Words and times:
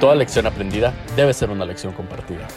Toda 0.00 0.16
lección 0.16 0.46
aprendida 0.46 0.92
debe 1.16 1.32
ser 1.32 1.50
una 1.50 1.64
lección 1.64 1.92
compartida. 1.92 2.48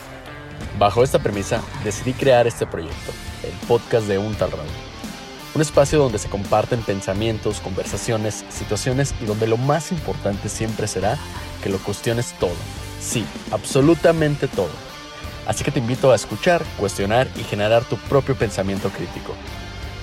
Bajo 0.80 1.04
esta 1.04 1.20
premisa, 1.20 1.62
decidí 1.84 2.14
crear 2.14 2.48
este 2.48 2.66
proyecto, 2.66 3.12
el 3.44 3.68
podcast 3.68 4.08
de 4.08 4.18
Un 4.18 4.36
Tal 4.36 4.52
Raúl. 4.52 4.68
Un 5.54 5.62
espacio 5.62 6.00
donde 6.00 6.20
se 6.20 6.30
comparten 6.30 6.82
pensamientos, 6.82 7.62
conversaciones, 7.62 8.44
situaciones 8.50 9.14
y 9.22 9.26
donde 9.26 9.48
lo 9.48 9.58
más 9.58 9.92
importante 9.92 10.50
siempre 10.50 10.88
será 10.88 11.18
que 11.64 11.70
lo 11.70 11.78
cuestiones 11.80 12.34
todo. 12.40 12.56
Sí, 13.00 13.26
absolutamente 13.52 14.48
todo. 14.48 14.70
Así 15.48 15.64
que 15.64 15.72
te 15.72 15.80
invito 15.80 16.12
a 16.12 16.16
escuchar, 16.16 16.64
cuestionar 16.78 17.28
y 17.38 17.44
generar 17.44 17.86
tu 17.86 17.98
propio 17.98 18.36
pensamiento 18.36 18.90
crítico. 18.90 19.34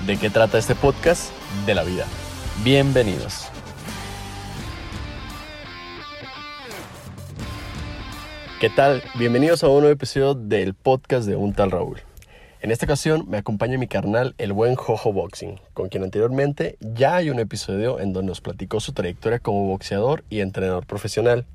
¿De 0.07 0.17
qué 0.17 0.31
trata 0.31 0.59
este 0.59 0.75
podcast? 0.75 1.31
De 1.67 1.75
la 1.75 1.83
vida. 1.83 2.07
Bienvenidos. 2.63 3.54
¿Qué 8.61 8.71
tal? 8.71 9.03
Bienvenidos 9.17 9.65
a 9.65 9.69
un 9.69 9.81
nuevo 9.81 9.93
episodio 9.93 10.35
del 10.35 10.75
podcast 10.75 11.27
de 11.27 11.35
Un 11.35 11.55
tal 11.55 11.73
Raúl. 11.73 12.01
En 12.61 12.71
esta 12.71 12.87
ocasión 12.87 13.29
me 13.29 13.37
acompaña 13.37 13.79
mi 13.79 13.89
carnal, 13.89 14.37
el 14.39 14.53
buen 14.53 14.77
Jojo 14.77 15.13
Boxing, 15.13 15.61
con 15.75 15.89
quien 15.89 16.05
anteriormente 16.05 16.79
ya 16.81 17.17
hay 17.17 17.31
un 17.31 17.41
episodio 17.41 17.99
en 17.99 18.13
donde 18.13 18.29
nos 18.29 18.41
platicó 18.41 18.79
su 18.79 18.93
trayectoria 18.93 19.41
como 19.41 19.67
boxeador 19.67 20.23
y 20.31 20.39
entrenador 20.39 20.87
profesional. 20.87 21.47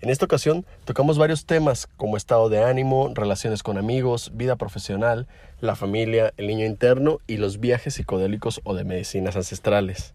En 0.00 0.08
esta 0.08 0.24
ocasión 0.24 0.64
tocamos 0.84 1.18
varios 1.18 1.46
temas 1.46 1.88
como 1.96 2.16
estado 2.16 2.48
de 2.48 2.62
ánimo, 2.62 3.10
relaciones 3.12 3.64
con 3.64 3.76
amigos, 3.76 4.30
vida 4.34 4.54
profesional, 4.54 5.26
la 5.60 5.74
familia, 5.74 6.32
el 6.36 6.46
niño 6.46 6.64
interno 6.64 7.18
y 7.26 7.38
los 7.38 7.58
viajes 7.58 7.94
psicodélicos 7.94 8.60
o 8.62 8.74
de 8.74 8.84
medicinas 8.84 9.34
ancestrales. 9.34 10.14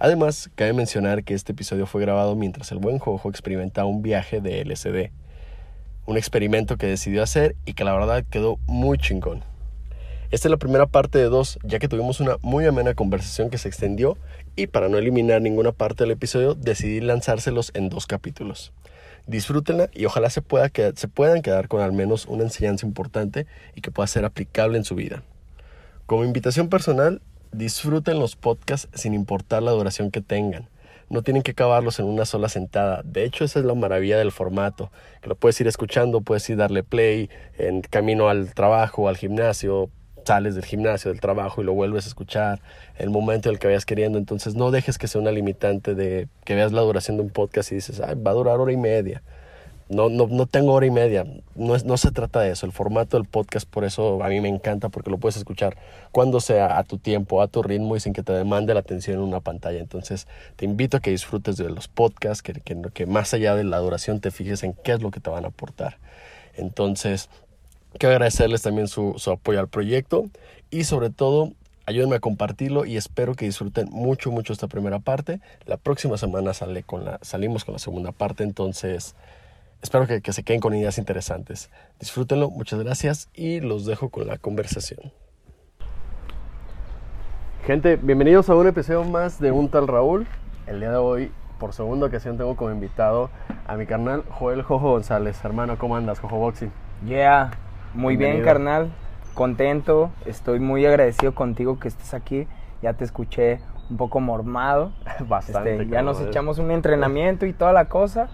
Además, 0.00 0.50
cabe 0.56 0.72
mencionar 0.72 1.22
que 1.22 1.34
este 1.34 1.52
episodio 1.52 1.86
fue 1.86 2.00
grabado 2.00 2.34
mientras 2.34 2.72
el 2.72 2.78
buen 2.78 2.98
Jojo 2.98 3.30
experimentaba 3.30 3.86
un 3.86 4.02
viaje 4.02 4.40
de 4.40 4.64
LSD, 4.64 5.12
un 6.08 6.16
experimento 6.16 6.78
que 6.78 6.86
decidió 6.86 7.22
hacer 7.22 7.54
y 7.66 7.74
que 7.74 7.84
la 7.84 7.92
verdad 7.92 8.24
quedó 8.30 8.58
muy 8.66 8.96
chingón. 8.96 9.44
Esta 10.30 10.48
es 10.48 10.50
la 10.50 10.56
primera 10.56 10.86
parte 10.86 11.18
de 11.18 11.24
dos, 11.24 11.58
ya 11.62 11.78
que 11.78 11.86
tuvimos 11.86 12.20
una 12.20 12.38
muy 12.40 12.64
amena 12.64 12.94
conversación 12.94 13.50
que 13.50 13.58
se 13.58 13.68
extendió 13.68 14.16
y 14.56 14.68
para 14.68 14.88
no 14.88 14.96
eliminar 14.96 15.42
ninguna 15.42 15.72
parte 15.72 16.04
del 16.04 16.12
episodio 16.12 16.54
decidí 16.54 17.02
lanzárselos 17.02 17.72
en 17.74 17.90
dos 17.90 18.06
capítulos. 18.06 18.72
Disfrútenla 19.26 19.90
y 19.92 20.06
ojalá 20.06 20.30
se, 20.30 20.40
pueda 20.40 20.70
se 20.94 21.08
puedan 21.08 21.42
quedar 21.42 21.68
con 21.68 21.82
al 21.82 21.92
menos 21.92 22.24
una 22.24 22.44
enseñanza 22.44 22.86
importante 22.86 23.46
y 23.74 23.82
que 23.82 23.90
pueda 23.90 24.06
ser 24.06 24.24
aplicable 24.24 24.78
en 24.78 24.84
su 24.84 24.94
vida. 24.94 25.22
Como 26.06 26.24
invitación 26.24 26.70
personal, 26.70 27.20
disfruten 27.52 28.18
los 28.18 28.34
podcasts 28.34 28.88
sin 28.94 29.12
importar 29.12 29.62
la 29.62 29.72
duración 29.72 30.10
que 30.10 30.22
tengan 30.22 30.70
no 31.10 31.22
tienen 31.22 31.42
que 31.42 31.52
acabarlos 31.52 31.98
en 31.98 32.06
una 32.06 32.24
sola 32.24 32.48
sentada. 32.48 33.02
De 33.04 33.24
hecho, 33.24 33.44
esa 33.44 33.58
es 33.58 33.64
la 33.64 33.74
maravilla 33.74 34.18
del 34.18 34.32
formato, 34.32 34.90
que 35.22 35.28
lo 35.28 35.36
puedes 35.36 35.60
ir 35.60 35.66
escuchando, 35.66 36.20
puedes 36.20 36.48
ir 36.50 36.56
darle 36.56 36.82
play 36.82 37.30
en 37.56 37.80
camino 37.82 38.28
al 38.28 38.54
trabajo, 38.54 39.08
al 39.08 39.16
gimnasio, 39.16 39.90
sales 40.24 40.54
del 40.54 40.64
gimnasio, 40.64 41.10
del 41.10 41.20
trabajo 41.20 41.62
y 41.62 41.64
lo 41.64 41.72
vuelves 41.72 42.04
a 42.04 42.08
escuchar 42.08 42.60
el 42.98 43.08
momento 43.08 43.48
en 43.48 43.54
el 43.54 43.58
que 43.58 43.66
vayas 43.66 43.86
queriendo. 43.86 44.18
Entonces 44.18 44.54
no 44.54 44.70
dejes 44.70 44.98
que 44.98 45.08
sea 45.08 45.20
una 45.20 45.32
limitante 45.32 45.94
de 45.94 46.28
que 46.44 46.54
veas 46.54 46.72
la 46.72 46.82
duración 46.82 47.16
de 47.16 47.22
un 47.22 47.30
podcast 47.30 47.72
y 47.72 47.76
dices, 47.76 48.00
Ay, 48.00 48.14
va 48.14 48.32
a 48.32 48.34
durar 48.34 48.60
hora 48.60 48.72
y 48.72 48.76
media 48.76 49.22
no, 49.88 50.08
no, 50.08 50.26
no 50.26 50.46
tengo 50.46 50.72
hora 50.72 50.86
y 50.86 50.90
media. 50.90 51.24
No, 51.54 51.74
es, 51.74 51.84
no 51.84 51.96
se 51.96 52.10
trata 52.10 52.40
de 52.40 52.50
eso. 52.50 52.66
El 52.66 52.72
formato 52.72 53.16
del 53.16 53.26
podcast, 53.26 53.68
por 53.68 53.84
eso 53.84 54.22
a 54.22 54.28
mí 54.28 54.40
me 54.40 54.48
encanta, 54.48 54.88
porque 54.88 55.10
lo 55.10 55.18
puedes 55.18 55.36
escuchar 55.36 55.76
cuando 56.12 56.40
sea, 56.40 56.78
a 56.78 56.84
tu 56.84 56.98
tiempo, 56.98 57.40
a 57.40 57.48
tu 57.48 57.62
ritmo 57.62 57.96
y 57.96 58.00
sin 58.00 58.12
que 58.12 58.22
te 58.22 58.32
demande 58.32 58.74
la 58.74 58.80
atención 58.80 59.16
en 59.16 59.22
una 59.22 59.40
pantalla. 59.40 59.78
Entonces, 59.78 60.26
te 60.56 60.64
invito 60.64 60.98
a 60.98 61.00
que 61.00 61.10
disfrutes 61.10 61.56
de 61.56 61.70
los 61.70 61.88
podcasts, 61.88 62.42
que, 62.42 62.52
que, 62.52 62.80
que 62.92 63.06
más 63.06 63.32
allá 63.34 63.54
de 63.54 63.64
la 63.64 63.78
duración 63.78 64.20
te 64.20 64.30
fijes 64.30 64.62
en 64.62 64.74
qué 64.74 64.92
es 64.92 65.02
lo 65.02 65.10
que 65.10 65.20
te 65.20 65.30
van 65.30 65.44
a 65.44 65.48
aportar. 65.48 65.98
Entonces, 66.54 67.30
quiero 67.98 68.14
agradecerles 68.14 68.62
también 68.62 68.88
su, 68.88 69.14
su 69.16 69.30
apoyo 69.30 69.60
al 69.60 69.68
proyecto 69.68 70.26
y 70.70 70.84
sobre 70.84 71.10
todo 71.10 71.52
ayúdenme 71.88 72.16
a 72.16 72.20
compartirlo 72.20 72.84
y 72.84 72.98
espero 72.98 73.34
que 73.34 73.46
disfruten 73.46 73.88
mucho, 73.90 74.30
mucho 74.30 74.52
esta 74.52 74.66
primera 74.66 74.98
parte. 74.98 75.40
La 75.64 75.78
próxima 75.78 76.18
semana 76.18 76.52
sale 76.52 76.82
con 76.82 77.06
la, 77.06 77.18
salimos 77.22 77.64
con 77.64 77.72
la 77.72 77.78
segunda 77.78 78.12
parte, 78.12 78.44
entonces 78.44 79.14
Espero 79.80 80.08
que, 80.08 80.32
se 80.32 80.42
queden 80.42 80.60
con 80.60 80.74
ideas 80.74 80.98
interesantes. 80.98 81.70
Disfrútenlo, 82.00 82.50
muchas 82.50 82.80
gracias 82.82 83.30
y 83.32 83.60
los 83.60 83.86
dejo 83.86 84.08
con 84.08 84.26
la 84.26 84.36
conversación. 84.36 85.12
Gente, 87.64 87.94
bienvenidos 87.94 88.50
a 88.50 88.56
un 88.56 88.66
episodio 88.66 89.04
más 89.04 89.38
de 89.40 89.52
Un 89.52 89.68
Tal 89.68 89.86
Raúl. 89.86 90.26
El 90.66 90.80
día 90.80 90.90
de 90.90 90.96
hoy, 90.96 91.30
por 91.60 91.72
segunda 91.74 92.06
ocasión, 92.06 92.36
tengo 92.36 92.56
como 92.56 92.72
invitado 92.72 93.30
a 93.68 93.76
mi 93.76 93.86
carnal 93.86 94.24
Joel 94.28 94.62
Jojo 94.62 94.90
González. 94.90 95.38
Hermano, 95.44 95.78
¿cómo 95.78 95.94
andas, 95.94 96.18
Jojo 96.18 96.38
Boxing? 96.38 96.72
Yeah, 97.06 97.52
muy 97.94 98.16
bien, 98.16 98.42
carnal. 98.42 98.90
Contento, 99.34 100.10
estoy 100.26 100.58
muy 100.58 100.84
agradecido 100.86 101.36
contigo 101.36 101.78
que 101.78 101.86
estés 101.86 102.14
aquí. 102.14 102.48
Ya 102.82 102.94
te 102.94 103.04
escuché 103.04 103.60
un 103.90 103.96
poco 103.96 104.18
mormado. 104.18 104.92
Bastante. 105.28 105.74
Este, 105.74 105.86
ya 105.86 106.02
nos 106.02 106.20
echamos 106.20 106.58
un 106.58 106.72
entrenamiento 106.72 107.46
y 107.46 107.52
toda 107.52 107.72
la 107.72 107.84
cosa 107.84 108.28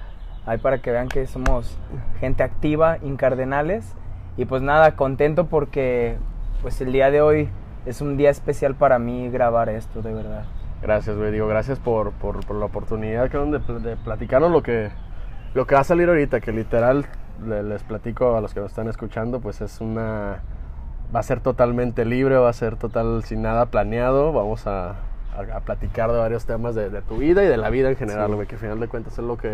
ahí 0.46 0.58
para 0.58 0.78
que 0.78 0.90
vean 0.90 1.08
que 1.08 1.26
somos 1.26 1.76
gente 2.20 2.42
activa, 2.42 2.98
incardenales. 3.02 3.94
Y 4.36 4.46
pues 4.46 4.62
nada, 4.62 4.96
contento 4.96 5.46
porque 5.46 6.16
pues 6.62 6.80
el 6.80 6.92
día 6.92 7.10
de 7.10 7.20
hoy 7.20 7.48
es 7.86 8.00
un 8.00 8.16
día 8.16 8.30
especial 8.30 8.74
para 8.74 8.98
mí 8.98 9.28
grabar 9.30 9.68
esto, 9.68 10.02
de 10.02 10.12
verdad. 10.12 10.44
Gracias, 10.82 11.16
güey. 11.16 11.32
Digo, 11.32 11.46
gracias 11.46 11.78
por, 11.78 12.12
por, 12.12 12.54
la 12.54 12.64
oportunidad 12.66 13.30
que 13.30 13.38
de, 13.38 13.80
de 13.80 13.96
platicarnos 13.96 14.50
lo 14.50 14.62
que, 14.62 14.90
lo 15.54 15.66
que 15.66 15.74
va 15.74 15.82
a 15.82 15.84
salir 15.84 16.08
ahorita, 16.08 16.40
que 16.40 16.52
literal 16.52 17.06
les 17.42 17.82
platico 17.82 18.36
a 18.36 18.40
los 18.40 18.54
que 18.54 18.60
nos 18.60 18.70
están 18.70 18.88
escuchando, 18.88 19.40
pues 19.40 19.60
es 19.60 19.80
una... 19.80 20.42
Va 21.14 21.20
a 21.20 21.22
ser 21.22 21.40
totalmente 21.40 22.04
libre, 22.04 22.36
va 22.36 22.48
a 22.48 22.52
ser 22.52 22.76
total 22.76 23.22
sin 23.24 23.42
nada 23.42 23.66
planeado. 23.66 24.32
Vamos 24.32 24.66
a, 24.66 24.96
a, 25.36 25.60
platicar 25.60 26.10
de 26.10 26.18
varios 26.18 26.44
temas 26.44 26.74
de, 26.74 26.90
tu 27.02 27.18
vida 27.18 27.44
y 27.44 27.46
de 27.46 27.56
la 27.56 27.70
vida 27.70 27.90
en 27.90 27.96
general, 27.96 28.34
güey, 28.34 28.48
que 28.48 28.56
al 28.56 28.60
final 28.60 28.80
de 28.80 28.88
cuentas 28.88 29.12
es 29.18 29.24
lo 29.24 29.36
que 29.36 29.52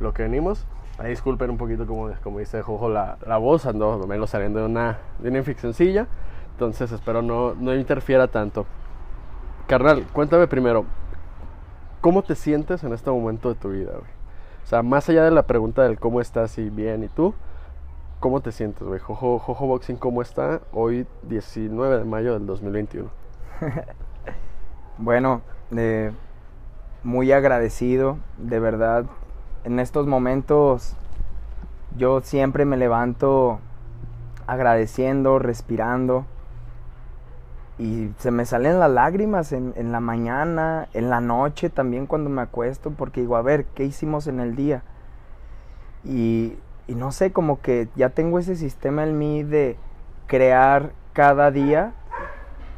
lo 0.00 0.12
que 0.12 0.22
venimos. 0.22 0.66
Ahí 0.98 1.10
disculpen 1.10 1.50
un 1.50 1.58
poquito, 1.58 1.86
como, 1.86 2.10
como 2.22 2.38
dice 2.38 2.62
Jojo, 2.62 2.88
la, 2.88 3.18
la 3.26 3.36
voz, 3.36 3.66
ando 3.66 3.98
menos 4.06 4.30
saliendo 4.30 4.60
de 4.60 4.66
una, 4.66 4.98
de 5.18 5.28
una. 5.28 6.08
Entonces 6.52 6.90
espero 6.90 7.20
no, 7.20 7.54
no 7.54 7.74
interfiera 7.74 8.28
tanto. 8.28 8.64
Carnal, 9.66 10.06
cuéntame 10.12 10.46
primero, 10.46 10.86
¿cómo 12.00 12.22
te 12.22 12.34
sientes 12.34 12.82
en 12.84 12.92
este 12.92 13.10
momento 13.10 13.48
de 13.48 13.56
tu 13.56 13.70
vida, 13.70 13.92
O 14.62 14.66
sea, 14.66 14.82
más 14.82 15.08
allá 15.08 15.24
de 15.24 15.32
la 15.32 15.42
pregunta 15.42 15.82
del 15.82 15.98
cómo 15.98 16.20
estás 16.20 16.56
y 16.56 16.70
bien 16.70 17.02
y 17.02 17.08
tú, 17.08 17.34
¿cómo 18.20 18.40
te 18.40 18.52
sientes, 18.52 18.86
güey? 18.86 19.00
Jojo, 19.00 19.38
Jojo 19.38 19.66
Boxing, 19.66 19.96
¿cómo 19.96 20.22
está 20.22 20.60
hoy 20.72 21.06
19 21.24 21.98
de 21.98 22.04
mayo 22.04 22.34
del 22.34 22.46
2021? 22.46 23.10
bueno, 24.98 25.42
eh, 25.76 26.12
muy 27.02 27.32
agradecido, 27.32 28.18
de 28.38 28.60
verdad, 28.60 29.04
en 29.66 29.80
estos 29.80 30.06
momentos 30.06 30.94
yo 31.98 32.20
siempre 32.20 32.64
me 32.64 32.76
levanto 32.76 33.58
agradeciendo, 34.46 35.40
respirando. 35.40 36.24
Y 37.76 38.12
se 38.18 38.30
me 38.30 38.46
salen 38.46 38.78
las 38.78 38.90
lágrimas 38.90 39.52
en, 39.52 39.74
la 39.90 39.98
mañana, 39.98 40.88
en 40.94 41.10
la 41.10 41.20
noche 41.20 41.68
también 41.68 42.06
cuando 42.06 42.30
me 42.30 42.42
acuesto, 42.42 42.92
porque 42.92 43.20
digo, 43.22 43.36
a 43.36 43.42
ver, 43.42 43.64
¿qué 43.74 43.84
hicimos 43.84 44.28
en 44.28 44.38
el 44.38 44.54
día? 44.54 44.82
Y, 46.04 46.56
y 46.86 46.94
no 46.94 47.10
sé, 47.10 47.32
como 47.32 47.60
que 47.60 47.88
ya 47.96 48.10
tengo 48.10 48.38
ese 48.38 48.54
sistema 48.54 49.02
en 49.02 49.18
mí 49.18 49.42
de 49.42 49.76
crear 50.28 50.92
cada 51.12 51.50
día 51.50 51.92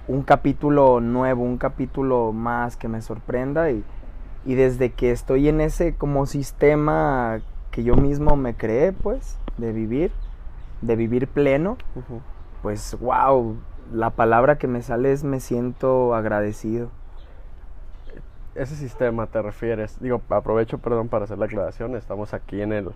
un 0.09 0.23
capítulo 0.23 1.01
nuevo, 1.01 1.45
un 1.45 1.59
capítulo 1.59 2.33
más 2.33 2.79
que 2.79 2.89
me 2.89 3.03
sorprenda 3.03 3.71
y, 3.71 3.85
y 4.45 4.55
desde 4.55 4.91
que 4.93 5.11
estoy 5.11 5.49
en 5.49 5.61
ese 5.61 5.95
como 5.95 6.27
sistema 6.27 7.41
que 7.71 7.83
yo 7.83 7.97
mismo 7.97 8.37
me 8.37 8.55
creé, 8.55 8.93
pues, 8.93 9.39
de 9.57 9.73
vivir, 9.73 10.11
de 10.81 10.97
vivir 10.97 11.29
pleno, 11.29 11.77
pues, 12.63 12.97
wow, 13.01 13.57
la 13.93 14.11
palabra 14.11 14.59
que 14.59 14.67
me 14.67 14.83
sale 14.83 15.13
es 15.13 15.25
me 15.25 15.41
siento 15.41 16.15
agradecido. 16.15 16.91
Ese 18.55 18.75
sistema 18.75 19.27
te 19.27 19.41
refieres, 19.41 20.01
digo, 20.01 20.21
aprovecho, 20.31 20.79
perdón, 20.79 21.09
para 21.09 21.25
hacer 21.25 21.39
la 21.39 21.47
aclaración, 21.47 21.95
estamos 21.95 22.35
aquí 22.35 22.61
en 22.61 22.73
el, 22.73 22.91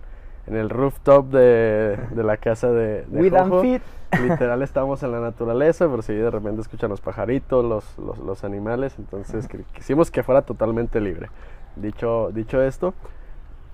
en 0.47 0.55
el 0.55 0.69
rooftop 0.69 1.27
de, 1.27 1.97
la 2.15 2.37
casa 2.37 2.69
de, 2.71 3.05
de 3.05 3.81
Literal 4.21 4.61
estamos 4.61 5.01
en 5.03 5.11
la 5.11 5.19
naturaleza, 5.19 5.87
pero 5.87 6.01
si 6.01 6.13
de 6.13 6.29
repente 6.29 6.61
escuchan 6.61 6.89
los 6.89 7.01
pajaritos, 7.01 7.65
los, 7.65 8.17
los, 8.19 8.43
animales, 8.43 8.95
entonces 8.99 9.47
quisimos 9.73 10.11
que 10.11 10.21
fuera 10.21 10.43
totalmente 10.43 11.01
libre. 11.01 11.29
Dicho, 11.75 12.29
dicho 12.31 12.61
esto, 12.61 12.93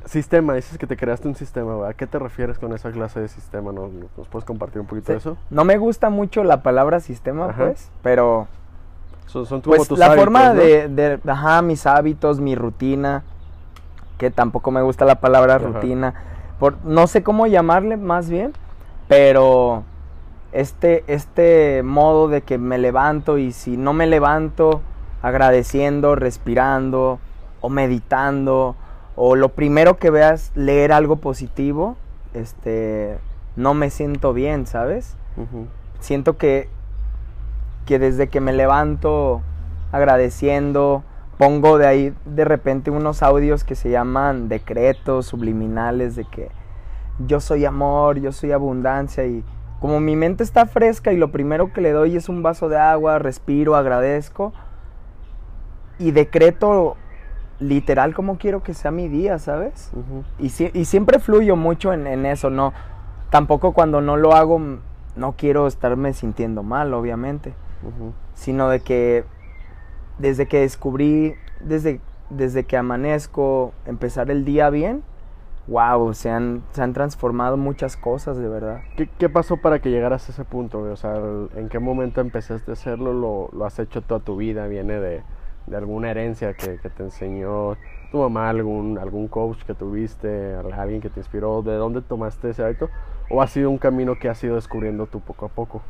sistema, 0.06 0.54
dices 0.54 0.78
que 0.78 0.88
te 0.88 0.96
creaste 0.96 1.28
un 1.28 1.36
sistema, 1.36 1.88
¿a 1.88 1.94
qué 1.94 2.08
te 2.08 2.20
refieres 2.20 2.58
con 2.58 2.74
esa 2.74 2.92
clase 2.92 3.20
de 3.20 3.28
sistema? 3.28 3.72
¿Nos, 3.72 3.92
nos 3.92 4.28
puedes 4.30 4.46
compartir 4.46 4.80
un 4.80 4.88
poquito 4.88 5.12
de 5.12 5.18
eso? 5.18 5.38
No 5.50 5.66
me 5.66 5.78
gusta 5.78 6.10
mucho 6.10 6.44
la 6.44 6.64
palabra 6.64 7.00
sistema, 7.00 7.54
pues, 7.56 7.92
pero... 8.02 8.48
Son, 9.26 9.46
son 9.46 9.62
pues, 9.62 9.92
la 9.92 10.14
forma 10.14 10.54
de, 10.56 10.88
de, 10.88 11.20
ajá, 11.28 11.62
mis 11.62 11.86
hábitos, 11.86 12.40
mi 12.40 12.56
rutina, 12.56 13.24
que 14.18 14.32
tampoco 14.32 14.72
me 14.72 14.82
gusta 14.82 15.06
la 15.06 15.20
palabra 15.20 15.60
rutina, 15.60 16.16
por, 16.60 16.84
no 16.86 17.08
sé 17.08 17.24
cómo 17.24 17.48
llamarle 17.48 17.98
más 17.98 18.30
bien, 18.30 18.54
pero 19.08 19.84
este, 20.52 21.04
este 21.08 21.84
modo 21.84 22.28
de 22.28 22.42
que 22.42 22.58
me 22.58 22.78
levanto 22.78 23.38
y 23.38 23.52
si 23.52 23.78
no 23.78 23.94
me 23.94 24.08
levanto 24.08 24.82
agradeciendo, 25.22 26.16
respirando 26.16 27.20
o 27.62 27.70
meditando 27.70 28.76
o 29.16 29.36
lo 29.36 29.50
primero 29.50 29.98
que 29.98 30.10
veas 30.10 30.52
leer 30.56 30.94
algo 30.94 31.18
positivo, 31.18 31.98
este, 32.34 33.18
no 33.56 33.74
me 33.74 33.90
siento 33.90 34.34
bien, 34.34 34.66
¿sabes? 34.66 35.16
Siento 36.00 36.38
que, 36.38 36.70
que 37.86 38.00
desde 38.00 38.30
que 38.30 38.40
me 38.40 38.54
levanto 38.54 39.42
agradeciendo, 39.92 41.04
pongo 41.40 41.78
de 41.78 41.88
ahí 41.88 42.14
de 42.26 42.44
repente 42.44 42.92
unos 42.92 43.24
audios 43.24 43.64
que 43.64 43.74
se 43.74 43.90
llaman 43.90 44.50
decretos 44.50 45.28
subliminales 45.28 46.18
de 46.18 46.26
que 46.26 46.50
yo 47.26 47.40
soy 47.40 47.64
amor, 47.64 48.20
yo 48.20 48.34
soy 48.34 48.52
abundancia 48.52 49.26
y 49.26 49.46
como 49.80 50.02
mi 50.02 50.18
mente 50.18 50.44
está 50.44 50.66
fresca 50.66 51.14
y 51.14 51.18
lo 51.18 51.32
primero 51.32 51.72
que 51.72 51.80
le 51.80 51.94
doy 51.94 52.18
es 52.18 52.28
un 52.28 52.44
vaso 52.44 52.68
de 52.68 52.78
agua, 52.78 53.20
respiro, 53.20 53.78
agradezco 53.78 54.52
y 55.98 56.12
decreto 56.12 56.98
literal 57.60 58.14
como 58.14 58.38
quiero 58.38 58.62
que 58.62 58.74
sea 58.74 58.92
mi 58.92 59.08
día, 59.08 59.40
¿sabes? 59.40 59.94
y, 60.40 60.48
y, 60.48 60.86
siempre 60.86 61.20
fluyo 61.20 61.56
mucho 61.56 61.94
en, 61.94 62.26
eso, 62.26 62.50
no, 62.50 62.74
tampoco 63.30 63.72
cuando 63.72 64.02
no 64.02 64.18
lo 64.18 64.34
hago 64.34 64.60
no 65.16 65.36
quiero 65.38 65.68
estarme 65.68 66.12
sintiendo 66.12 66.64
mal, 66.64 66.94
obviamente, 66.94 67.54
sino 68.34 68.68
de 68.68 68.82
que 68.82 69.24
desde 70.20 70.48
que 70.48 70.60
descubrí, 70.60 71.34
desde, 71.62 72.00
desde 72.30 72.66
que 72.66 72.78
amanezco, 72.78 73.74
empezar 73.86 74.30
el 74.30 74.46
día 74.46 74.70
bien, 74.70 75.04
wow, 75.68 76.14
se 76.14 76.30
han, 76.30 76.64
se 76.74 76.82
han 76.82 76.94
transformado 76.94 77.56
muchas 77.58 77.96
cosas, 77.96 78.38
de 78.38 78.48
verdad. 78.48 78.82
¿Qué, 79.18 79.30
pasó 79.30 79.58
para 79.58 79.80
que 79.80 79.90
llegaras 79.90 80.28
a 80.28 80.32
ese 80.32 80.44
punto? 80.44 80.80
O 80.80 80.96
sea, 80.96 81.16
¿en 81.56 81.70
qué 81.70 81.80
momento 81.80 82.22
empezaste 82.22 82.72
a 82.72 82.74
hacerlo? 82.74 83.14
¿Lo, 83.14 83.50
lo 83.54 83.66
has 83.66 83.80
hecho 83.80 84.02
toda 84.02 84.20
tu 84.20 84.36
vida? 84.36 84.68
¿Viene 84.68 85.00
de, 85.00 85.24
de 85.68 85.78
alguna 85.78 86.12
herencia 86.12 86.54
que, 86.54 86.78
que, 86.78 86.90
te 86.90 87.04
enseñó 87.04 87.78
tu 88.12 88.18
mamá, 88.18 88.50
algún, 88.50 88.98
algún 88.98 89.28
coach 89.28 89.64
que 89.64 89.76
tuviste, 89.76 90.56
alguien 90.76 91.02
que 91.02 91.10
te 91.10 91.20
inspiró? 91.20 91.62
¿De 91.62 91.76
dónde 91.76 92.02
tomaste 92.02 92.50
ese 92.50 92.64
hábito? 92.64 92.90
¿O 93.30 93.42
ha 93.42 93.48
sido 93.48 93.70
un 93.70 93.78
camino 93.78 94.16
que 94.20 94.28
has 94.28 94.44
ido 94.44 94.56
descubriendo 94.56 95.06
tú 95.06 95.20
poco 95.22 95.46
a 95.46 95.50
poco? 95.50 95.82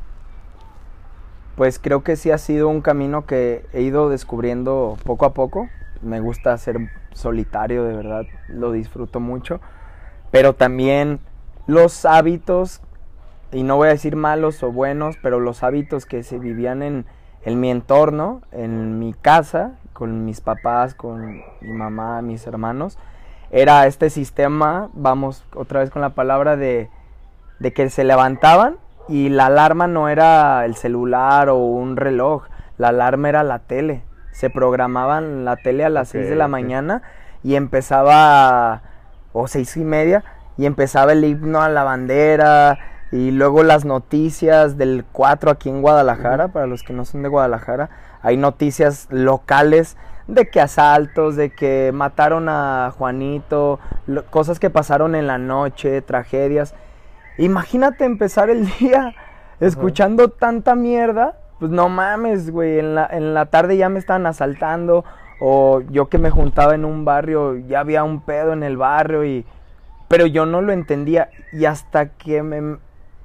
Pues 1.55 1.79
creo 1.79 2.03
que 2.03 2.15
sí 2.15 2.31
ha 2.31 2.37
sido 2.37 2.69
un 2.69 2.81
camino 2.81 3.25
que 3.25 3.65
he 3.73 3.81
ido 3.81 4.09
descubriendo 4.09 4.97
poco 5.03 5.25
a 5.25 5.33
poco. 5.33 5.67
Me 6.01 6.19
gusta 6.19 6.57
ser 6.57 6.89
solitario, 7.13 7.83
de 7.83 7.95
verdad, 7.95 8.23
lo 8.47 8.71
disfruto 8.71 9.19
mucho. 9.19 9.59
Pero 10.31 10.53
también 10.53 11.19
los 11.67 12.05
hábitos, 12.05 12.81
y 13.51 13.63
no 13.63 13.77
voy 13.77 13.87
a 13.87 13.91
decir 13.91 14.15
malos 14.15 14.63
o 14.63 14.71
buenos, 14.71 15.17
pero 15.21 15.39
los 15.39 15.63
hábitos 15.63 16.05
que 16.05 16.23
se 16.23 16.39
vivían 16.39 16.81
en, 16.81 17.05
mi 17.45 17.69
entorno, 17.69 18.41
en 18.51 18.99
mi 18.99 19.13
casa, 19.13 19.73
con 19.93 20.25
mis 20.25 20.41
papás, 20.41 20.95
con 20.95 21.41
mi 21.61 21.71
mamá, 21.71 22.21
mis 22.21 22.45
hermanos, 22.47 22.97
era 23.51 23.85
este 23.87 24.09
sistema, 24.09 24.89
vamos 24.93 25.43
otra 25.55 25.79
vez 25.81 25.89
con 25.89 26.01
la 26.01 26.11
palabra 26.11 26.55
de, 26.55 26.89
de 27.59 27.73
que 27.73 27.89
se 27.89 28.03
levantaban 28.03 28.77
y 29.09 29.29
la 29.29 29.47
alarma 29.47 29.87
no 29.87 30.07
era 30.07 30.63
el 30.65 30.75
celular 30.75 31.49
o 31.49 31.57
un 31.57 31.97
reloj, 31.97 32.43
la 32.77 32.89
alarma 32.89 33.29
era 33.29 33.43
la 33.43 33.59
tele. 33.59 34.03
Se 34.31 34.49
programaban 34.49 35.43
la 35.43 35.57
tele 35.57 35.83
a 35.83 35.89
las 35.89 36.09
6 36.09 36.29
de 36.29 36.35
la 36.35 36.47
mañana 36.47 37.01
y 37.43 37.55
empezaba, 37.55 38.83
o 39.33 39.47
seis 39.47 39.75
y 39.75 39.83
media, 39.83 40.23
y 40.57 40.65
empezaba 40.65 41.13
el 41.13 41.23
himno 41.23 41.61
a 41.61 41.69
la 41.69 41.83
bandera, 41.83 42.77
y 43.11 43.31
luego 43.31 43.63
las 43.63 43.85
noticias 43.85 44.77
del 44.77 45.03
4 45.11 45.51
aquí 45.51 45.69
en 45.69 45.81
Guadalajara, 45.81 46.49
para 46.49 46.67
los 46.67 46.83
que 46.83 46.93
no 46.93 47.05
son 47.05 47.23
de 47.23 47.29
Guadalajara, 47.29 47.89
hay 48.21 48.37
noticias 48.37 49.07
locales 49.09 49.97
de 50.27 50.49
que 50.49 50.61
asaltos, 50.61 51.35
de 51.35 51.49
que 51.49 51.91
mataron 51.93 52.49
a 52.49 52.93
Juanito, 52.95 53.79
cosas 54.29 54.59
que 54.59 54.69
pasaron 54.69 55.15
en 55.15 55.25
la 55.25 55.39
noche, 55.39 56.01
tragedias. 56.01 56.75
Imagínate 57.39 58.05
empezar 58.05 58.49
el 58.49 58.67
día 58.79 59.15
escuchando 59.59 60.29
tanta 60.29 60.75
mierda, 60.75 61.39
pues 61.59 61.71
no 61.71 61.89
mames, 61.89 62.51
güey, 62.51 62.79
en 62.79 62.95
la, 62.95 63.07
en 63.11 63.33
la 63.33 63.47
tarde 63.47 63.77
ya 63.77 63.89
me 63.89 63.99
están 63.99 64.25
asaltando, 64.25 65.03
o 65.39 65.81
yo 65.89 66.09
que 66.09 66.17
me 66.17 66.29
juntaba 66.29 66.75
en 66.75 66.85
un 66.85 67.05
barrio, 67.05 67.55
ya 67.57 67.79
había 67.79 68.03
un 68.03 68.21
pedo 68.21 68.53
en 68.53 68.63
el 68.63 68.77
barrio 68.77 69.25
y... 69.25 69.45
Pero 70.07 70.25
yo 70.25 70.47
no 70.47 70.61
lo 70.61 70.73
entendía 70.73 71.29
y 71.53 71.65
hasta 71.65 72.09
que 72.09 72.41
me, 72.41 72.79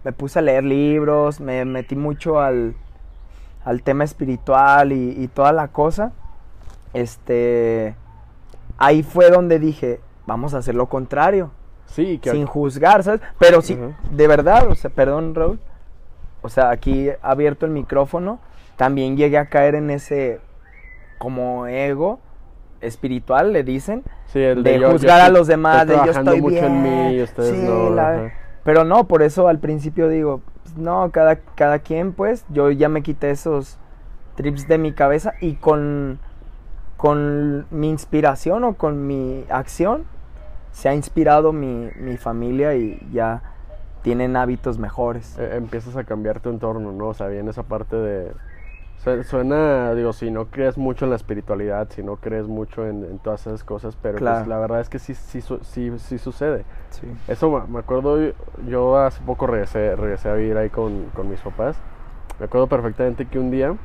me 0.05 0.13
puse 0.13 0.39
a 0.39 0.43
leer 0.43 0.65
libros, 0.65 1.41
me 1.41 1.65
metí 1.65 1.97
mucho 1.97 2.41
al, 2.41 2.77
al 3.65 3.83
tema 3.83 4.05
espiritual 4.05 4.93
y, 4.93 5.29
toda 5.29 5.53
la 5.53 5.69
cosa, 5.69 6.13
este, 6.93 7.97
ahí 8.77 9.03
fue 9.03 9.31
donde 9.31 9.59
dije, 9.59 10.01
vamos 10.27 10.53
a 10.53 10.59
hacer 10.59 10.75
lo 10.75 10.91
contrario. 10.91 11.51
Sí, 11.87 12.21
Sin 12.23 12.47
juzgar, 12.47 13.03
¿sabes? 13.03 13.21
Pero 13.39 13.63
sí, 13.63 13.79
de 14.11 14.27
verdad, 14.27 14.69
o 14.69 14.75
sea, 14.75 14.91
perdón, 14.91 15.35
Raúl. 15.35 15.61
O 16.43 16.49
sea, 16.49 16.71
aquí 16.71 17.09
abierto 17.23 17.65
el 17.67 17.73
micrófono, 17.73 18.39
también 18.77 19.17
llegué 19.17 19.39
a 19.39 19.47
caer 19.47 19.77
en 19.77 19.91
ese 19.91 20.41
como 21.19 21.67
ego 21.67 22.21
espiritual, 22.81 23.53
le 23.53 23.63
dicen. 23.63 24.03
de, 24.35 24.83
juzgar 24.91 25.21
a 25.21 25.29
los 25.31 25.47
demás, 25.47 25.87
de 25.87 25.95
yo 25.95 26.11
estoy 26.11 26.41
mucho 26.41 26.67
en 26.67 26.83
mí, 26.83 27.23
ustedes 27.23 27.55
no. 27.55 28.31
Pero 28.63 28.85
no, 28.85 29.07
por 29.07 29.23
eso 29.23 29.49
al 29.49 29.59
principio 29.59 30.09
digo, 30.09 30.41
pues, 30.63 30.77
no, 30.77 31.11
cada, 31.13 31.37
cada 31.37 31.79
quien 31.79 32.13
pues, 32.13 32.45
yo 32.49 32.71
ya 32.71 32.89
me 32.89 33.03
quité 33.03 33.31
esos 33.31 33.79
trips 34.37 34.67
de 34.67 34.79
mi 34.79 34.93
cabeza 34.93 35.35
y 35.41 35.55
con, 35.55 36.19
con 36.97 37.67
mi 37.71 37.91
inspiración 37.91 38.65
o 38.65 38.75
con 38.75 39.07
mi 39.07 39.45
acción 39.49 40.07
se 40.75 40.89
ha 40.89 40.95
inspirado 40.95 41.53
mi, 41.53 41.89
mi 41.97 42.17
familia 42.17 42.75
y 42.75 43.01
ya 43.13 43.43
tienen 44.03 44.37
hábitos 44.37 44.79
mejores. 44.79 45.39
E, 45.39 45.57
empiezas 45.57 45.97
a 45.97 46.05
cambiar 46.05 46.41
tu 46.41 46.51
entorno, 46.51 46.93
¿no? 46.93 47.09
O 47.09 47.15
sea, 47.15 47.29
viene 47.29 47.51
esa 47.51 47.63
parte 47.63 47.97
de 47.97 48.33
Suena, 49.25 49.95
digo, 49.95 50.15
si 50.15 50.31
no 50.31 50.47
crees 50.47 50.79
mucho 50.79 51.05
en 51.05 51.11
la 51.11 51.17
espiritualidad, 51.17 51.89
si 51.91 52.03
no 52.03 52.17
crees 52.17 52.47
mucho 52.47 52.87
en, 52.87 53.19
todas 53.19 53.47
esas 53.47 53.63
cosas, 53.63 53.99
pero 54.01 54.19
pues, 54.19 54.47
la 54.47 54.59
verdad 54.59 54.81
es 54.81 54.89
que 54.89 54.99
sí, 54.99 55.13
sí, 55.15 55.43
sí, 55.43 55.93
sí 55.99 56.17
sucede. 56.17 56.65
Eso 57.29 57.67
me 57.69 57.79
acuerdo, 57.79 58.19
yo 58.67 58.97
hace 58.97 59.21
poco 59.23 59.47
regresé, 59.47 59.95
regresé 59.95 60.31
a 60.31 60.35
vivir 60.35 60.57
ahí 60.57 60.71
con, 60.71 61.11
con 61.15 61.29
mis 61.29 61.39
papás. 61.41 61.77
Me 62.39 62.47
acuerdo 62.47 62.67
perfectamente 62.67 63.27
que 63.27 63.39
un 63.39 63.51
día 63.51 63.77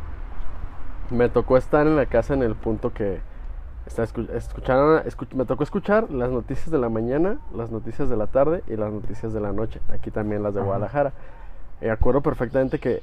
me 1.09 1.27
tocó 1.27 1.57
estar 1.57 1.85
en 1.85 1.97
la 1.97 2.05
casa 2.05 2.33
en 2.33 2.41
el 2.41 2.55
punto 2.55 2.93
que 2.93 3.19
está 3.89 4.03
escuchando, 4.03 5.01
me 5.35 5.45
tocó 5.45 5.63
escuchar 5.63 6.11
las 6.11 6.29
noticias 6.29 6.69
de 6.69 6.77
la 6.77 6.89
mañana, 6.89 7.39
las 7.55 7.71
noticias 7.71 8.07
de 8.07 8.15
la 8.15 8.27
tarde 8.27 8.63
y 8.67 8.75
las 8.75 8.93
noticias 8.93 9.33
de 9.33 9.41
la 9.41 9.51
noche. 9.51 9.81
Aquí 9.89 10.11
también 10.11 10.43
las 10.43 10.53
de 10.53 10.61
Guadalajara. 10.61 11.11
Me 11.81 11.89
acuerdo 11.89 12.21
perfectamente 12.21 12.79
que 12.79 13.01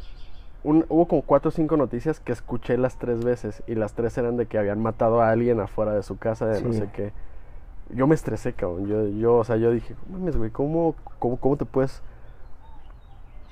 hubo 0.62 1.06
como 1.06 1.22
cuatro 1.22 1.48
o 1.48 1.52
cinco 1.52 1.76
noticias 1.76 2.20
que 2.20 2.32
escuché 2.32 2.78
las 2.78 2.98
tres 2.98 3.24
veces 3.24 3.62
y 3.66 3.74
las 3.74 3.94
tres 3.94 4.16
eran 4.16 4.36
de 4.36 4.46
que 4.46 4.58
habían 4.58 4.80
matado 4.80 5.20
a 5.20 5.30
alguien 5.30 5.60
afuera 5.60 5.92
de 5.92 6.02
su 6.02 6.18
casa, 6.18 6.46
de 6.46 6.62
no 6.62 6.72
sé 6.72 6.88
qué. 6.92 7.12
Yo 7.90 8.06
me 8.06 8.14
estresé, 8.14 8.52
cabrón. 8.52 8.86
Yo, 8.86 9.08
yo, 9.08 9.36
o 9.36 9.44
sea, 9.44 9.56
yo 9.56 9.70
dije, 9.70 9.94
mames, 10.08 10.36
güey, 10.36 10.50
¿cómo, 10.50 10.94
cómo, 11.18 11.36
¿cómo 11.36 11.56
te 11.56 11.64
puedes...? 11.64 12.02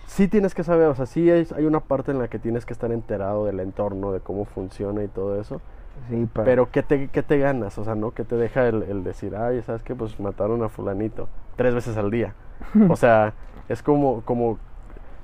Sí 0.06 0.28
tienes 0.28 0.54
que 0.54 0.62
saber, 0.62 0.86
o 0.88 0.94
sea, 0.94 1.06
sí 1.06 1.30
hay, 1.30 1.48
hay, 1.56 1.64
una 1.64 1.80
parte 1.80 2.10
en 2.12 2.18
la 2.18 2.28
que 2.28 2.38
tienes 2.38 2.66
que 2.66 2.74
estar 2.74 2.92
enterado 2.92 3.46
del 3.46 3.58
entorno, 3.58 4.12
de 4.12 4.20
cómo 4.20 4.44
funciona 4.44 5.02
y 5.02 5.08
todo 5.08 5.40
eso. 5.40 5.60
Sí, 6.08 6.28
pero... 6.32 6.70
¿qué 6.70 6.82
te, 6.82 7.08
¿qué 7.08 7.22
te 7.22 7.38
ganas? 7.38 7.78
O 7.78 7.84
sea, 7.84 7.94
¿no? 7.94 8.10
¿Qué 8.12 8.24
te 8.24 8.36
deja 8.36 8.66
el, 8.66 8.82
el 8.82 9.04
decir, 9.04 9.34
ay, 9.36 9.62
¿sabes 9.62 9.82
qué? 9.82 9.94
Pues 9.94 10.18
mataron 10.20 10.62
a 10.62 10.68
fulanito 10.68 11.28
tres 11.56 11.74
veces 11.74 11.96
al 11.96 12.10
día. 12.10 12.34
o 12.88 12.96
sea, 12.96 13.32
es 13.68 13.82
como, 13.82 14.22
como 14.22 14.58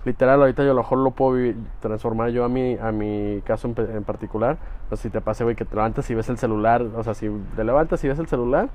literal 0.05 0.41
ahorita 0.41 0.65
yo 0.65 0.71
a 0.71 0.75
lo 0.75 0.83
mejor 0.83 0.99
lo 0.99 1.11
puedo 1.11 1.55
transformar 1.81 2.31
yo 2.31 2.45
a 2.45 2.49
mi, 2.49 2.77
a 2.77 2.93
mi 2.93 3.43
caso 3.45 3.69
en, 3.69 4.05
particular. 4.05 4.59
O 4.91 4.97
si 4.97 5.11
te 5.11 5.21
pasa, 5.21 5.45
güey, 5.45 5.57
que 5.57 5.65
te 5.65 5.75
levantas 5.75 6.09
y 6.11 6.15
ves 6.15 6.29
el 6.29 6.39
celular, 6.39 6.83
o 6.83 7.03
sea, 7.05 7.15
si 7.15 7.31
te 7.57 7.65
levantas 7.65 8.03
y 8.05 8.09
ves 8.09 8.19
el 8.19 8.27
celular, 8.27 8.69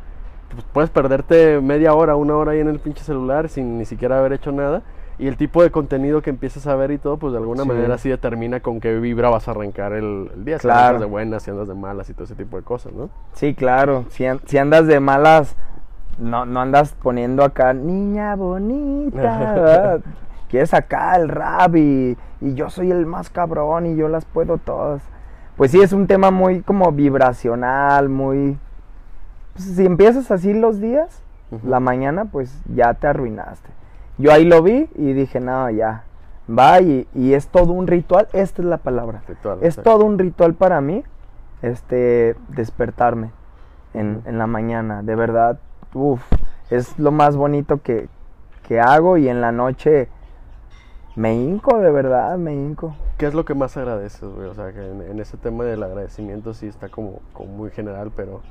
pues 0.50 0.64
puedes 0.72 0.90
perderte 0.90 1.60
media 1.62 1.94
hora, 1.94 2.16
una 2.16 2.36
hora 2.36 2.52
ahí 2.54 2.60
en 2.60 2.70
el 2.70 2.80
pinche 2.80 3.04
celular 3.04 3.50
sin 3.50 3.78
ni 3.78 3.86
siquiera 3.86 4.20
haber 4.20 4.34
hecho 4.34 4.52
nada. 4.52 4.84
Y 5.18 5.28
el 5.28 5.38
tipo 5.38 5.64
de 5.64 5.72
contenido 5.72 6.22
que 6.22 6.30
empiezas 6.30 6.68
a 6.68 6.76
ver 6.76 6.92
y 6.92 6.98
todo, 6.98 7.18
pues 7.18 7.32
de 7.32 7.40
alguna 7.40 7.64
manera 7.64 7.98
sí 7.98 8.10
determina 8.10 8.60
con 8.60 8.82
qué 8.82 9.00
vibra 9.00 9.30
vas 9.30 9.48
a 9.48 9.52
arrancar 9.52 9.94
el, 9.94 10.30
día. 10.44 10.60
Si 10.60 10.68
andas 10.68 11.00
de 11.00 11.06
buenas, 11.06 11.44
si 11.44 11.52
andas 11.52 11.68
de 11.68 11.74
malas 11.74 12.10
y 12.10 12.14
todo 12.14 12.26
ese 12.26 12.36
tipo 12.36 12.58
de 12.58 12.64
cosas, 12.64 12.92
¿no? 12.94 13.10
Sí, 13.34 13.54
claro. 13.54 14.06
Si, 14.10 14.26
si 14.46 14.58
andas 14.58 14.88
de 14.88 15.00
malas, 15.00 15.56
no, 16.20 16.46
no 16.46 16.60
andas 16.60 16.96
poniendo 17.02 17.44
acá, 17.44 17.74
niña 17.74 18.36
bonita. 18.36 20.00
quieres 20.50 20.70
sacar 20.70 21.20
el 21.20 21.30
rap 21.30 21.76
y, 21.76 22.18
yo 22.40 22.70
soy 22.70 22.92
el 22.92 23.06
más 23.06 23.30
cabrón 23.30 23.86
y 23.88 23.96
yo 23.96 24.08
las 24.08 24.26
puedo 24.26 24.58
todas. 24.58 25.02
Pues 25.58 25.72
sí, 25.72 25.82
es 25.82 25.94
un 25.94 26.08
tema 26.08 26.32
muy 26.32 26.62
como 26.62 26.92
vibracional, 26.92 28.08
muy... 28.10 28.58
Pues 29.54 29.66
si 29.66 29.86
empiezas 29.86 30.30
así 30.32 30.54
los 30.54 30.80
días, 30.80 31.22
la 31.64 31.80
mañana, 31.80 32.26
pues 32.26 32.62
ya 32.74 32.94
te 32.94 33.08
arruinaste. 33.08 33.70
Yo 34.18 34.32
ahí 34.32 34.46
lo 34.46 34.62
vi 34.62 34.88
y 34.96 35.14
dije, 35.14 35.40
no, 35.40 35.70
ya, 35.70 36.04
va 36.50 36.80
y, 36.82 37.08
es 37.14 37.48
todo 37.48 37.74
un 37.74 37.88
ritual, 37.88 38.28
esta 38.34 38.62
es 38.62 38.68
la 38.68 38.78
palabra. 38.78 39.24
es 39.62 39.76
todo 39.76 40.06
un 40.06 40.18
ritual 40.18 40.54
para 40.54 40.80
mí, 40.82 41.04
este, 41.62 42.36
despertarme 42.50 43.32
en, 43.94 44.22
en 44.26 44.38
la 44.38 44.48
mañana, 44.48 45.02
de 45.04 45.16
verdad, 45.16 45.60
uff, 45.94 46.22
es 46.70 46.98
lo 47.00 47.12
más 47.12 47.36
bonito 47.36 47.82
que, 47.82 48.08
que 48.68 48.80
hago 48.80 49.18
y 49.18 49.30
en 49.30 49.42
la 49.42 49.52
noche 49.52 50.10
me 51.16 51.34
hinco, 51.34 51.80
de 51.80 51.92
verdad, 51.92 52.38
me 52.38 52.54
hinco. 52.54 52.96
¿Qué 53.18 53.26
es 53.26 53.34
lo 53.34 53.46
que 53.46 53.54
más 53.54 53.78
agradeces, 53.78 54.30
güey? 54.30 54.50
O 54.50 54.54
sea, 54.54 54.74
que 54.74 54.92
en, 54.92 55.20
ese 55.20 55.38
tema 55.38 55.64
del 55.64 55.82
agradecimiento 55.84 56.54
sí 56.54 56.68
está 56.68 56.90
como, 56.90 57.22
como 57.34 57.54
muy 57.54 57.72
general, 57.72 58.12
pero 58.16 58.42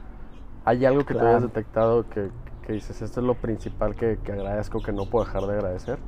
¿hay 0.64 0.87
algo 0.87 1.04
que 1.04 1.14
te 1.14 1.21
hayas 1.21 1.42
detectado 1.42 2.09
que, 2.09 2.30
que, 2.66 2.73
dices, 2.73 3.02
esto 3.02 3.21
es 3.21 3.26
lo 3.26 3.35
principal 3.35 3.94
que, 3.94 4.18
que, 4.25 4.33
agradezco, 4.33 4.83
que 4.83 4.92
no 4.92 5.06
puedo 5.06 5.25
dejar 5.25 5.42
de 5.42 5.52
agradecer? 5.54 5.99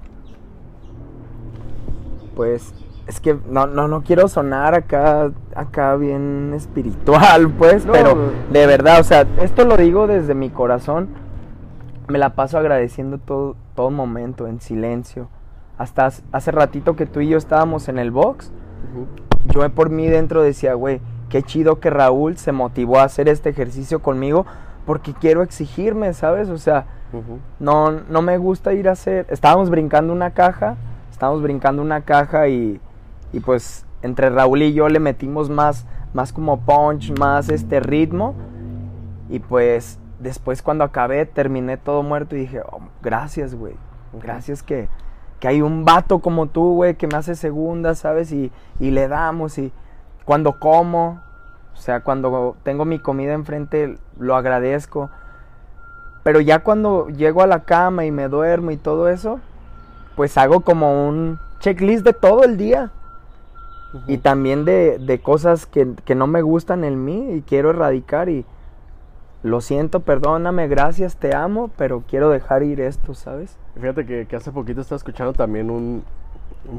Pues 2.35 2.75
es 3.07 3.21
que 3.21 3.39
no, 3.49 3.67
no, 3.67 3.89
no 3.89 4.03
quiero 4.03 4.29
sonar 4.29 4.75
acá, 4.75 5.31
acá 5.55 5.97
bien 5.97 6.53
espiritual, 6.55 7.51
pues, 7.59 7.87
pero 7.91 8.33
de 8.51 8.67
verdad, 8.67 9.01
o 9.01 9.05
sea, 9.05 9.27
esto 9.41 9.65
lo 9.65 9.77
digo 9.77 10.07
desde 10.07 10.35
mi 10.35 10.51
corazón. 10.51 11.09
Me 12.09 12.19
la 12.19 12.35
paso 12.35 12.57
agradeciendo 12.59 13.19
todo, 13.19 13.57
todo 13.75 13.91
momento, 13.91 14.47
en 14.47 14.61
silencio 14.61 15.29
hasta 15.79 16.11
hace 16.33 16.51
ratito 16.51 16.97
que 16.97 17.07
tú 17.07 17.21
y 17.21 17.29
yo 17.29 17.39
estábamos 17.39 17.89
en 17.89 17.99
el 17.99 18.11
box, 18.11 18.51
yo 19.53 19.69
por 19.71 19.91
mí 19.91 20.07
dentro 20.07 20.43
decía, 20.43 20.75
güey, 20.75 21.01
qué 21.29 21.43
chido 21.43 21.81
que 21.81 21.91
Raúl 21.91 22.39
se 22.39 22.53
motivó 22.53 22.99
a 22.99 23.05
hacer 23.05 23.29
este 23.29 23.51
ejercicio 23.51 24.01
conmigo 24.01 24.47
porque 24.87 25.13
quiero 25.13 25.43
exigirme, 25.43 26.15
¿sabes? 26.15 26.49
O 26.49 26.59
sea, 26.59 26.87
no, 27.59 27.91
no 27.91 28.23
me 28.23 28.39
gusta 28.39 28.73
ir 28.73 28.89
a 28.89 28.93
hacer... 28.93 29.27
Estábamos 29.29 29.69
brincando 29.69 30.13
una 30.13 30.31
caja, 30.31 30.77
estábamos 31.11 31.43
brincando 31.43 31.83
una 31.83 32.03
caja 32.03 32.49
y, 32.49 32.81
y 33.33 33.41
pues 33.41 33.85
entre 34.03 34.31
Raúl 34.31 34.63
y 34.63 34.73
yo 34.73 34.89
le 34.89 35.01
metimos 35.01 35.51
más, 35.51 35.87
más 36.15 36.33
como 36.33 36.61
punch, 36.61 37.19
más 37.19 37.49
este 37.49 37.81
ritmo 37.81 38.35
y 39.29 39.41
pues 39.41 39.99
después 40.21 40.63
cuando 40.63 40.85
acabé 40.85 41.27
terminé 41.27 41.77
todo 41.77 42.03
muerto 42.03 42.37
y 42.37 42.41
dije, 42.41 42.61
oh, 42.61 42.81
gracias, 43.03 43.55
güey, 43.55 43.75
gracias 44.23 44.63
que 44.63 44.89
que 45.41 45.49
hay 45.49 45.61
un 45.61 45.85
vato 45.85 46.21
como 46.21 46.47
tú, 46.47 46.75
güey, 46.75 46.95
que 46.95 47.07
me 47.07 47.17
hace 47.17 47.35
segunda, 47.35 47.95
¿sabes? 47.95 48.33
Y, 48.33 48.51
y 48.81 48.91
le 48.91 49.09
damos 49.09 49.59
y 49.59 49.73
cuando 50.25 50.59
como, 50.59 51.21
o 51.77 51.81
sea, 51.81 52.01
cuando 52.01 52.57
tengo 52.63 52.85
mi 52.85 52.99
comida 52.99 53.35
enfrente, 53.35 53.99
lo 54.19 54.35
agradezco. 54.35 55.11
Pero 56.23 56.41
ya 56.41 56.61
cuando 56.61 57.09
llego 57.09 57.43
a 57.43 57.47
la 57.47 57.65
cama 57.65 58.05
y 58.05 58.11
me 58.11 58.29
duermo 58.29 58.71
y 58.71 58.77
todo 58.77 59.09
eso, 59.09 59.39
pues 60.17 60.37
hago 60.39 60.61
como 60.63 61.09
un 61.09 61.39
checklist 61.61 62.05
de 62.05 62.13
todo 62.13 62.45
el 62.45 62.57
día. 62.57 62.91
Y 64.07 64.19
también 64.19 64.65
de, 64.65 64.99
de 64.99 65.21
cosas 65.21 65.67
que, 65.67 65.95
que, 66.05 66.15
no 66.15 66.27
me 66.27 66.43
gustan 66.43 66.85
en 66.85 67.05
mí 67.05 67.33
y 67.33 67.43
quiero 67.43 67.71
erradicar 67.71 68.29
y 68.29 68.45
lo 69.43 69.61
siento, 69.61 70.01
perdóname, 70.01 70.67
gracias, 70.67 71.17
te 71.17 71.35
amo, 71.35 71.71
pero 71.77 72.03
quiero 72.09 72.31
dejar 72.31 72.63
ir 72.63 72.81
esto, 72.81 73.15
¿sabes? 73.15 73.57
Fíjate 73.77 74.05
que, 74.05 74.37
hace 74.37 74.51
poquito 74.51 74.81
estaba 74.81 74.97
escuchando 74.97 75.33
también 75.35 75.71
un, 75.71 76.03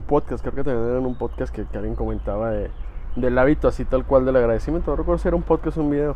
podcast, 0.08 0.44
creo 0.44 0.54
que 0.54 0.64
también 0.64 0.90
era 0.90 1.00
un 1.00 1.18
podcast 1.18 1.56
que, 1.56 1.66
alguien 1.78 1.96
comentaba 1.96 2.52
de, 2.52 2.70
del 3.18 3.38
hábito 3.38 3.68
así 3.68 3.84
tal 3.84 4.06
cual 4.06 4.26
del 4.26 4.36
agradecimiento. 4.36 4.92
No 4.92 4.98
recuerdo 4.98 5.20
si 5.20 5.28
era 5.28 5.36
un 5.36 5.44
podcast 5.44 5.78
un 5.78 5.90
video. 5.90 6.16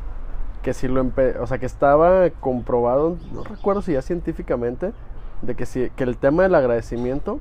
Que 0.62 0.74
si 0.74 0.88
lo 0.88 1.03
o 1.41 1.48
sea, 1.48 1.58
que 1.58 1.65
estaba 1.65 2.29
comprobado, 2.39 3.17
no 3.34 3.43
recuerdo 3.43 3.81
si 3.81 3.93
ya 3.93 4.03
científicamente, 4.03 4.93
de 5.41 5.55
que, 5.55 5.65
si, 5.65 5.89
que 5.89 6.03
el 6.03 6.17
tema 6.17 6.43
del 6.43 6.53
agradecimiento 6.53 7.39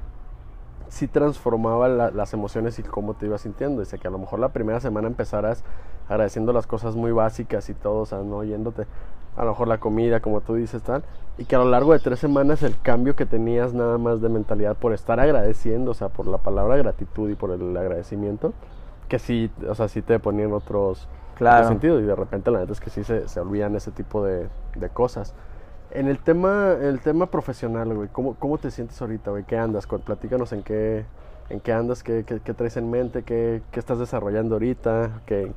sí 0.89 1.07
transformaba 1.07 1.89
las 1.89 2.33
emociones 2.33 2.79
y 2.79 2.83
cómo 2.83 3.15
te 3.15 3.27
ibas 3.27 3.43
sintiendo. 3.43 3.81
Dice 3.81 3.99
que 3.99 4.09
a 4.09 4.11
lo 4.11 4.19
mejor 4.19 4.39
la 4.39 4.49
primera 4.49 4.81
semana 4.81 5.07
empezaras 5.07 5.63
agradeciendo 6.09 6.53
las 6.55 6.67
cosas 6.67 6.97
muy 6.97 7.13
básicas 7.13 7.69
y 7.69 7.75
todo, 7.75 8.01
o 8.01 8.07
sea, 8.07 8.21
no 8.21 8.43
yéndote 8.43 8.87
a 9.37 9.45
lo 9.45 9.51
mejor 9.51 9.69
la 9.69 9.79
comida, 9.79 10.21
como 10.21 10.41
tú 10.41 10.55
dices, 10.55 10.83
tal. 10.83 11.03
Y 11.39 11.45
que 11.45 11.57
a 11.57 11.59
lo 11.59 11.65
largo 11.65 11.93
de 11.93 11.99
tres 11.99 12.19
semanas 12.19 12.63
el 12.63 12.79
cambio 12.81 13.17
que 13.17 13.27
tenías 13.27 13.73
nada 13.73 13.99
más 13.99 14.21
de 14.21 14.29
mentalidad 14.29 14.77
por 14.77 14.93
estar 14.93 15.21
agradeciendo, 15.21 15.93
o 15.93 15.95
sea, 15.95 16.09
por 16.09 16.27
la 16.27 16.39
palabra 16.39 16.77
gratitud 16.77 17.31
y 17.31 17.35
por 17.35 17.51
el 17.53 17.77
agradecimiento, 17.77 18.53
que 19.11 19.19
sí, 19.19 19.51
o 19.69 19.75
sea, 19.75 19.89
sí 19.89 20.01
te 20.01 20.19
ponían 20.21 20.53
otros, 20.53 21.09
claro. 21.35 21.67
sentidos 21.69 22.01
y 22.01 22.07
de 22.07 22.15
repente 22.15 22.51
la 22.51 22.61
neta 22.61 22.73
es 22.73 22.81
que 22.81 22.91
sí 22.91 23.03
se, 23.03 23.29
se 23.29 23.41
olvidan 23.41 23.75
ese 23.75 23.91
tipo 23.91 24.25
de, 24.25 24.49
de 24.77 24.89
cosas. 24.89 25.35
En 25.91 26.07
el 26.07 26.21
tema, 26.21 26.77
el 26.81 27.01
tema 27.01 27.27
profesional, 27.27 27.93
güey, 27.93 28.09
¿cómo, 28.13 28.37
¿cómo 28.37 28.57
te 28.57 28.71
sientes 28.71 29.03
ahorita, 29.03 29.33
güey? 29.33 29.43
¿Qué 29.43 29.59
andas? 29.59 29.89
Platícanos 29.89 30.53
en 30.53 30.63
qué, 30.63 31.05
en 31.49 31.59
qué 31.59 31.73
andas, 31.73 32.05
qué, 32.05 32.25
qué, 32.25 32.55
traes 32.55 32.77
en 32.77 32.89
mente, 32.89 33.25
qué, 33.25 33.63
qué, 33.73 33.81
estás 33.81 33.99
desarrollando 33.99 34.55
ahorita, 34.55 35.23
qué, 35.27 35.53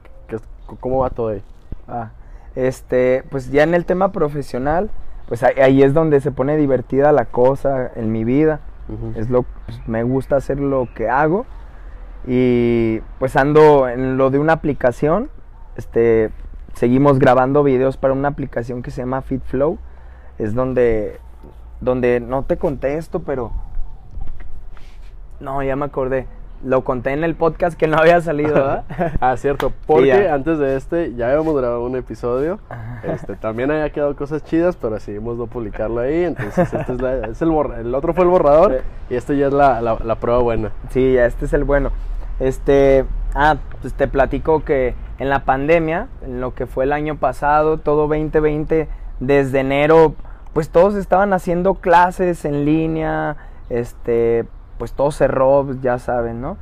cómo 0.80 1.02
va 1.02 1.12
todo 1.12 1.28
ahí. 1.28 1.44
Ah, 1.88 2.10
este, 2.56 3.24
pues 3.30 3.52
ya 3.52 3.62
en 3.62 3.76
el 3.76 3.86
tema 3.86 4.12
profesional, 4.12 4.90
pues 5.28 5.44
ahí, 5.44 5.84
es 5.84 5.94
donde 5.94 6.20
se 6.22 6.32
pone 6.32 6.58
divertida 6.58 7.12
la 7.12 7.26
cosa 7.26 7.92
en 7.96 8.12
mi 8.12 8.24
vida. 8.24 8.62
Es 9.16 9.30
lo, 9.30 9.44
pues, 9.44 9.88
me 9.88 10.04
gusta 10.04 10.36
hacer 10.36 10.60
lo 10.60 10.90
que 10.94 11.08
hago 11.08 11.46
y 12.26 13.00
pues 13.20 13.36
ando 13.36 13.88
en 13.88 14.18
lo 14.18 14.30
de 14.30 14.40
una 14.40 14.54
aplicación, 14.54 15.30
este, 15.76 16.32
seguimos 16.74 17.20
grabando 17.20 17.64
videos 17.64 17.98
para 17.98 18.14
una 18.14 18.30
aplicación 18.30 18.82
que 18.82 18.92
se 18.92 19.02
llama 19.02 19.22
FitFlow 19.22 19.78
es 20.38 20.54
donde, 20.54 21.20
donde 21.82 22.20
no 22.20 22.44
te 22.44 22.58
contesto, 22.58 23.22
pero... 23.22 23.52
No, 25.40 25.62
ya 25.62 25.76
me 25.76 25.86
acordé. 25.86 26.28
Lo 26.64 26.84
conté 26.84 27.12
en 27.12 27.24
el 27.24 27.36
podcast 27.36 27.78
que 27.78 27.88
no 27.88 27.98
había 27.98 28.22
salido, 28.22 28.54
¿verdad? 28.54 28.84
ah, 29.20 29.36
cierto. 29.38 29.74
Porque 29.86 30.30
antes 30.30 30.60
de 30.60 30.78
este 30.78 31.14
ya 31.16 31.28
habíamos 31.28 31.56
grabado 31.56 31.84
un 31.84 31.96
episodio. 31.96 32.60
Este, 33.04 33.36
también 33.36 33.70
había 33.72 33.90
quedado 33.90 34.16
cosas 34.16 34.44
chidas, 34.46 34.78
pero 34.78 34.94
decidimos 34.94 35.38
no 35.38 35.48
publicarlo 35.48 36.00
ahí. 36.00 36.24
Entonces, 36.24 36.74
este 36.74 36.94
es, 37.32 37.42
el, 37.42 37.52
el 37.80 37.96
otro 37.96 38.14
fue 38.14 38.24
el 38.24 38.30
borrador 38.30 38.82
y 39.10 39.16
este 39.16 39.38
ya 39.38 39.48
es 39.48 39.54
la, 39.54 39.82
la, 39.82 40.16
prueba 40.16 40.42
buena. 40.42 40.72
Sí, 40.90 41.14
ya 41.14 41.26
este 41.26 41.46
es 41.46 41.54
el 41.54 41.66
bueno. 41.66 41.92
Este, 42.40 43.06
ah, 43.36 43.58
pues 43.82 43.94
te 43.94 44.08
platico 44.08 44.64
que 44.64 44.96
en 45.20 45.30
la 45.30 45.46
pandemia, 45.46 46.08
en 46.24 46.42
lo 46.42 46.54
que 46.54 46.66
fue 46.66 46.86
el 46.86 46.94
año 46.94 47.18
pasado, 47.18 47.78
todo 47.78 48.08
2020 48.08 48.88
desde 49.20 49.60
enero, 49.60 50.16
pues 50.54 50.70
todos 50.70 50.96
estaban 50.96 51.34
haciendo 51.34 51.76
clases 51.76 52.46
en 52.46 52.66
línea, 52.66 53.38
este, 53.70 54.46
pues 54.78 54.94
todo 54.94 55.12
cerró, 55.12 55.64
pues, 55.66 55.82
ya 55.82 56.00
saben, 56.00 56.42
¿no? 56.42 56.58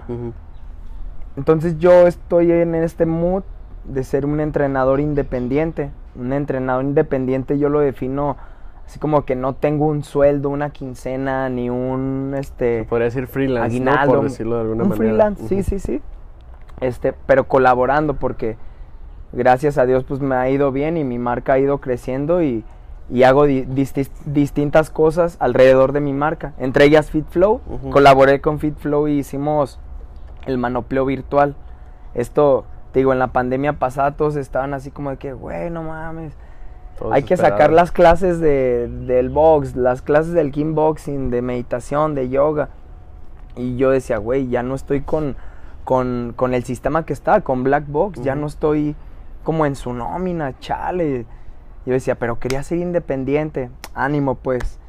Entonces 1.37 1.77
yo 1.79 2.07
estoy 2.07 2.51
en 2.51 2.75
este 2.75 3.05
mood 3.05 3.43
de 3.85 4.03
ser 4.03 4.25
un 4.25 4.39
entrenador 4.39 4.99
independiente. 4.99 5.91
Un 6.15 6.33
entrenador 6.33 6.83
independiente 6.83 7.57
yo 7.57 7.69
lo 7.69 7.79
defino 7.79 8.37
así 8.85 8.99
como 8.99 9.23
que 9.23 9.35
no 9.35 9.53
tengo 9.53 9.85
un 9.85 10.03
sueldo, 10.03 10.49
una 10.49 10.71
quincena, 10.71 11.47
ni 11.47 11.69
un 11.69 12.33
este. 12.37 12.83
podría 12.83 13.05
decir 13.05 13.27
freelance, 13.27 13.79
¿no? 13.79 13.91
por 14.05 14.23
decirlo 14.23 14.55
de 14.55 14.61
alguna 14.61 14.83
un 14.83 14.91
Freelance, 14.91 15.47
sí, 15.47 15.63
sí, 15.63 15.79
sí. 15.79 16.01
Este, 16.81 17.13
pero 17.25 17.47
colaborando 17.47 18.15
porque 18.15 18.57
gracias 19.31 19.77
a 19.77 19.85
Dios 19.85 20.03
pues 20.03 20.19
me 20.19 20.35
ha 20.35 20.49
ido 20.49 20.73
bien 20.73 20.97
y 20.97 21.05
mi 21.05 21.19
marca 21.19 21.53
ha 21.53 21.59
ido 21.59 21.77
creciendo 21.77 22.43
y, 22.43 22.65
hago 23.23 23.45
distintas 23.45 24.89
cosas 24.89 25.35
alrededor 25.39 25.91
de 25.91 25.99
mi 25.99 26.13
marca, 26.13 26.53
entre 26.57 26.85
ellas 26.85 27.09
FitFlow. 27.09 27.59
Colaboré 27.91 28.39
con 28.39 28.59
FitFlow 28.59 29.09
y 29.09 29.19
hicimos 29.19 29.79
el 30.45 30.57
manopleo 30.57 31.05
virtual. 31.05 31.55
Esto, 32.13 32.65
te 32.93 32.99
digo, 32.99 33.11
en 33.11 33.19
la 33.19 33.27
pandemia 33.27 33.73
pasada 33.73 34.11
todos 34.11 34.37
estaban 34.37 34.73
así 34.73 34.91
como 34.91 35.09
de 35.09 35.17
que, 35.17 35.33
güey, 35.33 35.69
no 35.69 35.83
mames. 35.83 36.33
Hay 37.11 37.23
que 37.23 37.35
sacar 37.35 37.73
las 37.73 37.91
clases 37.91 38.39
de, 38.39 38.87
del 38.87 39.29
box, 39.29 39.75
las 39.75 40.01
clases 40.01 40.33
del 40.33 40.51
kickboxing, 40.51 41.31
de 41.31 41.41
meditación, 41.41 42.15
de 42.15 42.29
yoga. 42.29 42.69
Y 43.55 43.75
yo 43.75 43.89
decía, 43.89 44.17
güey, 44.17 44.47
ya 44.47 44.63
no 44.63 44.75
estoy 44.75 45.01
con, 45.01 45.35
con, 45.83 46.33
con, 46.35 46.53
el 46.53 46.63
sistema 46.63 47.05
que 47.05 47.13
está, 47.13 47.41
con 47.41 47.63
Black 47.63 47.85
Box, 47.87 48.21
ya 48.21 48.35
no 48.35 48.47
estoy 48.47 48.95
como 49.43 49.65
en 49.65 49.75
su 49.75 49.93
nómina, 49.93 50.57
chale. 50.59 51.25
Yo 51.85 51.93
decía, 51.93 52.15
pero 52.15 52.39
quería 52.39 52.63
ser 52.63 52.77
independiente. 52.77 53.69
Ánimo, 53.93 54.35
pues. 54.35 54.79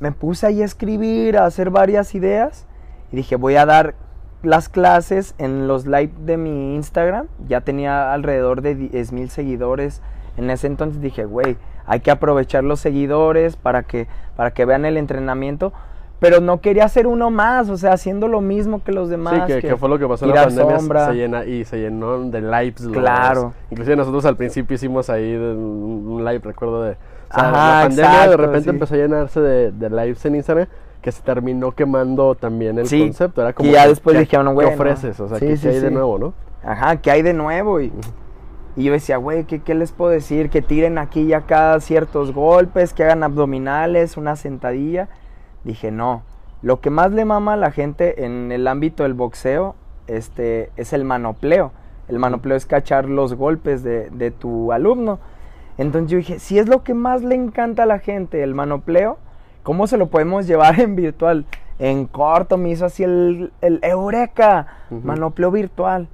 Me 0.00 0.12
puse 0.12 0.46
ahí 0.46 0.62
a 0.62 0.64
escribir, 0.64 1.36
a 1.36 1.44
hacer 1.44 1.70
varias 1.70 2.14
ideas. 2.14 2.66
Y 3.12 3.16
dije, 3.16 3.36
voy 3.36 3.56
a 3.56 3.66
dar 3.66 3.94
las 4.42 4.68
clases 4.68 5.34
en 5.38 5.66
los 5.66 5.86
live 5.86 6.12
de 6.20 6.36
mi 6.36 6.76
Instagram. 6.76 7.26
Ya 7.46 7.60
tenía 7.60 8.12
alrededor 8.12 8.62
de 8.62 8.74
10 8.74 9.12
mil 9.12 9.30
seguidores. 9.30 10.00
En 10.36 10.50
ese 10.50 10.68
entonces 10.68 11.02
dije, 11.02 11.24
güey, 11.24 11.56
hay 11.84 12.00
que 12.00 12.10
aprovechar 12.10 12.64
los 12.64 12.80
seguidores 12.80 13.56
para 13.56 13.82
que, 13.82 14.06
para 14.36 14.52
que 14.52 14.64
vean 14.64 14.84
el 14.84 14.96
entrenamiento. 14.96 15.72
Pero 16.20 16.40
no 16.40 16.60
quería 16.60 16.88
ser 16.88 17.06
uno 17.06 17.30
más, 17.30 17.68
o 17.70 17.76
sea, 17.76 17.92
haciendo 17.92 18.26
lo 18.26 18.40
mismo 18.40 18.82
que 18.82 18.92
los 18.92 19.08
demás. 19.08 19.34
Sí, 19.46 19.54
que, 19.54 19.68
que 19.68 19.76
fue 19.76 19.88
lo 19.88 19.98
que 19.98 20.06
pasó 20.08 20.24
en 20.24 20.34
la 20.34 20.44
pandemia. 20.44 21.06
Se, 21.06 21.14
llena, 21.14 21.44
y 21.44 21.64
se 21.64 21.78
llenó 21.78 22.18
de 22.24 22.40
lives. 22.40 22.80
Los, 22.80 22.96
claro. 22.96 23.52
inclusive 23.70 23.96
nosotros 23.96 24.24
al 24.24 24.36
principio 24.36 24.74
hicimos 24.74 25.10
ahí 25.10 25.34
un 25.34 26.22
live, 26.24 26.40
recuerdo 26.42 26.82
de... 26.82 26.96
O 27.30 27.34
sea, 27.34 27.50
la 27.50 27.80
pandemia 27.82 28.28
de 28.28 28.36
repente 28.36 28.70
empezó 28.70 28.94
a 28.94 28.96
llenarse 28.96 29.40
de, 29.40 29.70
de, 29.70 29.90
lives 29.90 30.24
en 30.24 30.34
Instagram 30.36 30.66
que 31.02 31.12
se 31.12 31.22
terminó 31.22 31.72
quemando 31.72 32.34
también 32.34 32.78
el 32.78 32.88
concepto. 32.88 33.42
Era 33.42 33.52
como 33.52 33.68
y 33.68 33.72
ya 33.72 33.86
después 33.86 34.18
dijeron, 34.18 34.52
güey. 34.54 34.68
¿Qué 34.68 34.74
ofreces? 34.74 35.20
O 35.20 35.28
sea, 35.28 35.38
¿qué, 35.38 35.46
hay 35.46 35.80
de 35.80 35.90
nuevo, 35.90 36.18
no? 36.18 36.32
Ajá, 36.64 36.96
¿qué 36.96 37.10
hay 37.10 37.22
de 37.22 37.34
nuevo? 37.34 37.80
Y, 37.80 37.92
y 38.76 38.84
yo 38.84 38.92
decía, 38.92 39.18
güey, 39.18 39.44
¿qué, 39.44 39.60
¿qué, 39.60 39.74
les 39.74 39.92
puedo 39.92 40.10
decir? 40.10 40.50
Que 40.50 40.62
tiren 40.62 40.98
aquí 40.98 41.20
y 41.20 41.32
acá 41.34 41.78
ciertos 41.80 42.32
golpes, 42.32 42.94
que 42.94 43.04
hagan 43.04 43.22
abdominales, 43.22 44.16
una 44.16 44.34
sentadilla. 44.34 45.08
Dije, 45.64 45.90
no. 45.90 46.22
Lo 46.62 46.80
que 46.80 46.90
más 46.90 47.12
le 47.12 47.24
mama 47.24 47.54
a 47.54 47.56
la 47.56 47.70
gente 47.70 48.24
en 48.24 48.50
el 48.50 48.66
ámbito 48.66 49.04
del 49.04 49.14
boxeo 49.14 49.76
este, 50.06 50.70
es 50.76 50.92
el 50.92 51.04
manopleo. 51.04 51.72
El 52.08 52.18
manopleo 52.18 52.56
es 52.56 52.66
cachar 52.66 53.08
los 53.08 53.34
golpes 53.34 53.82
de, 53.82 54.10
de 54.10 54.30
tu 54.30 54.72
alumno. 54.72 55.18
Entonces 55.76 56.10
yo 56.10 56.18
dije, 56.18 56.38
si 56.40 56.58
es 56.58 56.68
lo 56.68 56.82
que 56.82 56.94
más 56.94 57.22
le 57.22 57.36
encanta 57.36 57.84
a 57.84 57.86
la 57.86 58.00
gente, 58.00 58.42
el 58.42 58.54
manopleo, 58.54 59.18
¿cómo 59.62 59.86
se 59.86 59.96
lo 59.96 60.08
podemos 60.08 60.46
llevar 60.46 60.80
en 60.80 60.96
virtual? 60.96 61.46
En 61.78 62.06
corto 62.06 62.58
me 62.58 62.70
hizo 62.70 62.86
así 62.86 63.04
el, 63.04 63.52
el 63.60 63.78
eureka, 63.82 64.66
manopleo 64.90 65.52
virtual. 65.52 66.08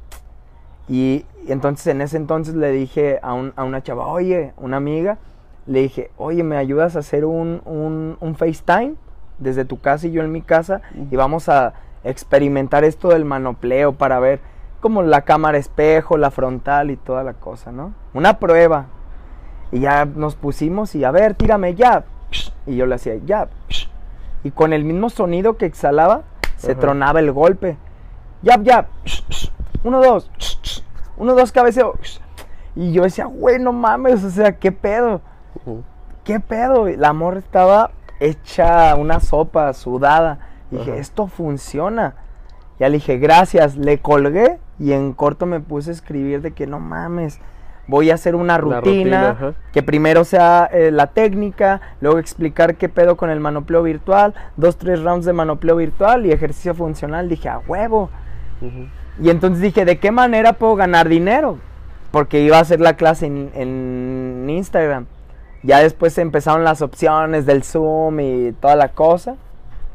Y, 0.88 1.24
entonces 1.46 1.86
en 1.86 2.02
ese 2.02 2.16
entonces 2.18 2.54
le 2.54 2.70
dije 2.70 3.18
a, 3.22 3.32
un, 3.32 3.52
a, 3.56 3.64
una 3.64 3.82
chava, 3.82 4.06
oye, 4.06 4.52
una 4.58 4.76
amiga, 4.76 5.18
le 5.66 5.80
dije, 5.80 6.10
oye, 6.18 6.42
¿me 6.42 6.56
ayudas 6.56 6.96
a 6.96 6.98
hacer 6.98 7.24
un, 7.24 7.62
un, 7.64 8.18
un 8.20 8.34
FaceTime 8.34 8.94
desde 9.38 9.64
tu 9.64 9.80
casa 9.80 10.06
y 10.06 10.12
yo 10.12 10.22
en 10.22 10.32
mi 10.32 10.42
casa? 10.42 10.82
Y 11.10 11.16
vamos 11.16 11.48
a 11.48 11.74
experimentar 12.04 12.84
esto 12.84 13.08
del 13.08 13.24
manopleo 13.24 13.94
para 13.94 14.20
ver 14.20 14.40
como 14.80 15.02
la 15.02 15.22
cámara 15.22 15.56
espejo, 15.56 16.18
la 16.18 16.30
frontal 16.30 16.90
y 16.90 16.96
toda 16.96 17.24
la 17.24 17.32
cosa, 17.32 17.72
¿no? 17.72 17.94
Una 18.12 18.38
prueba. 18.38 18.86
Y 19.72 19.80
ya 19.80 20.04
nos 20.04 20.36
pusimos 20.36 20.94
y 20.94 21.04
a 21.04 21.10
ver, 21.10 21.34
tírame 21.34 21.74
ya. 21.74 22.04
Y 22.66 22.76
yo 22.76 22.86
le 22.86 22.96
hacía 22.96 23.16
ya. 23.24 23.48
Y 24.42 24.50
con 24.50 24.74
el 24.74 24.84
mismo 24.84 25.08
sonido 25.08 25.56
que 25.56 25.64
exhalaba, 25.64 26.22
se 26.56 26.74
tronaba 26.74 27.20
el 27.20 27.32
golpe. 27.32 27.76
Ya, 28.42 28.58
ya. 28.60 28.88
Uno, 29.84 30.02
dos. 30.02 30.30
Uno, 31.16 31.34
dos, 31.34 31.50
cabeceo. 31.50 31.94
Y 32.76 32.92
yo 32.92 33.04
decía, 33.04 33.24
güey, 33.24 33.58
no 33.58 33.72
mames, 33.72 34.22
o 34.22 34.30
sea, 34.30 34.52
¿qué 34.58 34.70
pedo? 34.70 35.22
¿Qué 36.24 36.40
pedo? 36.40 36.88
La 36.88 37.08
amor 37.08 37.36
estaba 37.36 37.90
hecha 38.24 38.94
una 38.96 39.20
sopa 39.20 39.72
sudada. 39.72 40.38
Y 40.70 40.76
dije, 40.76 40.98
esto 40.98 41.26
funciona. 41.26 42.16
Ya 42.78 42.88
le 42.88 42.96
dije, 42.96 43.18
gracias. 43.18 43.76
Le 43.76 43.98
colgué 43.98 44.58
y 44.78 44.92
en 44.92 45.12
corto 45.12 45.46
me 45.46 45.60
puse 45.60 45.90
a 45.90 45.94
escribir 45.94 46.40
de 46.40 46.52
que 46.52 46.66
no 46.66 46.80
mames 46.80 47.40
voy 47.86 48.10
a 48.10 48.14
hacer 48.14 48.34
una 48.34 48.58
rutina, 48.58 49.54
que 49.72 49.82
primero 49.82 50.24
sea 50.24 50.68
eh, 50.72 50.90
la 50.90 51.08
técnica, 51.08 51.80
luego 52.00 52.18
explicar 52.18 52.76
qué 52.76 52.88
pedo 52.88 53.16
con 53.16 53.30
el 53.30 53.40
manopleo 53.40 53.82
virtual, 53.82 54.34
dos, 54.56 54.76
tres 54.76 55.02
rounds 55.02 55.26
de 55.26 55.32
manopleo 55.32 55.76
virtual 55.76 56.26
y 56.26 56.32
ejercicio 56.32 56.74
funcional. 56.74 57.28
Dije, 57.28 57.48
a 57.48 57.58
huevo. 57.58 58.10
Y 59.20 59.30
entonces 59.30 59.60
dije, 59.60 59.84
¿de 59.84 59.98
qué 59.98 60.10
manera 60.10 60.54
puedo 60.54 60.76
ganar 60.76 61.08
dinero? 61.08 61.58
Porque 62.10 62.40
iba 62.40 62.58
a 62.58 62.60
hacer 62.60 62.80
la 62.80 62.96
clase 62.96 63.26
en, 63.26 63.50
en 63.54 64.48
Instagram. 64.48 65.06
Ya 65.64 65.80
después 65.80 66.16
empezaron 66.18 66.62
las 66.62 66.82
opciones 66.82 67.46
del 67.46 67.64
Zoom 67.64 68.20
y 68.20 68.52
toda 68.52 68.76
la 68.76 68.90
cosa. 68.90 69.36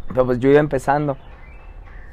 Pero 0.08 0.26
pues 0.26 0.40
yo 0.40 0.50
iba 0.50 0.60
empezando. 0.60 1.16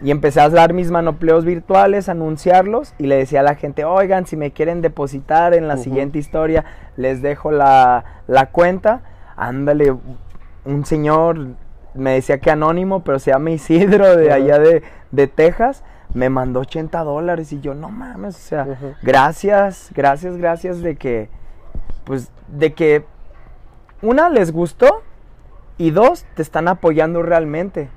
Y 0.02 0.10
empecé 0.10 0.42
a 0.42 0.50
dar 0.50 0.74
mis 0.74 0.90
manopleos 0.90 1.46
virtuales, 1.46 2.10
anunciarlos 2.10 2.92
y 2.98 3.06
le 3.06 3.16
decía 3.16 3.40
a 3.40 3.42
la 3.42 3.54
gente, 3.54 3.86
oigan, 3.86 4.26
si 4.26 4.36
me 4.36 4.50
quieren 4.50 4.82
depositar 4.82 5.54
en 5.54 5.68
la 5.68 5.78
siguiente 5.78 6.18
historia, 6.18 6.66
les 6.98 7.22
dejo 7.22 7.50
la, 7.50 8.04
cuenta. 8.52 9.00
Ándale, 9.36 9.96
un 10.66 10.84
señor, 10.84 11.54
me 11.94 12.12
decía 12.12 12.40
que 12.40 12.50
anónimo, 12.50 13.04
pero 13.04 13.18
se 13.18 13.30
llama 13.30 13.50
Isidro 13.52 14.16
de 14.16 14.32
allá 14.32 14.58
de, 14.58 14.82
de, 15.12 15.26
Texas, 15.28 15.82
me 16.12 16.28
mandó 16.28 16.60
80 16.60 17.02
dólares 17.02 17.52
y 17.54 17.60
yo, 17.60 17.74
no 17.74 17.88
mames, 17.88 18.36
o 18.36 18.38
sea, 18.38 18.66
gracias, 19.02 19.90
gracias, 19.94 20.36
gracias 20.36 20.82
de 20.82 20.96
que, 20.96 21.30
pues, 22.04 22.30
de 22.48 22.74
que, 22.74 23.04
una, 24.02 24.28
les 24.28 24.52
gustó 24.52 25.02
y 25.78 25.90
dos, 25.90 26.24
te 26.34 26.42
están 26.42 26.68
apoyando 26.68 27.22
realmente. 27.22 27.88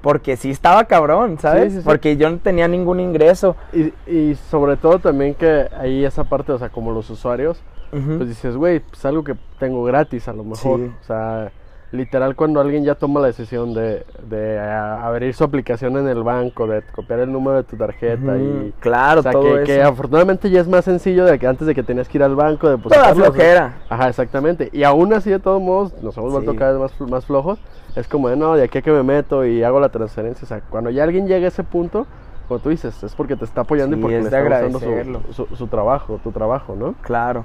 Porque 0.00 0.36
sí 0.36 0.50
estaba 0.50 0.84
cabrón, 0.86 1.38
¿sabes? 1.38 1.80
Porque 1.84 2.16
yo 2.16 2.28
no 2.28 2.38
tenía 2.38 2.66
ningún 2.66 2.98
ingreso. 2.98 3.54
Y, 3.72 3.92
y, 4.10 4.34
sobre 4.50 4.76
todo 4.76 4.98
también 4.98 5.34
que 5.34 5.68
ahí 5.78 6.04
esa 6.04 6.24
parte, 6.24 6.50
o 6.50 6.58
sea, 6.58 6.70
como 6.70 6.90
los 6.90 7.08
usuarios, 7.08 7.62
pues 7.90 8.28
dices, 8.28 8.56
güey, 8.56 8.80
pues 8.80 9.04
algo 9.04 9.22
que 9.22 9.36
tengo 9.60 9.84
gratis 9.84 10.26
a 10.26 10.32
lo 10.32 10.42
mejor. 10.44 10.80
O 10.80 11.04
sea, 11.04 11.52
literal 11.92 12.34
cuando 12.34 12.60
alguien 12.60 12.84
ya 12.84 12.94
toma 12.94 13.20
la 13.20 13.26
decisión 13.28 13.74
de, 13.74 14.04
de 14.28 14.58
abrir 14.58 15.34
su 15.34 15.44
aplicación 15.44 15.96
en 15.98 16.08
el 16.08 16.22
banco, 16.22 16.66
de 16.66 16.82
copiar 16.82 17.20
el 17.20 17.30
número 17.30 17.58
de 17.58 17.64
tu 17.64 17.76
tarjeta 17.76 18.38
y... 18.38 18.72
Claro, 18.80 19.20
o 19.20 19.22
sea, 19.22 19.32
todo 19.32 19.56
que, 19.58 19.64
que, 19.64 19.82
afortunadamente 19.82 20.50
ya 20.50 20.60
es 20.62 20.68
más 20.68 20.86
sencillo 20.86 21.26
de 21.26 21.38
que 21.38 21.46
antes 21.46 21.66
de 21.66 21.74
que 21.74 21.82
tenías 21.82 22.08
que 22.08 22.18
ir 22.18 22.24
al 22.24 22.34
banco, 22.34 22.68
de 22.68 22.78
Toda 22.78 23.14
flojera. 23.14 23.82
Ajá, 23.90 24.08
exactamente. 24.08 24.70
Y 24.72 24.82
aún 24.84 25.12
así, 25.12 25.30
de 25.30 25.38
todos 25.38 25.60
modos, 25.60 25.92
nos 26.02 26.16
hemos 26.16 26.32
vuelto 26.32 26.56
cada 26.56 26.72
vez 26.72 26.80
más, 26.80 27.10
más 27.10 27.26
flojos. 27.26 27.58
Es 27.94 28.08
como 28.08 28.30
de, 28.30 28.36
no, 28.36 28.54
de 28.54 28.64
aquí 28.64 28.78
a 28.78 28.82
que 28.82 28.90
me 28.90 29.02
meto 29.02 29.44
y 29.44 29.62
hago 29.62 29.78
la 29.78 29.90
transferencia. 29.90 30.46
O 30.46 30.48
sea, 30.48 30.62
cuando 30.62 30.88
ya 30.88 31.04
alguien 31.04 31.28
llega 31.28 31.44
a 31.44 31.48
ese 31.48 31.62
punto, 31.62 32.06
como 32.48 32.58
tú 32.58 32.70
dices, 32.70 33.02
es 33.02 33.14
porque 33.14 33.36
te 33.36 33.44
está 33.44 33.62
apoyando 33.62 33.96
y 33.96 34.00
porque 34.00 34.18
le 34.18 34.24
está 34.24 34.70
su, 34.70 35.20
su, 35.32 35.56
su 35.56 35.66
trabajo, 35.66 36.18
tu 36.24 36.32
trabajo, 36.32 36.74
¿no? 36.74 36.94
Claro. 37.02 37.44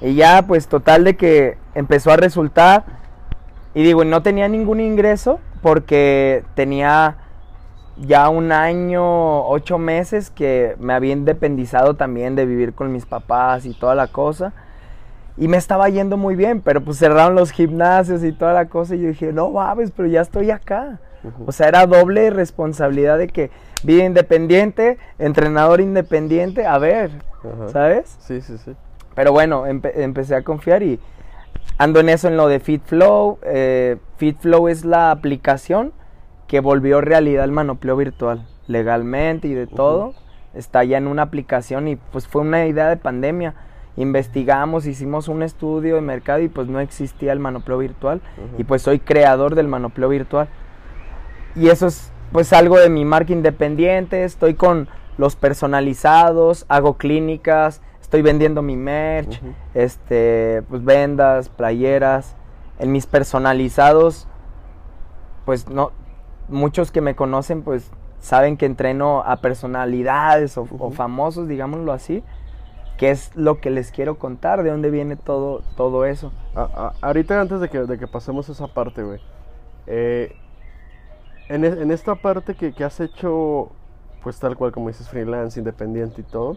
Y 0.00 0.14
ya, 0.14 0.42
pues, 0.46 0.66
total 0.66 1.04
de 1.04 1.16
que 1.16 1.58
empezó 1.74 2.10
a 2.10 2.16
resultar 2.16 2.84
y 3.78 3.84
digo, 3.84 4.04
no 4.04 4.24
tenía 4.24 4.48
ningún 4.48 4.80
ingreso 4.80 5.38
porque 5.62 6.42
tenía 6.56 7.16
ya 7.96 8.28
un 8.28 8.50
año, 8.50 9.46
ocho 9.46 9.78
meses 9.78 10.30
que 10.30 10.74
me 10.80 10.94
había 10.94 11.12
independizado 11.12 11.94
también 11.94 12.34
de 12.34 12.44
vivir 12.44 12.72
con 12.72 12.90
mis 12.90 13.06
papás 13.06 13.66
y 13.66 13.74
toda 13.74 13.94
la 13.94 14.08
cosa. 14.08 14.52
Y 15.36 15.46
me 15.46 15.58
estaba 15.58 15.88
yendo 15.90 16.16
muy 16.16 16.34
bien, 16.34 16.60
pero 16.60 16.82
pues 16.82 16.98
cerraron 16.98 17.36
los 17.36 17.52
gimnasios 17.52 18.24
y 18.24 18.32
toda 18.32 18.52
la 18.52 18.64
cosa. 18.64 18.96
Y 18.96 19.02
yo 19.02 19.08
dije, 19.10 19.32
no 19.32 19.48
mames, 19.48 19.92
pero 19.92 20.08
ya 20.08 20.22
estoy 20.22 20.50
acá. 20.50 20.98
O 21.46 21.52
sea, 21.52 21.68
era 21.68 21.86
doble 21.86 22.30
responsabilidad 22.30 23.16
de 23.16 23.28
que 23.28 23.52
vida 23.84 24.02
independiente, 24.04 24.98
entrenador 25.20 25.80
independiente, 25.80 26.66
a 26.66 26.78
ver, 26.78 27.12
¿sabes? 27.72 28.16
Sí, 28.18 28.40
sí, 28.40 28.58
sí. 28.58 28.74
Pero 29.14 29.30
bueno, 29.30 29.66
empecé 29.66 30.34
a 30.34 30.42
confiar 30.42 30.82
y, 30.82 30.98
ando 31.78 32.00
en 32.00 32.08
eso, 32.08 32.28
en 32.28 32.36
lo 32.36 32.48
de 32.48 32.60
FitFlow. 32.60 33.38
Eh, 33.42 33.96
FitFlow 34.16 34.68
es 34.68 34.84
la 34.84 35.10
aplicación 35.10 35.92
que 36.46 36.60
volvió 36.60 37.00
realidad 37.00 37.44
el 37.44 37.52
manopleo 37.52 37.96
virtual, 37.96 38.46
legalmente 38.66 39.48
y 39.48 39.54
de 39.54 39.66
todo. 39.66 40.14
Está 40.54 40.82
ya 40.82 40.98
en 40.98 41.06
una 41.06 41.22
aplicación 41.22 41.88
y 41.88 41.96
pues 41.96 42.26
fue 42.26 42.42
una 42.42 42.66
idea 42.66 42.88
de 42.88 42.96
pandemia. 42.96 43.54
Investigamos, 43.96 44.86
hicimos 44.86 45.28
un 45.28 45.42
estudio 45.42 45.96
de 45.96 46.00
mercado 46.00 46.40
y 46.40 46.48
pues 46.48 46.68
no 46.68 46.80
existía 46.80 47.32
el 47.32 47.38
manopleo 47.38 47.78
virtual. 47.78 48.20
Y 48.56 48.64
pues 48.64 48.82
soy 48.82 48.98
creador 48.98 49.54
del 49.54 49.68
manopleo 49.68 50.08
virtual. 50.08 50.48
Y 51.54 51.68
eso 51.68 51.86
es 51.86 52.12
pues 52.32 52.52
algo 52.52 52.78
de 52.78 52.88
mi 52.88 53.04
marca 53.04 53.32
independiente. 53.32 54.24
Estoy 54.24 54.54
con 54.54 54.88
los 55.18 55.36
personalizados, 55.36 56.64
hago 56.68 56.96
clínicas, 56.96 57.82
estoy 58.08 58.22
vendiendo 58.22 58.62
mi 58.62 58.74
merch, 58.74 59.38
este, 59.74 60.62
pues 60.70 60.82
vendas, 60.82 61.50
playeras, 61.50 62.34
en 62.78 62.90
mis 62.90 63.04
personalizados, 63.04 64.26
pues 65.44 65.68
no, 65.68 65.92
muchos 66.48 66.90
que 66.90 67.02
me 67.02 67.14
conocen, 67.14 67.60
pues 67.60 67.90
saben 68.18 68.56
que 68.56 68.64
entreno 68.64 69.22
a 69.26 69.36
personalidades 69.42 70.56
o, 70.56 70.64
famosos, 70.90 71.48
digámoslo 71.48 71.92
así, 71.92 72.24
que 72.96 73.10
es 73.10 73.36
lo 73.36 73.60
que 73.60 73.68
les 73.68 73.92
quiero 73.92 74.18
contar, 74.18 74.62
de 74.62 74.70
dónde 74.70 74.88
viene 74.88 75.16
todo, 75.16 75.60
todo 75.76 76.06
eso. 76.06 76.32
ahorita 77.02 77.38
antes 77.38 77.60
de 77.60 77.68
que, 77.68 77.80
de 77.80 77.98
que 77.98 78.06
pasemos 78.06 78.48
esa 78.48 78.68
parte, 78.68 79.02
güey, 79.02 79.20
eh, 79.86 80.34
en, 81.50 81.62
en, 81.62 81.90
esta 81.90 82.14
parte 82.14 82.54
que, 82.54 82.72
que 82.72 82.84
has 82.84 83.00
hecho, 83.00 83.68
pues 84.22 84.40
tal 84.40 84.56
cual 84.56 84.72
como 84.72 84.88
dices, 84.88 85.10
freelance, 85.10 85.60
independiente 85.60 86.22
y 86.22 86.24
todo, 86.24 86.56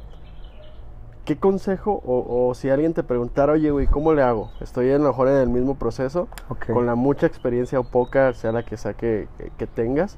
¿qué 1.25 1.37
consejo 1.37 2.01
o, 2.05 2.53
si 2.55 2.69
alguien 2.69 2.93
te 2.93 3.03
preguntara, 3.03 3.53
oye, 3.53 3.71
güey, 3.71 3.87
¿cómo 3.87 4.13
le 4.13 4.23
hago? 4.23 4.49
Estoy 4.59 4.91
a 4.91 4.97
lo 4.97 5.05
mejor 5.05 5.27
en 5.27 5.37
el 5.37 5.49
mismo 5.49 5.75
proceso, 5.75 6.27
con 6.73 6.85
la 6.85 6.95
mucha 6.95 7.27
experiencia 7.27 7.79
o 7.79 7.83
poca, 7.83 8.33
sea 8.33 8.51
la 8.51 8.63
que 8.63 8.77
sea 8.77 8.93
que, 8.93 9.27
tengas, 9.75 10.17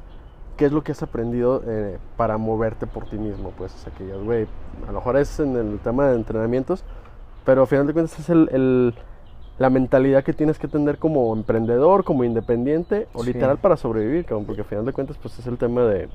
¿qué 0.58 0.66
es 0.66 0.72
lo 0.72 0.84
que 0.84 0.94
has 0.94 1.04
aprendido 1.04 1.62
eh, 1.68 1.98
para 2.16 2.38
moverte 2.38 2.88
por 2.88 3.06
ti 3.06 3.18
mismo? 3.18 3.52
Pues, 3.58 3.74
o 3.74 3.78
sea, 3.78 3.94
que 3.94 4.06
güey, 4.16 4.48
a 4.88 4.92
lo 4.92 5.00
mejor 5.00 5.18
es 5.18 5.39
en 5.39 5.56
el 5.56 5.80
tema 5.80 6.08
de 6.08 6.16
entrenamientos, 6.16 6.84
pero 7.46 7.62
al 7.62 7.68
final 7.68 7.88
de 7.88 7.94
cuentas 7.94 8.20
es 8.20 8.30
el, 8.30 8.96
la 9.60 9.70
mentalidad 9.70 10.24
que 10.24 10.34
tienes 10.34 10.58
que 10.58 10.68
tener 10.68 10.98
como 11.00 11.34
emprendedor, 11.34 12.04
como 12.04 12.24
independiente, 12.24 13.08
o 13.13 13.24
Sí. 13.24 13.34
literal 13.34 13.58
para 13.58 13.76
sobrevivir, 13.78 14.26
cabrón, 14.26 14.46
porque 14.46 14.62
al 14.62 14.68
final 14.68 14.86
de 14.86 14.94
cuentas, 14.94 15.18
pues 15.22 15.38
es 15.38 15.48
el 15.48 15.58
tema 15.58 15.82
de, 15.84 16.08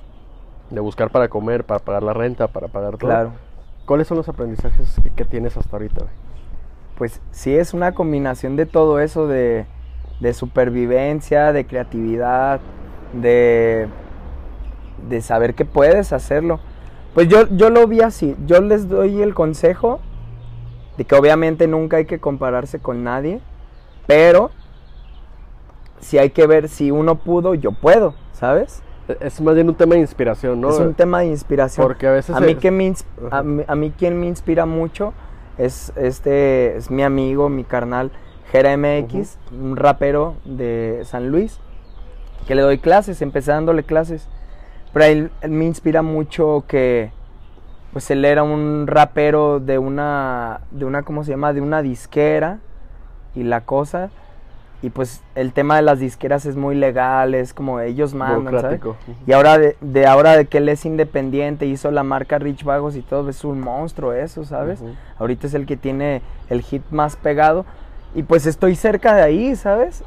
de 0.71 0.81
buscar 0.81 1.11
para 1.11 1.29
comer, 1.29 1.65
para 1.65 1.81
pagar 1.81 2.03
la 2.03 2.15
renta, 2.15 2.49
para 2.49 2.69
pagar 2.69 2.97
todo. 2.97 3.11
Claro. 3.11 3.48
¿Cuáles 3.89 4.07
son 4.07 4.19
los 4.19 4.29
aprendizajes 4.29 5.01
que, 5.17 5.25
tienes 5.25 5.57
hasta 5.57 5.75
ahorita? 5.75 6.05
Pues 6.99 7.23
sí, 7.31 7.57
es 7.57 7.73
una 7.73 7.93
combinación 7.93 8.55
de 8.55 8.67
todo 8.67 9.01
eso, 9.01 9.27
de, 9.27 9.65
de 10.21 10.35
supervivencia, 10.35 11.55
de 11.55 11.67
creatividad, 11.67 12.61
de, 13.15 13.89
de 15.09 15.23
saber 15.23 15.55
que 15.55 15.65
puedes 15.65 16.13
hacerlo. 16.13 16.61
Pues 17.15 17.29
yo, 17.29 17.49
yo 17.49 17.71
lo 17.71 17.87
vi 17.87 18.03
así, 18.03 18.37
yo 18.45 18.61
les 18.61 18.91
doy 18.91 19.23
el 19.23 19.33
consejo 19.33 20.01
de 20.99 21.07
que 21.07 21.15
obviamente 21.15 21.67
nunca 21.67 21.97
hay 21.97 22.05
que 22.05 22.21
compararse 22.21 22.81
con 22.81 23.03
nadie, 23.03 23.41
pero 24.07 24.51
si 25.99 26.19
hay 26.19 26.29
que 26.29 26.47
ver 26.47 26.69
si 26.69 26.91
uno 26.91 27.15
pudo, 27.15 27.55
yo 27.55 27.73
puedo, 27.73 28.15
¿sabes? 28.35 28.83
Es 29.21 29.41
más 29.41 29.55
bien 29.55 29.69
un 29.69 29.75
tema 29.75 29.95
de 29.95 30.03
inspiración, 30.03 30.61
¿no? 30.61 30.71
Es 30.71 30.79
un 30.79 30.95
tema 30.95 31.21
de 31.21 31.27
inspiración. 31.27 31.87
Porque 31.87 32.07
a 32.07 32.13
veces 32.13 32.37
a 32.37 32.41
mí 32.41 32.57
que 32.57 32.71
me 32.71 32.93
a, 33.31 33.43
mí, 33.43 33.65
a 33.67 33.75
mí 33.75 33.93
quien 33.97 34.21
me 34.21 34.27
inspira 34.27 34.67
mucho 34.67 35.15
es 35.57 35.93
este 35.97 36.77
es 36.77 36.91
mi 36.91 37.03
amigo, 37.03 37.49
mi 37.49 37.65
carnal 37.65 38.11
Jera 38.53 38.77
MX, 38.77 39.39
un 39.53 39.77
rapero 39.77 40.37
de 40.45 41.03
San 41.05 41.31
Luis, 41.31 41.59
que 42.47 42.55
le 42.55 42.63
doy 42.63 42.79
clases, 42.79 43.21
empecé 43.23 43.51
dándole 43.51 43.83
clases. 43.83 44.29
Pero 44.93 45.05
él, 45.05 45.31
él 45.43 45.51
me 45.51 45.65
inspira 45.67 46.03
mucho 46.03 46.65
que 46.67 47.13
pues 47.93 48.11
él 48.11 48.25
era 48.25 48.43
un 48.43 48.87
rapero 48.87 49.61
de 49.61 49.79
una 49.79 50.61
de 50.71 50.85
una 50.85 51.03
¿cómo 51.03 51.25
se 51.25 51.31
llama? 51.31 51.53
de 51.53 51.61
una 51.61 51.83
disquera 51.83 52.59
y 53.35 53.43
la 53.43 53.63
cosa 53.63 54.11
y 54.83 54.91
pues 54.91 55.23
el 55.35 55.53
tema 55.53 55.77
de 55.77 55.83
las 55.83 55.99
disqueras 55.99 56.47
es 56.47 56.55
muy 56.55 56.75
legal, 56.77 57.35
es 57.35 57.53
como 57.53 57.81
ellos 57.81 58.15
mandan, 58.15 58.55
¿sabes? 58.63 58.81
Y 59.27 59.33
ahora 59.33 59.59
de, 59.59 59.77
de 59.81 60.07
ahora 60.07 60.37
de 60.37 60.47
que 60.47 60.59
él 60.59 60.69
es 60.69 60.85
independiente, 60.87 61.67
hizo 61.67 61.91
la 61.91 62.05
marca 62.05 62.39
Rich 62.39 62.63
Vagos 62.65 62.95
y 62.97 63.03
todo, 63.03 63.29
es 63.29 63.45
un 63.45 63.61
monstruo 63.61 64.13
eso, 64.13 64.45
¿sabes? 64.45 64.81
Ahorita 65.19 65.47
es 65.49 65.55
el 65.55 65.67
que 65.67 65.77
tiene 65.77 66.23
el 66.49 66.63
hit 66.63 66.83
más 66.91 67.17
pegado. 67.17 67.65
Y 68.15 68.23
pues 68.23 68.47
estoy 68.47 68.75
cerca 68.77 69.15
de 69.15 69.23
ahí, 69.23 69.57
¿sabes? 69.57 70.03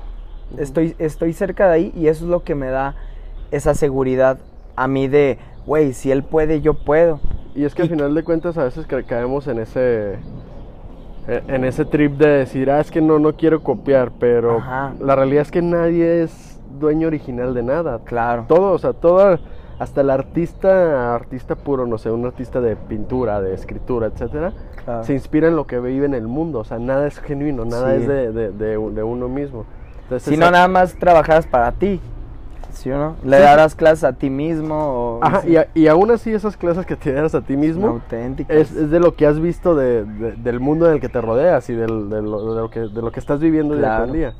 Estoy, 0.57 0.95
estoy 0.99 1.33
cerca 1.33 1.67
de 1.67 1.73
ahí 1.73 1.93
y 1.95 2.07
eso 2.07 2.23
es 2.25 2.29
lo 2.31 2.43
que 2.43 2.55
me 2.55 2.67
da 2.67 2.95
esa 3.51 3.73
seguridad 3.73 4.37
a 4.77 4.87
mí 4.87 5.07
de, 5.09 5.37
güey, 5.65 5.93
si 5.93 6.11
él 6.11 6.23
puede, 6.23 6.61
yo 6.61 6.73
puedo. 6.73 7.19
Y 7.53 7.65
es 7.65 7.75
que 7.75 7.81
al 7.81 7.89
final 7.89 8.15
de 8.15 8.23
cuentas 8.23 8.57
a 8.57 8.63
veces 8.63 8.87
ca- 8.87 9.03
caemos 9.03 9.47
en 9.47 9.59
ese 9.59 10.15
en 11.27 11.63
ese 11.65 11.85
trip 11.85 12.17
de 12.17 12.27
decir, 12.27 12.69
ah, 12.71 12.79
es 12.79 12.91
que 12.91 13.01
no, 13.01 13.19
no 13.19 13.33
quiero 13.33 13.61
copiar, 13.63 14.11
pero 14.19 14.57
Ajá. 14.57 14.93
la 14.99 15.15
realidad 15.15 15.43
es 15.43 15.51
que 15.51 15.61
nadie 15.61 16.23
es 16.23 16.59
dueño 16.79 17.07
original 17.07 17.53
de 17.53 17.63
nada. 17.63 17.99
Claro. 18.03 18.45
Todo, 18.47 18.71
o 18.71 18.77
sea, 18.79 18.93
todo, 18.93 19.37
hasta 19.79 20.01
el 20.01 20.09
artista, 20.09 21.15
artista 21.15 21.55
puro, 21.55 21.85
no 21.85 21.97
sé, 21.97 22.11
un 22.11 22.25
artista 22.25 22.61
de 22.61 22.75
pintura, 22.75 23.41
de 23.41 23.53
escritura, 23.53 24.07
etcétera, 24.07 24.53
claro. 24.83 25.03
se 25.03 25.13
inspira 25.13 25.47
en 25.47 25.55
lo 25.55 25.65
que 25.67 25.79
vive 25.79 26.05
en 26.05 26.13
el 26.13 26.27
mundo, 26.27 26.59
o 26.59 26.63
sea, 26.63 26.79
nada 26.79 27.07
es 27.07 27.19
genuino, 27.19 27.65
nada 27.65 27.95
Sí. 27.95 28.01
es 28.01 28.07
de, 28.07 28.31
de, 28.31 28.51
de 28.51 28.77
un- 28.77 28.93
de 28.95 29.03
uno 29.03 29.27
mismo. 29.27 29.65
Entonces, 30.03 30.27
Si 30.27 30.33
esa- 30.35 30.45
no, 30.45 30.51
nada 30.51 30.67
más 30.67 30.95
trabajaras 30.95 31.47
para 31.47 31.71
ti. 31.71 31.99
¿Sí 32.81 32.89
o 32.89 32.97
no? 32.97 33.15
Le 33.23 33.37
Sí. 33.37 33.43
darás 33.43 33.75
clases 33.75 34.03
a 34.03 34.13
ti 34.13 34.31
mismo 34.31 34.75
o... 34.75 35.19
Ajá, 35.23 35.43
y, 35.47 35.55
a- 35.55 35.67
y 35.75 35.85
aún 35.85 36.09
así 36.09 36.33
esas 36.33 36.57
clases 36.57 36.83
que 36.87 36.95
te 36.95 37.13
das 37.13 37.35
a 37.35 37.41
ti 37.41 37.55
mismo, 37.55 37.87
auténticas. 37.87 38.55
Es, 38.57 38.71
es 38.71 38.89
de 38.89 38.99
lo 38.99 39.15
que 39.15 39.27
has 39.27 39.39
visto 39.39 39.75
de, 39.75 40.03
de- 40.03 40.31
del 40.31 40.59
mundo 40.59 40.87
en 40.87 40.93
el 40.93 40.99
que 40.99 41.07
te 41.07 41.21
rodeas 41.21 41.69
y 41.69 41.75
del- 41.75 42.09
de, 42.09 42.23
lo, 42.23 42.55
de 42.55 42.61
lo 42.61 42.69
que, 42.71 42.79
de 42.79 43.01
lo 43.03 43.11
que 43.11 43.19
estás 43.19 43.39
viviendo 43.39 43.75
día 43.75 43.83
Claro. 43.83 44.05
con 44.05 44.13
día. 44.13 44.33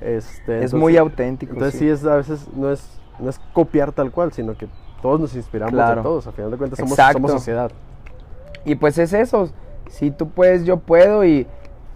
Este, 0.00 0.14
es 0.16 0.48
entonces- 0.48 0.74
muy 0.80 0.96
auténtico. 0.96 1.52
Entonces 1.52 1.78
sí. 1.78 1.86
es 1.88 2.04
a 2.06 2.16
veces 2.16 2.48
no 2.56 2.72
es, 2.72 2.98
no 3.18 3.28
es 3.28 3.38
copiar 3.52 3.92
tal 3.92 4.10
cual, 4.10 4.32
sino 4.32 4.56
que 4.56 4.68
todos 5.02 5.20
nos 5.20 5.34
inspiramos 5.36 5.74
Claro. 5.74 5.96
de 5.96 6.02
todos. 6.02 6.26
A 6.26 6.32
final 6.32 6.50
de 6.50 6.56
cuentas 6.56 6.78
somos, 6.78 6.92
Exacto. 6.92 7.12
somos 7.18 7.30
sociedad. 7.32 7.70
Y 8.64 8.76
pues 8.76 8.96
es 8.96 9.12
eso, 9.12 9.50
si 9.90 10.10
tú 10.10 10.30
puedes, 10.30 10.64
yo 10.64 10.78
puedo 10.78 11.24
y 11.26 11.46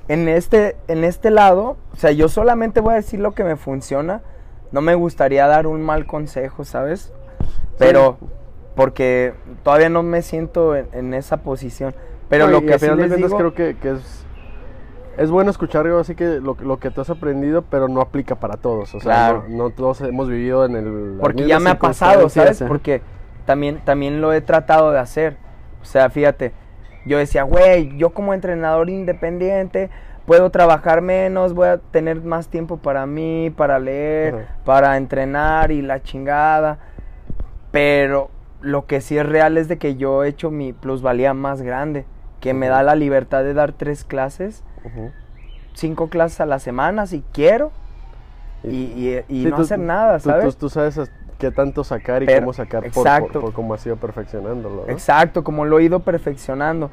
en 0.08 0.28
este, 0.28 0.76
en 0.88 1.04
este 1.04 1.30
lado, 1.30 1.76
o 1.92 1.96
sea, 1.96 2.10
yo 2.12 2.28
solamente 2.28 2.80
voy 2.80 2.92
a 2.92 2.96
decir 2.96 3.18
lo 3.20 3.32
que 3.32 3.44
me 3.44 3.56
funciona, 3.56 4.20
no 4.76 4.82
me 4.82 4.94
gustaría 4.94 5.46
dar 5.46 5.66
un 5.66 5.80
mal 5.80 6.04
consejo, 6.06 6.62
¿sabes? 6.62 7.10
Pero 7.78 8.18
porque 8.74 9.32
todavía 9.62 9.88
no 9.88 10.02
me 10.02 10.20
siento 10.20 10.76
en, 10.76 10.86
en 10.92 11.14
esa 11.14 11.38
posición. 11.38 11.94
Pero 12.28 12.44
No, 12.44 12.52
lo 12.52 12.58
y 12.58 12.66
que 12.66 12.74
a 12.74 12.78
sí 12.78 12.84
final 12.84 12.98
de 12.98 13.02
les 13.04 13.08
cuentas 13.08 13.30
digo, 13.30 13.38
creo 13.38 13.54
que, 13.54 13.78
que 13.78 13.92
es 13.92 14.26
es 15.16 15.30
bueno 15.30 15.50
escuchar 15.50 15.86
algo 15.86 15.98
así 15.98 16.14
que 16.14 16.40
lo, 16.42 16.58
lo 16.60 16.78
que 16.78 16.90
tú 16.90 17.00
has 17.00 17.08
aprendido, 17.08 17.62
pero 17.62 17.88
no 17.88 18.02
aplica 18.02 18.34
para 18.34 18.58
todos. 18.58 18.94
O 18.94 19.00
sea, 19.00 19.30
Claro. 19.30 19.44
no, 19.48 19.48
no 19.48 19.70
todos 19.70 20.02
hemos 20.02 20.28
vivido 20.28 20.66
en 20.66 20.76
el. 20.76 21.18
porque 21.22 21.46
ya 21.46 21.58
me 21.58 21.70
ha 21.70 21.78
pasado, 21.78 22.28
¿sabes? 22.28 22.62
Porque 22.68 23.00
también, 23.46 23.80
también 23.82 24.20
lo 24.20 24.34
he 24.34 24.42
tratado 24.42 24.92
de 24.92 24.98
hacer. 24.98 25.38
O 25.80 25.86
sea, 25.86 26.10
fíjate, 26.10 26.52
yo 27.06 27.16
decía, 27.16 27.44
güey, 27.44 27.96
yo 27.96 28.10
como 28.10 28.34
entrenador 28.34 28.90
independiente 28.90 29.88
puedo 30.26 30.50
trabajar 30.50 31.00
menos, 31.02 31.54
voy 31.54 31.68
a 31.68 31.78
tener 31.78 32.20
más 32.22 32.48
tiempo 32.48 32.76
para 32.78 33.06
mí, 33.06 33.52
para 33.56 33.78
leer, 33.78 34.46
para 34.64 34.96
entrenar 34.96 35.70
y 35.70 35.82
la 35.82 36.02
chingada. 36.02 36.78
Pero 37.70 38.30
lo 38.60 38.86
que 38.86 39.00
sí 39.00 39.16
es 39.18 39.26
real 39.26 39.56
es 39.58 39.68
de 39.68 39.78
que 39.78 39.96
yo 39.96 40.24
he 40.24 40.28
hecho 40.28 40.50
mi 40.50 40.72
plusvalía 40.72 41.34
más 41.34 41.62
grande, 41.62 42.04
que 42.40 42.54
me 42.54 42.68
da 42.68 42.82
la 42.82 42.94
libertad 42.94 43.42
de 43.44 43.54
dar 43.54 43.72
tres 43.72 44.04
clases, 44.04 44.62
cinco 45.74 46.08
clases 46.08 46.40
a 46.40 46.46
la 46.46 46.58
semana 46.58 47.06
si 47.06 47.22
quiero. 47.32 47.70
Y, 48.64 48.68
y- 48.96 49.24
y 49.28 49.42
Sí, 49.44 49.50
no 49.50 49.56
tú- 49.56 49.62
hacer 49.62 49.78
nada, 49.78 50.18
tú- 50.18 50.28
¿sabes? 50.30 50.44
Tú, 50.56 50.60
tú 50.66 50.68
sabes 50.70 50.98
qué 51.38 51.50
tanto 51.52 51.84
sacar 51.84 52.22
y 52.22 52.26
Pero- 52.26 52.40
cómo 52.40 52.52
sacar 52.52 52.90
por, 52.90 53.04
por, 53.30 53.40
por 53.42 53.52
cómo 53.52 53.74
has 53.74 53.86
ido 53.86 53.96
perfeccionándolo. 53.96 54.84
¿no? 54.86 54.92
Exacto, 54.92 55.44
como 55.44 55.64
lo 55.66 55.78
he 55.78 55.84
ido 55.84 56.00
perfeccionando. 56.00 56.90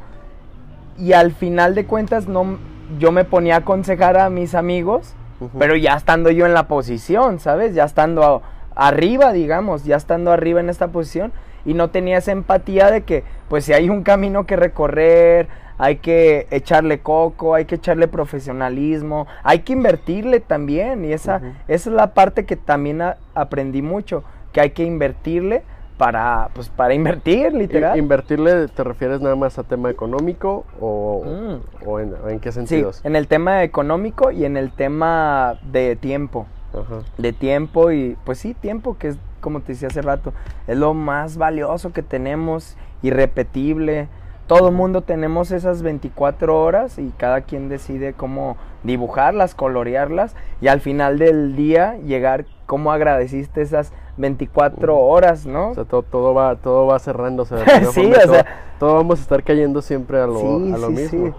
Y 0.99 1.13
al 1.13 1.31
final 1.31 1.73
de 1.73 1.85
cuentas, 1.85 2.27
no, 2.27 2.57
yo 2.99 3.11
me 3.11 3.25
ponía 3.25 3.55
a 3.55 3.59
aconsejar 3.59 4.17
a 4.17 4.29
mis 4.29 4.55
amigos, 4.55 5.13
pero 5.59 5.75
ya 5.75 5.95
estando 5.95 6.31
yo 6.31 6.45
en 6.45 6.53
la 6.53 6.67
posición, 6.67 7.39
¿sabes? 7.39 7.73
Ya 7.75 7.83
estando 7.83 8.23
a- 8.23 8.41
arriba, 8.87 9.33
digamos, 9.33 9.83
ya 9.83 9.95
estando 9.97 10.31
arriba 10.31 10.59
en 10.59 10.69
esta 10.69 10.87
posición. 10.87 11.31
Y 11.65 11.73
no 11.73 11.89
tenía 11.89 12.17
esa 12.17 12.31
empatía 12.31 12.91
de 12.91 13.01
que, 13.03 13.23
pues 13.49 13.65
si 13.65 13.73
hay 13.73 13.89
un 13.89 14.03
camino 14.03 14.45
que 14.45 14.55
recorrer, 14.55 15.47
hay 15.77 15.97
que 15.97 16.47
echarle 16.51 16.99
coco, 16.99 17.55
hay 17.55 17.65
que 17.65 17.75
echarle 17.75 18.07
profesionalismo, 18.07 19.27
hay 19.43 19.59
que 19.59 19.73
invertirle 19.73 20.39
también. 20.39 21.03
Y 21.05 21.13
esa, 21.13 21.41
es 21.67 21.87
la 21.87 22.13
parte 22.13 22.45
que 22.45 22.55
también 22.55 23.01
a- 23.01 23.17
aprendí 23.33 23.81
mucho, 23.81 24.23
que 24.51 24.61
hay 24.61 24.69
que 24.71 24.83
invertirle 24.83 25.63
para, 26.03 26.49
pues, 26.53 26.67
para 26.67 26.93
invertir, 26.93 27.53
literal. 27.53 27.97
¿Invertirle 27.97 28.67
te 28.67 28.83
refieres 28.83 29.21
nada 29.21 29.37
más 29.37 29.57
a 29.57 29.63
tema 29.63 29.89
económico 29.89 30.65
o, 30.81 31.23
Mm. 31.23 31.87
o 31.87 31.99
en, 32.01 32.13
en 32.27 32.39
qué 32.41 32.51
Sí, 32.51 32.55
sentidos? 32.55 32.99
en 33.05 33.15
el 33.15 33.27
tema 33.29 33.63
económico 33.63 34.29
y 34.29 34.43
en 34.43 34.57
el 34.57 34.73
tema 34.73 35.55
de 35.71 35.95
tiempo. 35.95 36.45
Ajá. 36.73 37.03
De 37.17 37.31
tiempo 37.31 37.93
y, 37.93 38.17
pues 38.25 38.37
sí, 38.39 38.53
tiempo, 38.53 38.97
que 38.97 39.09
es 39.09 39.17
como 39.39 39.61
te 39.61 39.71
decía 39.73 39.87
hace 39.87 40.01
rato, 40.01 40.33
es 40.67 40.77
lo 40.77 40.93
más 40.93 41.37
valioso 41.37 41.93
que 41.93 42.01
tenemos, 42.03 42.75
irrepetible. 43.01 44.07
Todo 44.47 44.71
mundo 44.73 45.01
tenemos 45.03 45.51
esas 45.51 45.81
24 45.83 46.61
horas 46.61 46.99
y 46.99 47.11
cada 47.17 47.41
quien 47.41 47.69
decide 47.69 48.11
cómo 48.11 48.57
dibujarlas, 48.83 49.55
colorearlas 49.55 50.35
y 50.59 50.67
al 50.67 50.81
final 50.81 51.17
del 51.17 51.55
día 51.55 51.95
llegar 52.05 52.43
cómo 52.65 52.91
agradeciste 52.91 53.61
esas 53.61 53.91
24 54.17 54.93
Ujú. 54.93 55.03
horas, 55.03 55.45
¿no? 55.45 55.69
O 55.71 55.73
sea, 55.75 55.85
todo, 55.85 56.03
todo 56.03 56.33
va 56.33 56.55
todo 56.55 56.85
va 56.87 56.99
cerrándose. 56.99 57.55
Sí, 57.91 58.05
o 58.11 58.19
todo, 58.21 58.33
sea- 58.33 58.45
todo 58.79 58.95
vamos 58.95 59.19
a 59.19 59.21
estar 59.23 59.43
cayendo 59.43 59.81
siempre 59.81 60.19
a 60.19 60.27
lo, 60.27 60.39
Sí, 60.39 60.71
a 60.73 60.77
lo 60.77 60.87
sí, 60.87 60.93
mismo. 60.93 61.27
sí. 61.27 61.33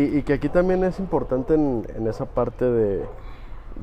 Y, 0.00 0.18
y 0.18 0.22
que 0.22 0.32
aquí 0.32 0.48
también 0.48 0.82
es 0.84 0.98
importante 0.98 1.54
en, 1.54 1.86
en 1.96 2.06
esa 2.08 2.24
parte 2.26 2.64
de, 2.64 3.04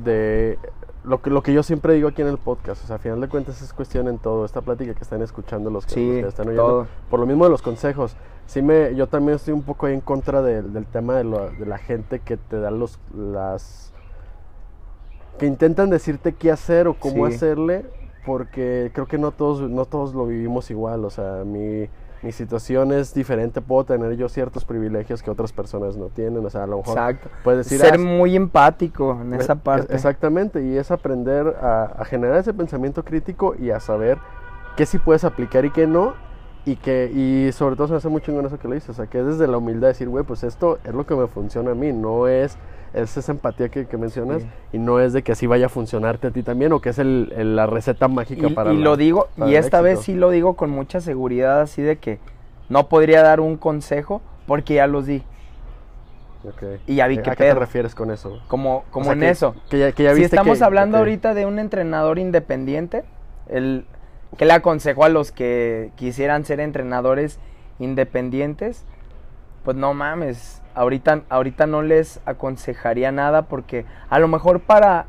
de 0.04 0.60
lo, 1.04 1.22
que, 1.22 1.30
lo 1.30 1.41
que 1.41 1.54
yo 1.54 1.63
siempre 1.63 1.94
digo 1.94 2.10
aquí 2.10 2.22
en 2.22 2.28
el 2.28 2.38
podcast. 2.38 2.84
O 2.84 2.88
sea, 2.88 2.98
a 2.98 3.00
final 3.00 3.22
de 3.22 3.28
cuentas 3.30 3.62
es 3.62 3.74
cuestión 3.74 4.08
en 4.08 4.17
todo. 4.17 4.46
Esta 4.46 4.62
plática 4.62 4.94
que 4.94 5.04
están 5.04 5.22
escuchando 5.22 5.70
los 5.70 5.86
que, 5.86 5.94
Sí, 5.94 6.08
los 6.13 6.22
que 6.24 6.28
están 6.30 6.48
oyendo. 6.50 6.67
todo. 6.67 6.88
Por 7.10 7.20
lo 7.20 7.26
mismo 7.26 7.46
de 7.46 7.50
los 7.52 7.62
consejos. 7.62 8.15
Sí 8.46 8.62
me, 8.62 8.94
yo 8.96 9.08
también 9.08 9.38
estoy 9.38 9.54
un 9.54 9.63
poco 9.63 9.86
ahí 9.86 9.94
en 9.94 10.02
contra 10.02 10.41
de- 10.41 10.62
del 10.62 10.86
tema 10.86 11.13
de, 11.15 11.24
lo- 11.24 11.50
de 11.52 11.65
la 11.65 11.78
gente 11.78 12.20
que 12.20 12.36
te 12.38 12.60
da 12.60 12.72
los, 12.72 13.00
las... 13.15 13.91
que 15.42 15.48
intentan 15.48 15.90
decirte 15.90 16.34
qué 16.34 16.52
hacer 16.52 16.88
o 16.88 16.94
cómo 16.94 17.28
Sí. 17.28 17.34
hacerle, 17.34 17.84
porque 18.28 18.92
creo 18.94 19.08
que 19.08 19.18
no 19.18 19.32
todos, 19.32 19.68
no 19.68 19.86
todos 19.86 20.14
lo 20.14 20.28
vivimos 20.28 20.70
igual. 20.70 21.04
O 21.04 21.10
sea, 21.10 21.44
mi, 21.44 21.90
mi 22.22 22.32
situación 22.32 22.92
es 22.92 23.14
diferente. 23.16 23.60
Puedo 23.60 23.84
tener 23.86 24.16
yo 24.16 24.30
ciertos 24.30 24.66
privilegios 24.66 25.24
que 25.24 25.32
otras 25.32 25.52
personas 25.52 25.98
no 25.98 26.06
tienen. 26.10 26.46
O 26.46 26.50
sea, 26.52 26.66
a 26.66 26.68
lo 26.68 26.78
mejor 26.78 26.96
Exacto. 26.96 27.30
puedes 27.44 27.66
decir... 27.66 27.80
Ser 27.80 27.96
"Ah, 27.96 27.98
muy 27.98 28.36
empático 28.36 29.18
en 29.20 29.34
e- 29.34 29.38
esa 29.38 29.54
e- 29.54 29.56
parte. 29.56 29.96
Exactamente, 29.96 30.64
y 30.64 30.78
es 30.78 30.92
aprender 30.92 31.48
a, 31.60 31.86
a 31.98 32.06
generar 32.06 32.38
ese 32.38 32.54
pensamiento 32.54 33.04
crítico 33.04 33.56
y 33.60 33.72
a 33.72 33.80
saber 33.80 34.20
qué 34.78 34.86
sí 34.86 35.00
puedes 35.00 35.24
aplicar 35.24 35.66
y 35.66 35.72
qué 35.72 35.88
no. 35.88 36.14
Y 36.65 36.76
que, 36.76 37.12
y 37.12 37.52
sobre 37.54 37.76
todo 37.76 37.88
se 37.88 37.93
me 37.93 37.97
hace 37.97 38.10
muy 38.10 38.21
chingón 38.21 38.45
eso 38.45 38.60
que 38.60 38.67
le 38.67 38.76
dices, 38.76 38.91
o 38.91 38.93
sea, 38.93 39.08
que 39.08 39.19
es 39.19 39.26
desde 39.26 39.47
la 39.47 39.58
humildad 39.58 39.88
decir, 39.88 40.08
güey, 40.10 40.24
pues 40.24 40.43
esto 40.43 40.78
es 40.84 40.93
lo 40.93 41.06
que 41.08 41.15
me 41.15 41.26
funciona 41.28 41.71
a 41.71 41.76
mí, 41.76 41.91
no 41.91 42.28
es 42.28 42.58
es 42.93 43.15
esa 43.15 43.32
empatía 43.32 43.69
que, 43.69 43.88
que 43.88 43.95
mencionas 43.97 44.41
Sí. 44.41 44.50
y 44.74 44.78
no 44.78 45.00
es 45.00 45.13
de 45.13 45.24
que 45.24 45.32
así 45.32 45.47
vaya 45.47 45.67
a 45.67 45.69
funcionarte 45.69 46.28
a 46.28 46.32
ti 46.32 46.43
también 46.43 46.74
o 46.74 46.82
que 46.82 46.89
es 46.89 47.00
el, 47.00 47.32
el- 47.38 47.56
la 47.56 47.65
receta 47.65 48.10
mágica 48.10 48.47
Y, 48.47 48.54
para 48.54 48.74
y 48.74 48.78
la- 48.78 48.84
lo 48.84 48.97
digo, 48.97 49.30
y 49.38 49.56
esta 49.56 49.80
vez 49.80 50.02
sí 50.02 50.13
lo 50.13 50.30
digo 50.30 50.56
con 50.56 50.69
mucha 50.71 51.00
seguridad, 51.00 51.62
así 51.62 51.82
de 51.82 52.00
que 52.00 52.19
no 52.67 52.89
podría 52.89 53.24
dar 53.24 53.39
un 53.39 53.56
consejo 53.56 54.21
porque 54.45 54.74
ya 54.76 54.88
los 54.88 55.06
di. 55.06 55.24
Y 56.88 56.95
ya 56.95 57.08
vi 57.08 57.19
¿A 57.19 57.21
qué 57.21 57.32
te 57.36 57.54
refieres 57.54 57.93
con 57.95 58.10
eso? 58.12 58.39
Como, 58.47 58.84
como 58.89 59.04
O 59.04 59.06
sea, 59.06 59.13
en 59.13 59.19
que- 59.19 59.30
eso. 59.30 59.56
Que 59.69 59.80
ya, 59.80 59.91
que 59.91 60.04
ya 60.04 60.13
si 60.13 60.21
viste 60.21 60.36
estamos 60.36 60.58
que- 60.58 60.63
hablando 60.63 60.97
ahorita 60.97 61.34
de 61.34 61.45
un 61.45 61.60
entrenador 61.60 62.17
independiente, 62.19 63.04
el, 63.47 63.86
¿qué 64.38 64.46
le 64.46 64.54
aconsejo 64.54 65.04
a 65.04 65.10
los 65.10 65.32
que 65.32 65.91
quisieran 65.96 66.46
ser 66.46 66.60
entrenadores 66.60 67.39
independientes? 67.96 68.86
Pues 69.63 69.78
no 69.78 69.94
mames, 69.94 70.62
ahorita, 70.74 71.22
ahorita 71.30 71.67
no 71.67 71.82
les 71.84 72.20
aconsejaría 72.26 73.12
nada 73.12 73.44
porque 73.44 73.86
a 74.10 74.17
lo 74.20 74.28
mejor 74.28 74.60
para, 74.62 75.06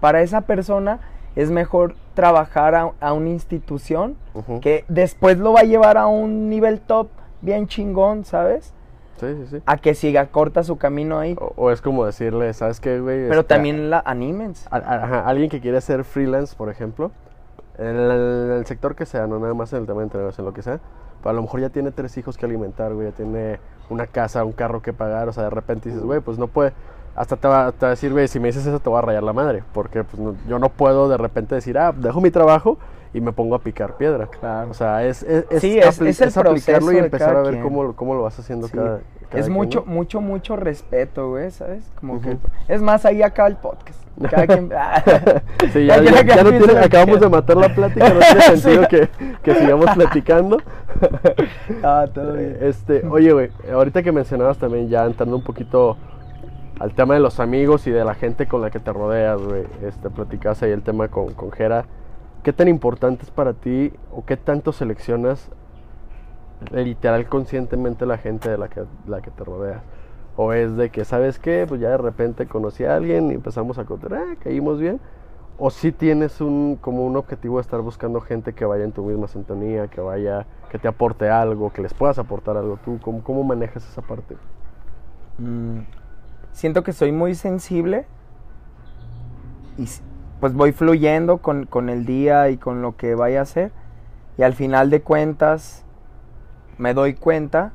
para 0.00 0.22
esa 0.22 0.42
persona 0.42 1.00
es 1.34 1.50
mejor 1.50 1.94
trabajar 2.14 2.74
a, 2.74 2.92
a 3.00 3.12
una 3.12 3.30
institución 3.30 4.16
que 4.60 4.84
después 4.88 5.38
lo 5.38 5.52
va 5.52 5.60
a 5.60 5.64
llevar 5.64 5.96
a 5.98 6.06
un 6.06 6.48
nivel 6.48 6.80
top 6.80 7.08
bien 7.40 7.66
chingón, 7.66 8.24
¿sabes? 8.24 8.72
Sí, 9.18 9.26
sí, 9.34 9.46
sí. 9.50 9.62
A 9.66 9.76
que 9.78 9.94
siga 9.94 10.26
corta 10.26 10.62
su 10.62 10.76
camino 10.78 11.18
ahí. 11.18 11.36
O, 11.40 11.52
o 11.56 11.70
es 11.72 11.80
como 11.80 12.06
decirle, 12.06 12.52
¿sabes 12.54 12.78
qué, 12.78 13.00
güey? 13.00 13.26
Pero 13.28 13.40
Este, 13.40 13.54
también 13.54 13.90
la 13.90 13.98
anímense. 14.04 14.68
a- 14.70 14.76
a- 14.76 15.04
ajá, 15.04 15.28
alguien 15.28 15.50
que 15.50 15.60
quiere 15.60 15.80
ser 15.80 16.04
freelance, 16.04 16.54
por 16.56 16.68
ejemplo, 16.70 17.10
en 17.78 17.96
el, 17.96 18.62
sector 18.66 18.94
que 18.94 19.06
sea, 19.06 19.26
no 19.26 19.38
nada 19.38 19.54
más 19.54 19.72
en 19.72 19.80
el 19.80 19.86
tema 19.86 19.98
de 20.00 20.04
entrenadores, 20.04 20.38
en 20.38 20.44
lo 20.44 20.52
que 20.52 20.62
sea, 20.62 20.80
pues 21.22 21.30
a 21.30 21.32
lo 21.32 21.42
mejor 21.42 21.60
ya 21.60 21.70
tiene 21.70 21.90
tres 21.90 22.16
hijos 22.18 22.36
que 22.36 22.46
alimentar, 22.46 22.92
güey, 22.94 23.08
ya 23.10 23.14
tiene 23.16 23.58
una 23.88 24.06
casa, 24.06 24.44
un 24.44 24.52
carro 24.52 24.82
que 24.82 24.92
pagar, 24.92 25.28
o 25.28 25.32
sea, 25.32 25.44
de 25.44 25.50
repente 25.50 25.88
dices, 25.88 26.04
güey, 26.04 26.20
pues 26.20 26.38
no 26.38 26.48
puede, 26.48 26.72
hasta 27.16 27.36
te 27.36 27.48
va, 27.48 27.72
te 27.72 27.78
va 27.82 27.88
a 27.88 27.90
decir, 27.90 28.12
güey, 28.12 28.28
si 28.28 28.38
me 28.40 28.48
dices 28.48 28.66
eso 28.66 28.80
te 28.80 28.88
voy 28.88 28.98
a 28.98 29.02
rayar 29.02 29.22
la 29.22 29.32
madre, 29.32 29.62
porque 29.72 30.04
pues 30.04 30.20
no- 30.20 30.34
yo 30.48 30.58
no 30.58 30.68
puedo 30.68 31.08
de 31.08 31.16
repente 31.16 31.54
decir, 31.54 31.78
ah, 31.78 31.92
dejo 31.96 32.20
mi 32.20 32.30
trabajo 32.30 32.78
y 33.14 33.20
me 33.20 33.32
pongo 33.32 33.54
a 33.54 33.60
picar 33.60 33.96
piedra. 33.96 34.26
Claro. 34.26 34.70
O 34.70 34.74
sea, 34.74 35.04
es, 35.04 35.22
es, 35.22 35.46
es, 35.50 35.60
Sí, 35.60 35.78
es- 35.78 36.00
es 36.00 36.20
el 36.36 36.46
aplicarlo 36.46 36.92
y 36.92 36.98
empezar 36.98 37.36
a 37.36 37.40
ver 37.42 37.52
quien. 37.52 37.62
cómo, 37.62 37.82
lo- 37.84 37.96
cómo 37.96 38.14
lo 38.14 38.22
vas 38.22 38.38
haciendo 38.38 38.66
Sí. 38.68 38.76
cada, 38.76 39.00
cada 39.30 39.40
es 39.40 39.46
quien, 39.46 39.52
mucho, 39.52 39.82
¿no? 39.86 39.92
mucho, 39.92 40.20
mucho 40.20 40.56
respeto, 40.56 41.30
güey, 41.30 41.50
¿sabes? 41.50 41.90
Como 41.98 42.20
que... 42.20 42.36
Es 42.68 42.82
más, 42.82 43.04
ahí 43.06 43.22
acaba 43.22 43.48
el 43.48 43.56
podcast. 43.56 43.98
Cada 44.30 44.46
quien... 44.46 44.70
Sí, 45.72 45.86
ya, 45.86 46.00
Ya 46.02 46.22
ya- 46.22 46.42
no 46.44 46.50
tiene- 46.50 46.78
acabamos 46.80 47.20
de 47.20 47.28
matar 47.28 47.56
la 47.56 47.74
plática, 47.74 48.08
no 48.08 48.20
tiene 48.20 48.40
sentido 48.56 48.88
que, 48.88 49.08
que 49.42 49.54
sigamos 49.54 49.90
platicando. 49.94 50.58
ah, 51.82 52.06
todo 52.12 52.32
bien. 52.34 52.58
Este, 52.60 53.06
oye, 53.06 53.32
güey, 53.32 53.50
ahorita 53.72 54.02
que 54.02 54.12
mencionabas 54.12 54.58
también, 54.58 54.88
ya 54.88 55.04
entrando 55.04 55.36
un 55.36 55.42
poquito 55.42 55.96
al 56.80 56.94
tema 56.94 57.14
de 57.14 57.20
los 57.20 57.40
amigos 57.40 57.86
y 57.86 57.90
de 57.90 58.04
la 58.04 58.14
gente 58.14 58.46
con 58.46 58.60
la 58.62 58.70
que 58.70 58.78
te 58.78 58.92
rodeas, 58.92 59.40
güey, 59.40 59.64
este, 59.82 60.10
platicabas 60.10 60.62
ahí 60.62 60.70
el 60.70 60.82
tema 60.82 61.08
con, 61.08 61.32
con 61.34 61.50
Jera. 61.52 61.84
¿Qué 62.44 62.52
tan 62.52 62.68
importante 62.68 63.24
es 63.24 63.30
para 63.30 63.52
ti 63.52 63.92
o 64.12 64.24
qué 64.24 64.36
tanto 64.36 64.72
seleccionas 64.72 65.50
literal 66.72 67.26
conscientemente 67.26 68.06
la 68.06 68.18
gente 68.18 68.48
de 68.50 68.58
la 68.58 68.68
que, 68.68 68.82
la 69.06 69.20
que 69.20 69.30
te 69.30 69.44
rodeas? 69.44 69.82
O 70.40 70.52
es 70.52 70.76
de 70.76 70.90
que, 70.90 71.04
¿sabes 71.04 71.40
qué? 71.40 71.66
Pues 71.68 71.80
ya 71.80 71.90
de 71.90 71.96
repente 71.96 72.46
conocí 72.46 72.84
a 72.84 72.94
alguien 72.94 73.32
y 73.32 73.34
empezamos 73.34 73.76
a 73.76 73.84
contar, 73.84 74.14
ah, 74.14 74.36
caímos 74.40 74.78
bien. 74.78 75.00
O 75.58 75.68
si 75.68 75.90
tienes 75.90 76.40
un, 76.40 76.78
como 76.80 77.04
un 77.04 77.16
objetivo 77.16 77.56
de 77.56 77.62
estar 77.62 77.80
buscando 77.80 78.20
gente 78.20 78.52
que 78.52 78.64
vaya 78.64 78.84
en 78.84 78.92
tu 78.92 79.04
misma 79.04 79.26
sintonía, 79.26 79.88
que 79.88 80.00
vaya, 80.00 80.46
que 80.70 80.78
te 80.78 80.86
aporte 80.86 81.28
algo, 81.28 81.72
que 81.72 81.82
les 81.82 81.92
puedas 81.92 82.20
aportar 82.20 82.56
algo 82.56 82.78
tú. 82.84 83.00
¿Cómo, 83.02 83.24
cómo 83.24 83.42
manejas 83.42 83.84
esa 83.84 84.00
parte? 84.00 84.36
Mm, 85.38 85.80
siento 86.52 86.84
que 86.84 86.92
soy 86.92 87.10
muy 87.10 87.34
sensible 87.34 88.06
y 89.76 89.88
pues 90.38 90.54
voy 90.54 90.70
fluyendo 90.70 91.38
con, 91.38 91.66
con 91.66 91.88
el 91.88 92.06
día 92.06 92.48
y 92.50 92.58
con 92.58 92.80
lo 92.80 92.96
que 92.96 93.16
vaya 93.16 93.40
a 93.40 93.42
hacer 93.42 93.72
y 94.36 94.44
al 94.44 94.54
final 94.54 94.88
de 94.88 95.02
cuentas 95.02 95.84
me 96.78 96.94
doy 96.94 97.14
cuenta 97.14 97.72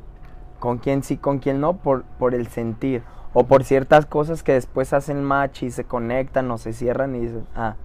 con 0.63 0.78
quién 0.78 1.04
sí, 1.04 1.17
con 1.17 1.39
quién 1.39 1.60
no, 1.60 1.73
por, 1.73 2.04
por 2.17 2.34
el 2.34 2.47
sentir 2.47 3.04
o 3.34 3.43
por 3.43 3.65
ciertas 3.65 4.06
cosas 4.06 4.43
que 4.43 4.54
después 4.54 4.93
hacen 4.93 5.21
match 5.21 5.63
y 5.63 5.71
se 5.71 5.84
conectan 5.84 6.49
o 6.52 6.58
se 6.58 6.71
cierran 6.71 7.17
y 7.17 7.19
dicen, 7.19 7.45
ah, 7.54 7.76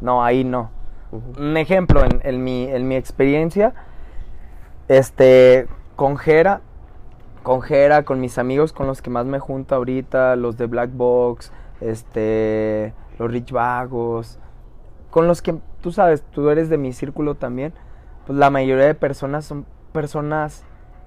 no, 0.00 0.22
ahí 0.22 0.44
no. 0.44 0.70
Un 1.10 1.56
ejemplo, 1.56 2.04
en, 2.04 2.20
en 2.22 2.44
mi, 2.44 2.68
en 2.68 2.86
mi 2.86 2.94
experiencia, 2.94 3.74
este, 4.86 5.66
con 5.96 6.16
Jera, 6.16 6.60
con 7.42 7.60
Jera, 7.60 8.04
con 8.04 8.20
mis 8.20 8.38
amigos 8.38 8.72
con 8.72 8.86
los 8.86 9.02
que 9.02 9.10
más 9.10 9.26
me 9.26 9.40
junto 9.40 9.74
ahorita, 9.74 10.36
los 10.36 10.56
de 10.56 10.66
Black 10.66 10.90
Box, 10.92 11.50
este, 11.80 12.94
los 13.18 13.32
Rich 13.32 13.50
Vagos, 13.50 14.38
con 15.10 15.26
los 15.26 15.42
que 15.42 15.56
tú 15.80 15.90
sabes, 15.90 16.22
tú 16.30 16.50
eres 16.50 16.68
de 16.68 16.78
mi 16.78 16.92
círculo 16.92 17.34
también, 17.34 17.72
pues 18.28 18.38
la 18.38 18.48
mayoría 18.48 18.86
de 18.86 18.94
personas 18.94 19.44
son 19.44 19.66
personas 19.92 20.64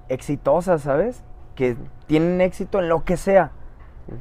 exitosas, 0.08 0.82
¿sabes? 0.82 1.22
Que 1.54 1.76
tienen 2.06 2.40
éxito 2.40 2.78
en 2.80 2.88
lo 2.88 3.04
que 3.04 3.16
sea, 3.16 3.50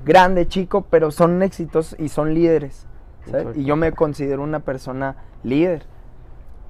grande, 0.05 0.47
chico, 0.47 0.85
pero 0.89 1.11
son 1.11 1.41
exitosos 1.43 1.99
y 1.99 2.09
son 2.09 2.33
líderes. 2.33 2.87
¿sabes? 3.29 3.55
Y 3.57 3.63
yo 3.65 3.75
me 3.75 3.91
considero 3.91 4.41
una 4.43 4.59
persona 4.61 5.15
líder. 5.43 5.83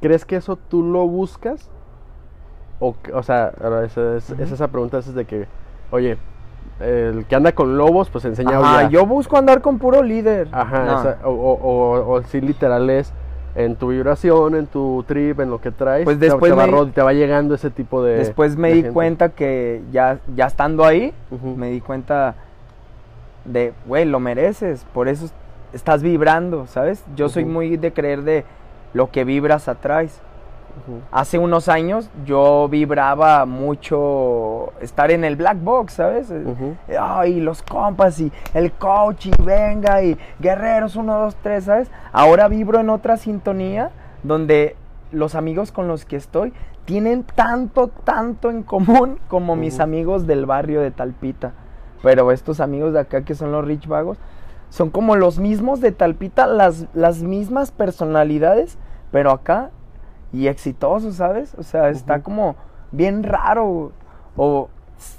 ¿Crees 0.02 0.26
que 0.26 0.36
eso 0.36 0.56
tú 0.58 0.84
lo 0.84 1.08
buscas? 1.08 1.69
O, 2.80 2.95
o 3.13 3.24
sea, 3.24 3.54
esa 3.86 4.17
es, 4.17 4.30
esa 4.32 4.67
pregunta 4.69 4.97
es 4.97 5.13
de 5.13 5.26
que, 5.26 5.47
oye, 5.91 6.17
el 6.80 7.26
que 7.28 7.36
anda 7.36 7.52
con 7.52 7.78
lobos, 7.78 8.10
pues 8.10 8.26
enseña 8.26 8.58
a 8.58 8.89
yo 8.89 9.06
busco 9.06 9.38
andar 9.38 9.62
con 9.62 9.78
puro 9.78 10.02
líder. 10.02 10.47
Ajá, 10.52 10.86
No. 10.86 11.00
esa- 11.00 11.17
o, 11.24 11.30
o, 11.30 11.54
o, 11.54 12.12
o 12.13 12.24
si 12.24 12.41
literal 12.41 12.89
es 12.89 13.13
en 13.55 13.75
tu 13.75 13.89
vibración, 13.89 14.55
en 14.55 14.67
tu 14.67 15.03
trip, 15.07 15.39
en 15.41 15.49
lo 15.49 15.59
que 15.59 15.71
traes, 15.71 16.05
Pues 16.05 16.19
después 16.19 16.51
te, 16.51 16.55
va, 16.57 16.65
me- 16.65 16.71
ro- 16.71 16.87
te 16.87 17.01
va 17.01 17.11
llegando 17.13 17.53
ese 17.55 17.69
tipo 17.69 18.01
de... 18.03 18.15
Después 18.17 18.55
me 18.57 18.69
de 18.69 18.73
di 18.75 18.81
gente. 18.81 18.93
cuenta 18.93 19.29
que 19.29 19.81
ya, 19.91 20.19
ya 20.35 20.45
estando 20.47 20.85
ahí, 20.85 21.13
me 21.57 21.69
di 21.69 21.81
cuenta 21.81 22.35
de, 23.45 23.73
güey, 23.85 24.05
lo 24.05 24.19
mereces, 24.19 24.85
por 24.93 25.07
eso 25.07 25.29
estás 25.73 26.01
vibrando, 26.03 26.67
¿sabes? 26.67 27.03
Yo 27.15 27.27
soy 27.29 27.43
muy 27.45 27.75
de 27.77 27.91
creer 27.91 28.21
de 28.23 28.45
lo 28.93 29.09
que 29.11 29.23
vibras 29.23 29.67
Hace 31.12 31.38
unos 31.38 31.69
años 31.69 32.10
yo 32.25 32.67
vibraba 32.69 33.45
mucho 33.45 34.73
estar 34.81 35.12
en 35.12 35.23
el 35.23 35.36
black 35.36 35.62
box, 35.62 35.93
¿sabes? 35.93 36.31
Ujú. 36.31 36.75
Ay, 36.99 37.39
los 37.39 37.62
compas 37.63 38.19
y 38.19 38.31
el 38.53 38.71
coach 38.71 39.27
y 39.27 39.31
venga 39.43 40.01
y 40.03 40.17
guerreros 40.39 40.95
uno, 40.95 41.17
dos, 41.19 41.36
tres, 41.41 41.65
¿sabes? 41.65 41.89
Ahora 42.12 42.47
vibro 42.47 42.79
en 42.79 42.89
otra 42.89 43.17
sintonía 43.17 43.91
donde 44.23 44.75
los 45.12 45.36
amigos 45.36 45.71
con 45.71 45.88
los 45.88 46.05
que 46.05 46.15
estoy 46.15 46.53
tienen 46.86 47.23
tanto, 47.23 47.88
tanto 47.88 48.49
en 48.49 48.63
común 48.63 49.19
como 49.27 49.55
mis 49.55 49.79
amigos 49.79 50.27
del 50.27 50.45
barrio 50.45 50.81
de 50.81 50.91
Talpita. 50.91 51.53
Pero 52.01 52.31
estos 52.31 52.60
amigos 52.60 52.93
de 52.93 52.99
acá 52.99 53.23
que 53.23 53.36
son 53.36 53.51
los 53.51 53.65
Rich 53.65 53.88
Vagos 53.88 54.17
son 54.69 54.89
como 54.89 55.15
los 55.15 55.38
mismos 55.38 55.81
de 55.81 55.91
Talpita, 55.91 56.47
las, 56.47 56.88
las 56.93 57.21
mismas 57.21 57.71
personalidades, 57.71 58.77
pero 59.12 59.31
acá 59.31 59.69
y 60.34 60.48
exitosos, 60.48 61.15
¿sabes? 61.15 61.54
O 61.58 61.63
sea, 61.63 61.89
está 61.89 62.22
como 62.24 62.56
bien 62.91 63.24
raro. 63.24 63.91
O 64.38 64.70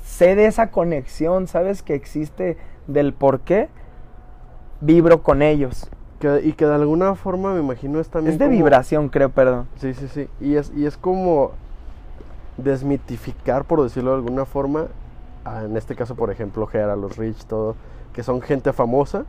sé 0.04 0.34
de 0.34 0.46
esa 0.46 0.70
conexión, 0.70 1.46
¿sabes? 1.46 1.82
Que 1.82 1.94
existe 1.94 2.56
del 2.86 3.12
por 3.12 3.40
qué 3.40 3.68
vibro 4.80 5.22
con 5.22 5.42
ellos. 5.42 5.88
Que- 6.18 6.40
y 6.44 6.52
que 6.52 6.66
de 6.66 6.74
alguna 6.74 7.14
forma 7.16 7.52
me 7.52 7.60
imagino 7.60 7.98
es 8.00 8.08
también 8.08 8.32
Es 8.34 8.38
de 8.38 8.44
como- 8.46 8.56
vibración, 8.56 9.08
creo, 9.08 9.28
perdón. 9.30 9.66
Sí, 9.76 9.92
sí, 9.94 10.08
sí. 10.08 10.28
Y 10.40 10.54
es, 10.56 10.72
y 10.74 10.86
es 10.86 10.96
como 10.96 11.50
desmitificar, 12.56 13.64
por 13.64 13.82
decirlo 13.82 14.10
de 14.10 14.16
alguna 14.18 14.44
forma, 14.44 14.86
a- 15.44 15.64
en 15.64 15.76
este 15.76 15.94
caso, 15.96 16.14
por 16.14 16.30
ejemplo, 16.30 16.66
Gera, 16.66 16.96
los 16.96 17.16
Rich, 17.16 17.44
todo, 17.46 17.74
que 18.12 18.22
son 18.22 18.40
gente 18.40 18.72
famosa, 18.72 19.24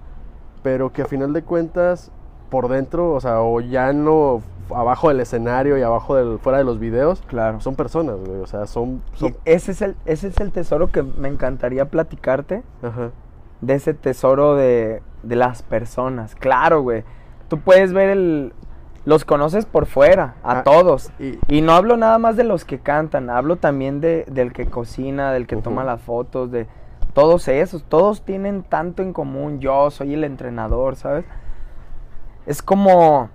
pero 0.61 0.91
que 0.93 1.01
a 1.01 1.05
final 1.05 1.33
de 1.33 1.41
cuentas, 1.43 2.11
por 2.49 2.67
dentro, 2.67 3.13
o 3.13 3.19
sea, 3.19 3.41
o 3.41 3.59
ya 3.61 3.93
no 3.93 4.41
abajo 4.75 5.09
del 5.09 5.19
escenario 5.19 5.77
y 5.77 5.81
abajo 5.81 6.15
del, 6.15 6.39
fuera 6.39 6.57
de 6.57 6.63
los 6.63 6.79
videos, 6.79 7.21
Claro. 7.27 7.59
son 7.61 7.75
personas, 7.75 8.17
güey. 8.25 8.39
O 8.41 8.47
sea, 8.47 8.65
son. 8.67 9.01
Ese, 9.45 9.71
es 9.71 9.81
el, 9.81 9.95
ese 10.05 10.27
es 10.27 10.37
el 10.39 10.51
tesoro 10.51 10.87
que 10.91 11.03
me 11.03 11.27
encantaría 11.27 11.85
platicarte. 11.85 12.63
ajá. 12.81 13.11
de 13.61 13.75
ese 13.75 13.93
tesoro 13.93 14.55
de, 14.55 15.01
de 15.23 15.35
las 15.37 15.63
personas. 15.63 16.35
Claro, 16.35 16.81
güey. 16.81 17.03
Tú 17.47 17.59
puedes 17.59 17.93
ver 17.93 18.09
el... 18.09 18.51
Los 19.05 19.23
conoces 19.25 19.65
por 19.65 19.85
fuera, 19.85 20.35
a 20.43 20.59
Ah, 20.59 20.63
todos. 20.63 21.11
y- 21.19 21.37
Y 21.47 21.61
no 21.61 21.71
hablo 21.73 21.95
nada 21.97 22.17
más 22.19 22.35
de 22.35 22.43
los 22.43 22.65
que 22.65 22.79
cantan, 22.79 23.29
hablo 23.29 23.55
también 23.57 24.01
de, 24.01 24.25
del 24.29 24.51
que 24.53 24.65
cocina, 24.65 25.31
del 25.31 25.45
que 25.47 25.55
toma 25.57 25.83
las 25.85 26.01
fotos, 26.01 26.51
de 26.51 26.67
todos 27.13 27.47
esos. 27.47 27.83
Todos 27.83 28.23
tienen 28.23 28.63
tanto 28.63 29.01
en 29.01 29.13
común. 29.13 29.59
Yo 29.61 29.91
soy 29.91 30.13
el 30.13 30.23
entrenador, 30.25 30.95
¿sabes? 30.97 31.23
Es 32.45 32.61
como... 32.61 33.29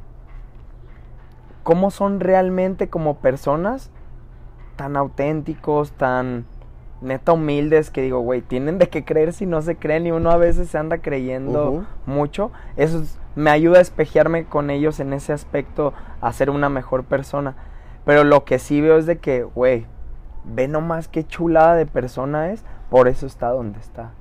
¿Cómo 1.68 1.90
son 1.90 2.20
realmente 2.20 2.88
como 2.88 3.18
personas 3.18 3.90
tan 4.76 4.96
auténticos, 4.96 5.92
tan 5.92 6.46
neta 7.02 7.34
humildes 7.34 7.90
que 7.90 8.00
digo, 8.00 8.20
güey, 8.20 8.40
tienen 8.40 8.78
de 8.78 8.88
qué 8.88 9.04
creer 9.04 9.34
si 9.34 9.44
no 9.44 9.60
se 9.60 9.76
creen 9.76 10.06
y 10.06 10.10
uno 10.12 10.30
a 10.30 10.38
veces 10.38 10.70
se 10.70 10.78
anda 10.78 10.96
creyendo 10.96 11.64
mucho. 12.06 12.52
Eso 12.76 13.02
es- 13.02 13.18
me 13.36 13.50
ayuda 13.50 13.80
a 13.80 13.82
espejearme 13.82 14.46
con 14.46 14.70
ellos 14.70 14.98
en 14.98 15.12
ese 15.12 15.34
aspecto, 15.34 15.92
a 16.22 16.32
ser 16.32 16.48
una 16.48 16.70
mejor 16.70 17.04
persona. 17.04 17.54
Pero 18.06 18.24
lo 18.24 18.46
que 18.46 18.58
sí 18.58 18.80
veo 18.80 18.96
es 18.96 19.04
de 19.04 19.18
que, 19.18 19.42
güey, 19.42 19.84
ve 20.44 20.68
nomás 20.68 21.06
qué 21.06 21.26
chulada 21.26 21.74
de 21.74 21.84
persona 21.84 22.50
es, 22.50 22.64
por 22.88 23.08
eso 23.08 23.26
está 23.26 23.50
donde 23.50 23.78
está. 23.78 24.12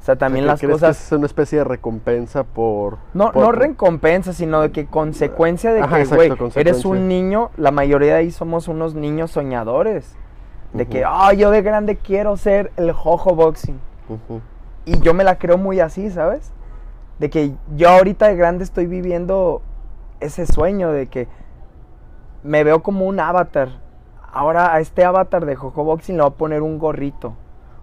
O 0.00 0.04
sea, 0.06 0.16
también 0.16 0.44
O 0.44 0.46
sea, 0.46 0.52
las 0.52 0.60
¿crees 0.60 0.72
cosas... 0.72 0.98
que 0.98 1.04
es 1.04 1.12
una 1.12 1.26
especie 1.26 1.58
de 1.58 1.64
recompensa 1.64 2.44
por... 2.44 2.98
No, 3.12 3.32
por- 3.32 3.42
no 3.42 3.52
recompensa, 3.52 4.32
sino 4.32 4.60
de 4.60 4.70
que 4.70 4.86
consecuencia 4.86 5.72
de 5.72 5.80
Ajá, 5.80 6.02
que, 6.02 6.04
güey, 6.14 6.32
eres 6.54 6.84
un 6.84 7.08
niño, 7.08 7.50
la 7.56 7.72
mayoría 7.72 8.12
de 8.14 8.18
ahí 8.20 8.30
somos 8.30 8.68
unos 8.68 8.94
niños 8.94 9.32
soñadores. 9.32 10.14
De 10.72 10.86
que, 10.86 11.04
ah, 11.04 11.32
yo 11.32 11.50
de 11.50 11.62
grande 11.62 11.96
quiero 11.96 12.36
ser 12.36 12.70
el 12.76 12.92
jojo 12.92 13.34
boxing. 13.34 13.80
Y 14.84 15.00
yo 15.00 15.14
me 15.14 15.24
la 15.24 15.38
creo 15.38 15.58
muy 15.58 15.80
así, 15.80 16.10
¿sabes? 16.10 16.52
De 17.18 17.30
que 17.30 17.52
yo 17.74 17.88
ahorita 17.88 18.28
de 18.28 18.36
grande 18.36 18.62
estoy 18.62 18.86
viviendo 18.86 19.62
ese 20.20 20.46
sueño 20.46 20.92
de 20.92 21.06
que 21.08 21.28
me 22.42 22.62
veo 22.62 22.82
como 22.82 23.06
un 23.06 23.18
avatar. 23.18 23.70
Ahora 24.32 24.74
a 24.74 24.80
este 24.80 25.04
avatar 25.04 25.46
de 25.46 25.56
Jojo 25.56 25.82
Boxing 25.82 26.16
le 26.16 26.22
voy 26.22 26.30
a 26.30 26.34
poner 26.34 26.62
un 26.62 26.78
gorrito. 26.78 27.34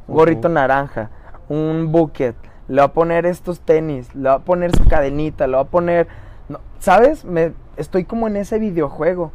Un 0.08 0.15
gorrito 0.15 0.47
naranja. 0.49 1.10
Un 1.49 1.91
bucket. 1.91 2.36
Le 2.67 2.82
voy 2.82 2.86
a 2.86 2.93
poner 2.93 3.25
estos 3.25 3.60
tenis. 3.60 4.13
Le 4.15 4.29
voy 4.29 4.38
a 4.38 4.39
poner 4.39 4.75
su 4.75 4.86
cadenita. 4.86 5.47
Le 5.47 5.58
voy 5.58 5.65
a 5.65 5.69
poner... 5.69 6.08
no, 6.49 6.60
¿Sabes? 6.79 7.25
Me, 7.25 7.53
estoy 7.77 8.06
como 8.06 8.27
en 8.27 8.38
ese 8.38 8.60
videojuego. 8.60 9.32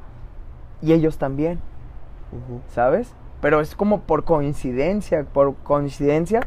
Y 0.82 0.92
ellos 0.92 1.18
también. 1.18 1.60
¿sabes? 2.68 3.12
Pero 3.40 3.60
es 3.60 3.74
como 3.74 4.00
por 4.00 4.24
coincidencia, 4.24 5.24
por 5.24 5.54
coincidencia 5.56 6.40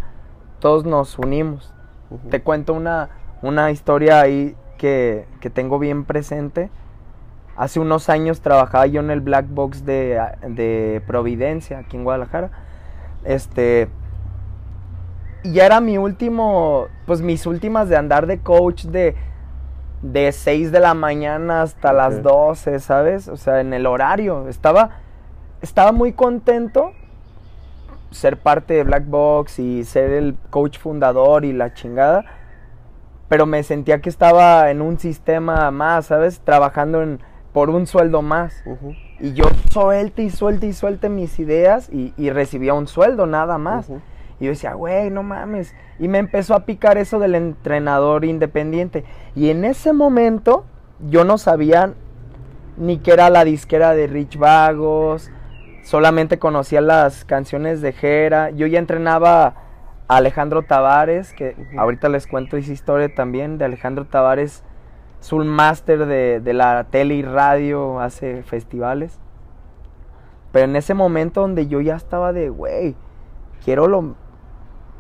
todos 0.60 0.86
nos 0.86 1.17
unimos. 1.17 1.74
Te 2.30 2.41
cuento 2.41 2.74
una, 2.74 3.10
una 3.41 3.71
historia 3.71 4.19
ahí 4.19 4.56
que, 4.78 5.26
que 5.39 5.50
tengo 5.50 5.80
bien 5.80 6.04
presente. 6.04 6.69
Hace 7.56 7.80
unos 7.80 8.10
años 8.10 8.41
trabajaba 8.41 8.86
yo 8.86 9.00
en 9.00 9.12
el 9.12 9.21
Black 9.21 9.47
Box 9.50 9.86
de, 9.86 10.21
de 10.47 11.02
Providencia, 11.08 11.80
aquí 11.80 11.97
en 11.97 12.04
Guadalajara. 12.04 12.52
Este. 13.24 13.89
Y 15.44 15.54
ya 15.54 15.66
era 15.66 15.82
mi 15.82 15.98
último, 15.98 16.88
pues 17.06 17.22
mis 17.22 17.46
últimas 17.46 17.90
de 17.90 17.98
andar 17.98 18.28
de 18.28 18.40
coach 18.40 18.86
de, 18.86 19.16
de 20.02 20.32
6 20.32 20.72
de 20.72 20.80
la 20.80 20.94
mañana 20.94 21.64
hasta 21.64 21.94
las 21.94 22.16
Ok. 22.16 22.22
12, 22.22 22.80
¿sabes? 22.80 23.28
O 23.28 23.38
sea, 23.38 23.60
en 23.60 23.74
el 23.74 23.86
horario. 23.88 24.48
Estaba, 24.48 24.92
estaba 25.62 25.92
muy 25.92 26.14
contento 26.14 26.92
ser 28.12 28.38
parte 28.38 28.74
de 28.76 28.84
Black 28.84 29.06
Box 29.08 29.58
y 29.60 29.84
ser 29.84 30.12
el 30.12 30.36
coach 30.50 30.78
fundador 30.78 31.46
y 31.46 31.54
la 31.54 31.74
chingada. 31.74 32.26
Pero 33.30 33.46
me 33.46 33.64
sentía 33.64 34.02
que 34.02 34.10
estaba 34.10 34.70
en 34.70 34.82
un 34.82 35.00
sistema 35.00 35.72
más, 35.72 36.08
¿sabes? 36.08 36.42
Trabajando 36.42 37.02
en, 37.02 37.20
por 37.54 37.70
un 37.70 37.88
sueldo 37.88 38.22
más. 38.22 38.62
Y 39.20 39.34
yo 39.34 39.46
suelte 39.72 40.24
y 40.24 40.30
suelte 40.30 40.68
y 40.68 40.74
suelte 40.74 41.10
mis 41.10 41.40
ideas 41.40 41.90
y, 41.90 42.14
y 42.18 42.30
recibía 42.30 42.74
un 42.74 42.88
sueldo 42.88 43.26
nada 43.26 43.58
más. 43.58 43.90
Y 44.42 44.46
yo 44.46 44.50
decía, 44.50 44.74
güey, 44.74 45.12
no 45.12 45.22
mames. 45.22 45.76
Y 46.00 46.08
me 46.08 46.18
empezó 46.18 46.56
a 46.56 46.66
picar 46.66 46.98
eso 46.98 47.20
del 47.20 47.36
entrenador 47.36 48.26
independiente. 48.26 49.06
Y 49.36 49.52
en 49.52 49.64
ese 49.64 49.94
momento 49.94 50.66
yo 51.00 51.24
no 51.24 51.38
sabía 51.38 51.94
ni 52.76 52.98
que 52.98 53.12
era 53.12 53.30
la 53.30 53.46
disquera 53.46 53.94
de 53.94 54.08
Rich 54.08 54.40
Vagos. 54.40 55.30
Solamente 55.84 56.40
conocía 56.40 56.82
las 56.82 57.24
canciones 57.24 57.82
de 57.82 57.94
Jera. 57.94 58.50
Yo 58.50 58.66
ya 58.66 58.80
entrenaba 58.80 59.54
a 60.08 60.18
Alejandro 60.18 60.64
Tavares, 60.64 61.34
que 61.34 61.56
ahorita 61.78 62.10
les 62.10 62.26
cuento 62.26 62.58
esa 62.58 62.72
historia 62.72 63.14
también 63.14 63.60
de 63.60 63.66
Alejandro 63.66 64.06
Tavares. 64.06 64.64
Es 65.22 65.32
un 65.32 65.48
máster 65.48 66.08
de, 66.08 66.40
de 66.40 66.54
la 66.54 66.88
tele 66.90 67.14
y 67.14 67.22
radio, 67.22 68.00
hace 68.00 68.42
festivales. 68.42 69.20
Pero 70.52 70.66
en 70.66 70.76
ese 70.76 70.96
momento 70.96 71.42
donde 71.42 71.68
yo 71.68 71.80
ya 71.80 71.96
estaba 71.96 72.34
de, 72.34 72.50
güey, 72.50 72.96
quiero 73.64 73.88
lo, 73.88 74.16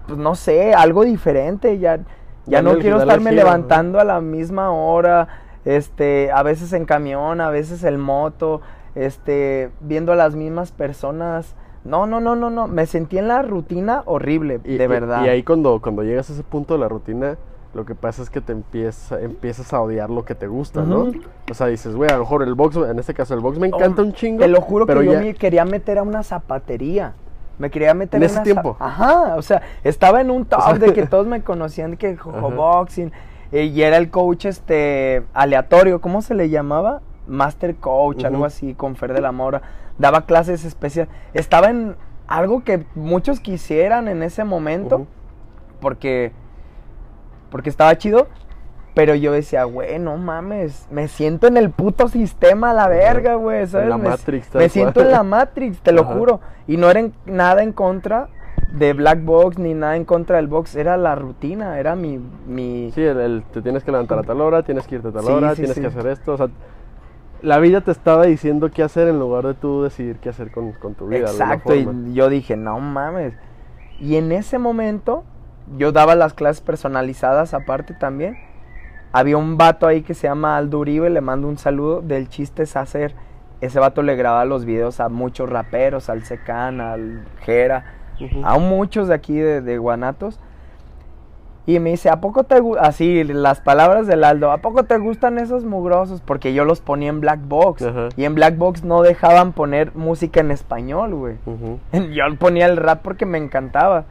pues 0.07 0.17
no 0.17 0.35
sé, 0.35 0.73
algo 0.73 1.03
diferente, 1.03 1.77
ya, 1.79 1.99
ya 2.45 2.61
no 2.61 2.77
quiero 2.77 2.99
estarme 2.99 3.31
levantando 3.31 3.99
a 3.99 4.03
la 4.03 4.21
misma 4.21 4.71
hora, 4.71 5.27
este, 5.65 6.31
a 6.31 6.43
veces 6.43 6.73
en 6.73 6.85
camión, 6.85 7.39
a 7.41 7.49
veces 7.49 7.83
en 7.83 7.99
moto, 7.99 8.61
este, 8.95 9.69
viendo 9.81 10.11
a 10.11 10.15
las 10.15 10.35
mismas 10.35 10.71
personas. 10.71 11.55
No, 11.83 12.05
no, 12.05 12.19
no, 12.19 12.35
no, 12.35 12.49
no, 12.49 12.67
me 12.67 12.85
sentí 12.85 13.17
en 13.17 13.27
la 13.27 13.41
rutina 13.41 14.03
horrible, 14.05 14.59
Y- 14.63 14.77
de 14.77 14.83
y- 14.83 14.87
verdad. 14.87 15.25
Y, 15.25 15.29
ahí 15.29 15.43
cuando, 15.43 15.81
cuando 15.81 16.03
llegas 16.03 16.29
a 16.29 16.33
ese 16.33 16.43
punto 16.43 16.75
de 16.75 16.79
la 16.79 16.87
rutina, 16.87 17.37
lo 17.73 17.85
que 17.85 17.95
pasa 17.95 18.21
es 18.21 18.29
que 18.29 18.41
te 18.41 18.51
empieza, 18.51 19.19
empiezas 19.21 19.71
a 19.73 19.81
odiar 19.81 20.09
lo 20.09 20.25
que 20.25 20.35
te 20.35 20.45
gusta, 20.47 20.81
¿no? 20.83 21.11
O 21.49 21.53
sea, 21.53 21.67
dices, 21.67 21.95
güey, 21.95 22.09
a 22.11 22.13
lo 22.15 22.19
mejor 22.19 22.43
el 22.43 22.53
box, 22.53 22.75
en 22.75 22.99
este 22.99 23.13
caso 23.13 23.33
el 23.33 23.39
box 23.39 23.57
me 23.59 23.67
encanta 23.67 24.01
Oh, 24.01 24.05
un 24.05 24.13
chingo. 24.13 24.39
Te 24.41 24.47
lo 24.49 24.61
juro 24.61 24.85
pero 24.85 24.99
que 24.99 25.05
yo 25.07 25.13
ya- 25.13 25.19
me 25.21 25.33
quería 25.33 25.63
meter 25.65 25.97
a 25.97 26.03
una 26.03 26.21
zapatería. 26.21 27.13
Me 27.61 27.69
quería 27.69 27.93
meter 27.93 28.17
¿En 28.17 28.23
ese 28.23 28.35
una 28.37 28.43
tiempo? 28.43 28.75
Ajá, 28.79 29.35
o 29.37 29.41
sea, 29.43 29.61
estaba 29.83 30.19
en 30.19 30.31
un 30.31 30.45
top 30.45 30.59
O 30.65 30.69
sea- 30.69 30.73
de 30.79 30.93
que 30.93 31.05
todos 31.05 31.27
me 31.27 31.43
conocían 31.43 31.91
de 31.91 31.97
que 31.97 32.17
jojo 32.17 32.47
Ajá. 32.47 32.55
boxing 32.55 33.11
eh, 33.51 33.65
y 33.65 33.83
era 33.83 33.97
el 33.97 34.09
coach 34.09 34.45
este 34.45 35.23
aleatorio, 35.33 36.01
¿cómo 36.01 36.23
se 36.23 36.33
le 36.33 36.49
llamaba? 36.49 37.01
Master 37.27 37.75
coach, 37.75 38.23
algo 38.25 38.45
así, 38.45 38.73
con 38.73 38.95
Fer 38.95 39.13
de 39.13 39.21
la 39.21 39.31
Mora. 39.31 39.61
Daba 39.99 40.25
clases 40.25 40.65
especiales. 40.65 41.13
Estaba 41.33 41.69
en 41.69 41.95
algo 42.27 42.63
que 42.63 42.85
muchos 42.95 43.39
quisieran 43.39 44.07
en 44.07 44.23
ese 44.23 44.43
momento 44.43 45.05
porque 45.81 46.31
porque 47.51 47.69
estaba 47.69 47.95
chido, 47.97 48.27
pero 48.93 49.15
yo 49.15 49.31
decía, 49.31 49.63
güey, 49.63 49.99
no 49.99 50.17
mames, 50.17 50.87
me 50.91 51.07
siento 51.07 51.47
en 51.47 51.57
el 51.57 51.69
puto 51.69 52.07
sistema 52.09 52.71
a 52.71 52.73
la 52.73 52.87
verga, 52.87 53.35
güey, 53.35 53.65
¿sabes? 53.67 53.87
la 53.87 53.97
me, 53.97 54.09
Matrix, 54.09 54.53
me 54.53 54.67
siento 54.69 54.95
cual. 54.95 55.05
en 55.07 55.11
la 55.13 55.23
Matrix, 55.23 55.79
te 55.81 55.91
lo 55.91 56.01
Ajá. 56.01 56.13
juro. 56.13 56.39
Y 56.67 56.77
no 56.77 56.89
era 56.89 56.99
en- 56.99 57.13
nada 57.25 57.63
en 57.63 57.71
contra 57.71 58.27
de 58.73 58.93
Black 58.93 59.23
Box 59.23 59.57
ni 59.57 59.73
nada 59.73 59.95
en 59.97 60.05
contra 60.05 60.37
del 60.37 60.47
box, 60.47 60.75
era 60.75 60.95
la 60.97 61.15
rutina, 61.15 61.77
era 61.79 61.95
mi... 61.95 62.19
mi... 62.47 62.91
Sí, 62.93 63.01
el, 63.01 63.17
el- 63.19 63.43
te 63.51 63.61
tienes 63.61 63.83
que 63.83 63.91
levantar 63.91 64.19
a 64.19 64.23
tal 64.23 64.39
hora, 64.41 64.63
tienes 64.63 64.87
que 64.87 64.95
irte 64.95 65.07
a 65.09 65.11
tal 65.11 65.23
Sí, 65.25 65.31
hora, 65.31 65.49
sí, 65.51 65.55
tienes 65.57 65.75
sí. 65.75 65.81
que 65.81 65.87
hacer 65.87 66.07
esto. 66.07 66.33
O 66.33 66.37
sea, 66.37 66.47
la 67.41 67.57
vida 67.59 67.81
te 67.81 67.91
estaba 67.91 68.23
diciendo 68.25 68.69
qué 68.71 68.83
hacer 68.83 69.07
en 69.07 69.19
lugar 69.19 69.45
de 69.45 69.53
tú 69.55 69.83
decidir 69.83 70.17
qué 70.17 70.29
hacer 70.29 70.51
con, 70.51 70.73
con 70.73 70.93
tu 70.95 71.07
vida. 71.07 71.19
de 71.19 71.31
Exacto, 71.31 71.75
y 71.75 72.13
yo 72.13 72.29
dije, 72.29 72.55
no 72.55 72.79
mames. 72.79 73.33
Y 73.99 74.15
en 74.15 74.31
ese 74.31 74.57
momento, 74.59 75.23
yo 75.77 75.91
daba 75.91 76.15
las 76.15 76.33
clases 76.33 76.61
personalizadas 76.61 77.53
aparte 77.53 77.93
también. 77.93 78.37
Había 79.13 79.37
un 79.37 79.57
vato 79.57 79.87
ahí 79.87 80.01
que 80.01 80.13
se 80.13 80.27
llama 80.27 80.57
Aldo 80.57 80.79
Uribe, 80.79 81.09
le 81.09 81.21
mando 81.21 81.47
un 81.47 81.57
saludo, 81.57 82.01
del 82.01 82.29
chiste 82.29 82.63
es 82.63 82.75
hacer. 82.75 83.13
Ese 83.59 83.79
vato 83.79 84.01
le 84.01 84.15
grababa 84.15 84.45
los 84.45 84.65
videos 84.65 84.99
a 84.99 85.09
muchos 85.09 85.49
raperos, 85.49 86.09
al 86.09 86.23
Secan, 86.23 86.81
al 86.81 87.25
Jera, 87.41 87.85
a 88.43 88.57
muchos 88.57 89.07
de 89.07 89.13
aquí 89.13 89.37
de, 89.37 89.61
de 89.61 89.77
Guanatos. 89.77 90.39
Y 91.67 91.79
me 91.79 91.91
dice, 91.91 92.09
¿a 92.09 92.19
poco 92.19 92.43
te 92.43 92.59
gustan? 92.59 92.85
Así, 92.85 93.23
las 93.23 93.61
palabras 93.61 94.07
del 94.07 94.23
Aldo, 94.23 94.51
¿a 94.51 94.57
poco 94.57 94.83
te 94.83 94.97
gustan 94.97 95.37
esos 95.37 95.63
mugrosos? 95.63 96.19
Porque 96.21 96.53
yo 96.53 96.65
los 96.65 96.81
ponía 96.81 97.09
en 97.09 97.21
Black 97.21 97.39
Box. 97.43 97.85
Y 98.17 98.25
en 98.25 98.33
Black 98.33 98.57
Box 98.57 98.83
no 98.83 99.03
dejaban 99.03 99.53
poner 99.53 99.95
música 99.95 100.39
en 100.39 100.49
español, 100.49 101.13
güey. 101.13 101.35
Yo 102.13 102.23
ponía 102.39 102.65
el 102.65 102.77
rap 102.77 103.01
porque 103.03 103.27
me 103.27 103.37
encantaba. 103.37 104.05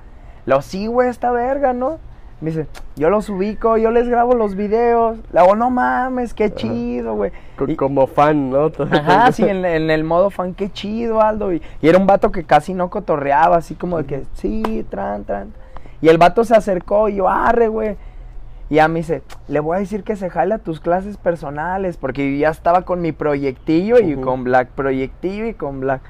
Lo 0.46 0.62
sí, 0.62 0.86
güey, 0.86 1.08
esta 1.08 1.32
verga, 1.32 1.72
¿no? 1.72 1.98
Me 2.40 2.50
dice, 2.50 2.66
yo 2.96 3.11
los 3.11 3.29
ubico, 3.29 3.76
yo 3.76 3.90
les 3.90 4.09
grabo 4.09 4.35
los 4.35 4.55
videos. 4.55 5.18
Le 5.33 5.40
hago, 5.40 5.57
no 5.57 5.68
mames, 5.68 6.33
qué 6.33 6.53
chido, 6.55 7.14
güey. 7.14 7.33
Como 7.76 8.07
fan, 8.07 8.50
¿no? 8.50 8.72
Ajá, 8.90 9.31
sí, 9.33 9.42
en, 9.42 9.64
en 9.64 9.90
el 9.90 10.05
modo 10.05 10.31
fan, 10.31 10.55
qué 10.55 10.70
chido, 10.70 11.20
Aldo. 11.20 11.53
Y, 11.53 11.61
y 11.83 11.88
era 11.88 11.98
un 11.98 12.07
vato 12.07 12.33
que 12.33 12.44
casi 12.44 12.72
no 12.72 12.88
cotorreaba, 12.88 13.57
así 13.57 13.74
como 13.74 13.98
de 13.98 14.05
que, 14.05 14.22
sí, 14.35 14.87
tran, 14.88 15.24
tran. 15.24 15.53
Y 16.00 16.09
el 16.09 16.16
vato 16.16 16.44
se 16.44 16.57
acercó 16.57 17.11
y 17.11 17.16
yo, 17.16 17.29
arre, 17.29 17.68
güey. 17.68 17.96
Y 18.70 18.76
ya 18.76 18.88
me 18.88 19.00
dice, 19.00 19.22
le 19.48 19.61
voy 19.61 19.76
a 19.76 19.81
decir 19.81 20.05
que 20.05 20.16
se 20.16 20.31
jale 20.31 20.55
a 20.55 20.59
tus 20.59 20.81
clases 20.81 21.18
personales, 21.18 21.96
porque 21.96 22.33
yo 22.33 22.38
ya 22.38 22.50
estaba 22.50 22.83
con 22.83 23.03
mi 23.03 23.12
proyectillo 23.12 23.98
y 23.98 24.14
con 24.14 24.44
Black, 24.44 24.68
proyectillo 24.68 25.46
y 25.46 25.55
con 25.55 25.81
Black. 25.81 26.00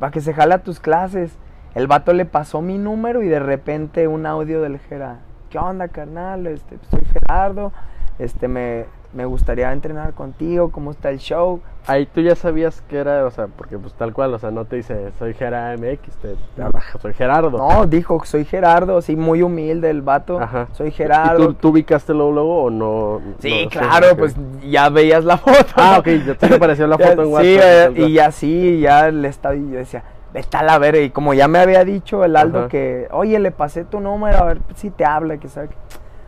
Para 0.00 0.10
que 0.10 0.20
se 0.20 0.34
jale 0.34 0.54
a 0.54 0.62
tus 0.62 0.80
clases. 0.80 1.38
El 1.74 1.86
vato 1.86 2.12
le 2.12 2.24
pasó 2.24 2.60
mi 2.60 2.78
número 2.78 3.22
y 3.22 3.28
de 3.28 3.38
repente 3.38 4.08
un 4.08 4.26
audio 4.26 4.60
del 4.60 4.78
Gera. 4.78 5.20
¿Qué 5.52 5.58
onda, 5.58 5.86
carnal? 5.88 6.46
Este, 6.46 6.78
soy 6.90 7.02
Gerardo. 7.12 7.72
Este, 8.18 8.48
me, 8.48 8.86
me 9.12 9.26
gustaría 9.26 9.70
entrenar 9.70 10.14
contigo. 10.14 10.70
¿Cómo 10.72 10.90
está 10.92 11.10
el 11.10 11.18
show? 11.18 11.60
Ahí 11.86 12.06
tú 12.06 12.22
ya 12.22 12.34
sabías 12.34 12.80
que 12.88 12.96
era, 12.96 13.26
o 13.26 13.30
sea, 13.30 13.48
porque 13.48 13.76
pues 13.76 13.92
tal 13.92 14.14
cual, 14.14 14.32
o 14.32 14.38
sea, 14.38 14.50
no 14.50 14.64
te 14.64 14.76
dice 14.76 15.12
soy 15.18 15.34
Gera 15.34 15.74
MX, 15.76 16.16
te, 16.22 16.36
te 16.56 16.62
habla, 16.62 16.80
soy 17.02 17.12
Gerardo. 17.12 17.50
No, 17.58 17.86
dijo, 17.86 18.22
soy 18.24 18.46
Gerardo, 18.46 19.02
sí, 19.02 19.14
muy 19.14 19.42
humilde 19.42 19.90
el 19.90 20.00
vato. 20.00 20.40
Ajá. 20.40 20.68
Soy 20.72 20.88
¿Y 20.88 20.92
Gerardo. 20.92 21.48
tú, 21.48 21.54
tú 21.54 21.68
ubicaste 21.68 22.14
luego, 22.14 22.30
luego 22.32 22.62
o 22.64 22.70
no? 22.70 23.20
Sí, 23.40 23.64
no? 23.64 23.70
claro, 23.70 24.16
pues 24.16 24.34
ya 24.64 24.88
veías 24.88 25.24
la 25.24 25.36
foto. 25.36 25.66
Ah, 25.76 25.96
ok, 25.98 26.06
ya 26.26 26.34
te 26.34 26.54
apareció 26.54 26.86
la 26.86 26.96
foto 26.96 27.22
en 27.22 27.26
Sí, 27.26 27.32
WhatsApp, 27.32 27.50
eh, 27.62 27.82
tal 27.84 27.94
cual. 27.96 28.08
y 28.10 28.18
así, 28.20 28.80
ya 28.80 29.10
le 29.10 29.28
estaba, 29.28 29.54
y 29.56 29.70
yo 29.70 29.78
decía, 29.78 30.02
a 30.52 30.62
la 30.62 30.78
verga. 30.78 31.00
Y 31.00 31.10
como 31.10 31.34
ya 31.34 31.48
me 31.48 31.58
había 31.58 31.84
dicho 31.84 32.24
el 32.24 32.36
Aldo 32.36 32.60
Ajá. 32.60 32.68
que, 32.68 33.08
oye, 33.10 33.38
le 33.38 33.50
pasé 33.50 33.84
tu 33.84 34.00
número, 34.00 34.38
a 34.38 34.44
ver 34.44 34.58
si 34.74 34.90
te 34.90 35.04
habla, 35.04 35.36
que 35.38 35.48
sabe. 35.48 35.68
qué". 35.68 35.74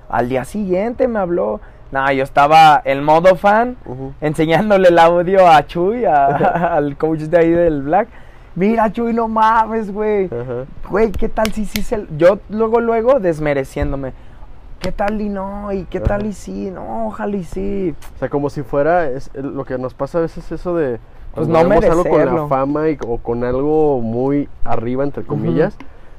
Al 0.09 0.29
día 0.29 0.45
siguiente 0.45 1.09
me 1.09 1.19
habló. 1.19 1.61
No, 1.93 2.11
yo 2.13 2.25
estaba 2.25 2.83
en 2.85 3.05
modo 3.05 3.37
fan, 3.37 3.77
enseñándole 4.21 4.89
el 4.89 4.99
audio 4.99 5.47
a 5.49 5.65
Chuy, 5.67 6.05
a- 6.05 6.27
al 6.77 6.97
coach 6.97 7.21
de 7.21 7.39
ahí 7.39 7.51
del 7.51 7.83
Black. 7.83 8.09
Mira, 8.57 8.91
Chuy, 8.93 9.13
no 9.13 9.29
mames, 9.29 9.93
güey. 9.93 10.29
Güey, 10.89 11.11
¿qué 11.13 11.29
tal 11.29 11.53
si 11.53 11.65
sí 11.65 11.83
se... 11.83 12.07
Yo 12.17 12.39
luego, 12.49 12.81
luego 12.81 13.21
desmereciéndome. 13.21 14.13
¿Qué 14.81 14.93
tal 14.93 15.21
y 15.21 15.29
no? 15.29 15.73
¿Y 15.73 15.85
qué 15.85 15.99
tal 15.99 16.27
y 16.27 16.33
sí? 16.33 16.71
No, 16.71 17.07
ojalá 17.09 17.37
y 17.37 17.45
sí. 17.45 17.95
O 18.17 18.19
sea, 18.19 18.29
como 18.29 18.51
si 18.51 18.63
fuera 18.63 19.09
es, 19.09 19.31
lo 19.35 19.65
que 19.65 19.79
nos 19.79 19.95
pasa 19.95 20.19
a 20.19 20.21
veces 20.23 20.51
eso 20.53 20.77
de 20.77 20.99
Pues 21.35 21.49
no 21.49 21.59
vemos 21.69 21.85
algo 21.85 22.03
con 22.05 22.13
la 22.13 22.19
merecerlo. 22.19 22.49
fama 22.49 22.89
y, 22.91 22.99
o 23.07 23.19
con 23.19 23.43
algo 23.45 24.01
muy 24.01 24.49
arriba 24.65 25.05
entre 25.05 25.25
comillas. 25.25 25.77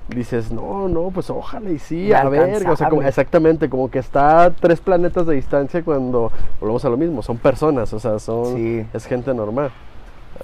Dices, 0.08 0.52
no, 0.52 0.88
no, 0.88 1.10
pues 1.10 1.32
ojalá 1.32 1.70
y 1.72 1.80
sí, 1.80 2.14
a 2.14 2.30
ver, 2.30 2.68
o 2.70 2.76
sea, 2.76 2.90
como- 2.90 3.02
exactamente, 3.02 3.70
como 3.70 3.90
que 3.90 3.98
está 3.98 4.44
a 4.44 4.50
tres 4.52 4.80
planetas 4.80 5.26
de 5.26 5.34
distancia 5.34 5.84
cuando 5.84 6.32
volvemos 6.60 6.86
a 6.86 6.90
lo 6.90 6.98
mismo, 6.98 7.24
son 7.24 7.38
personas, 7.38 7.92
o 7.92 8.00
sea, 8.00 8.20
son, 8.20 8.56
Sí. 8.56 8.86
es 8.94 9.06
gente 9.08 9.34
normal. 9.34 9.72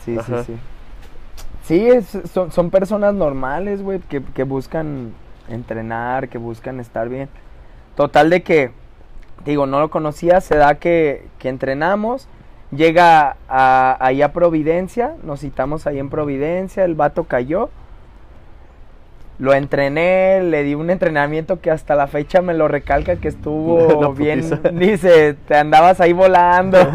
Sí, 0.03 0.17
Ajá. 0.17 0.43
sí, 0.43 0.53
sí. 0.53 0.59
Sí, 1.63 1.87
es- 1.87 2.17
son, 2.33 2.51
son 2.51 2.71
personas 2.71 3.13
normales, 3.13 3.83
güey, 3.83 3.99
que, 3.99 4.23
que 4.23 4.43
buscan 4.43 5.11
entrenar, 5.47 6.27
que 6.29 6.39
buscan 6.39 6.79
estar 6.79 7.07
bien. 7.07 7.29
Total 7.95 8.31
de 8.31 8.41
que, 8.41 8.71
digo, 9.45 9.67
no 9.67 9.79
lo 9.79 9.91
conocía, 9.91 10.41
se 10.41 10.55
da 10.55 10.75
que, 10.75 11.27
que 11.37 11.49
entrenamos, 11.49 12.27
llega 12.71 13.37
a, 13.47 13.97
ahí 13.99 14.21
a 14.21 14.33
Providencia, 14.33 15.15
nos 15.23 15.41
citamos 15.41 15.87
ahí 15.87 15.99
en 15.99 16.09
Providencia, 16.09 16.83
el 16.85 16.95
vato 16.95 17.25
cayó. 17.25 17.69
Lo 19.39 19.55
entrené, 19.55 20.43
le 20.43 20.63
di 20.63 20.75
un 20.75 20.91
entrenamiento 20.91 21.61
que 21.61 21.71
hasta 21.71 21.95
la 21.95 22.05
fecha 22.05 22.43
me 22.43 22.53
lo 22.53 22.67
recalca 22.67 23.15
que 23.15 23.27
estuvo 23.27 24.13
bien. 24.15 24.41
putiza. 24.41 24.69
Dice, 24.73 25.33
te 25.47 25.55
andabas 25.55 25.99
ahí 26.01 26.13
volando. 26.13 26.77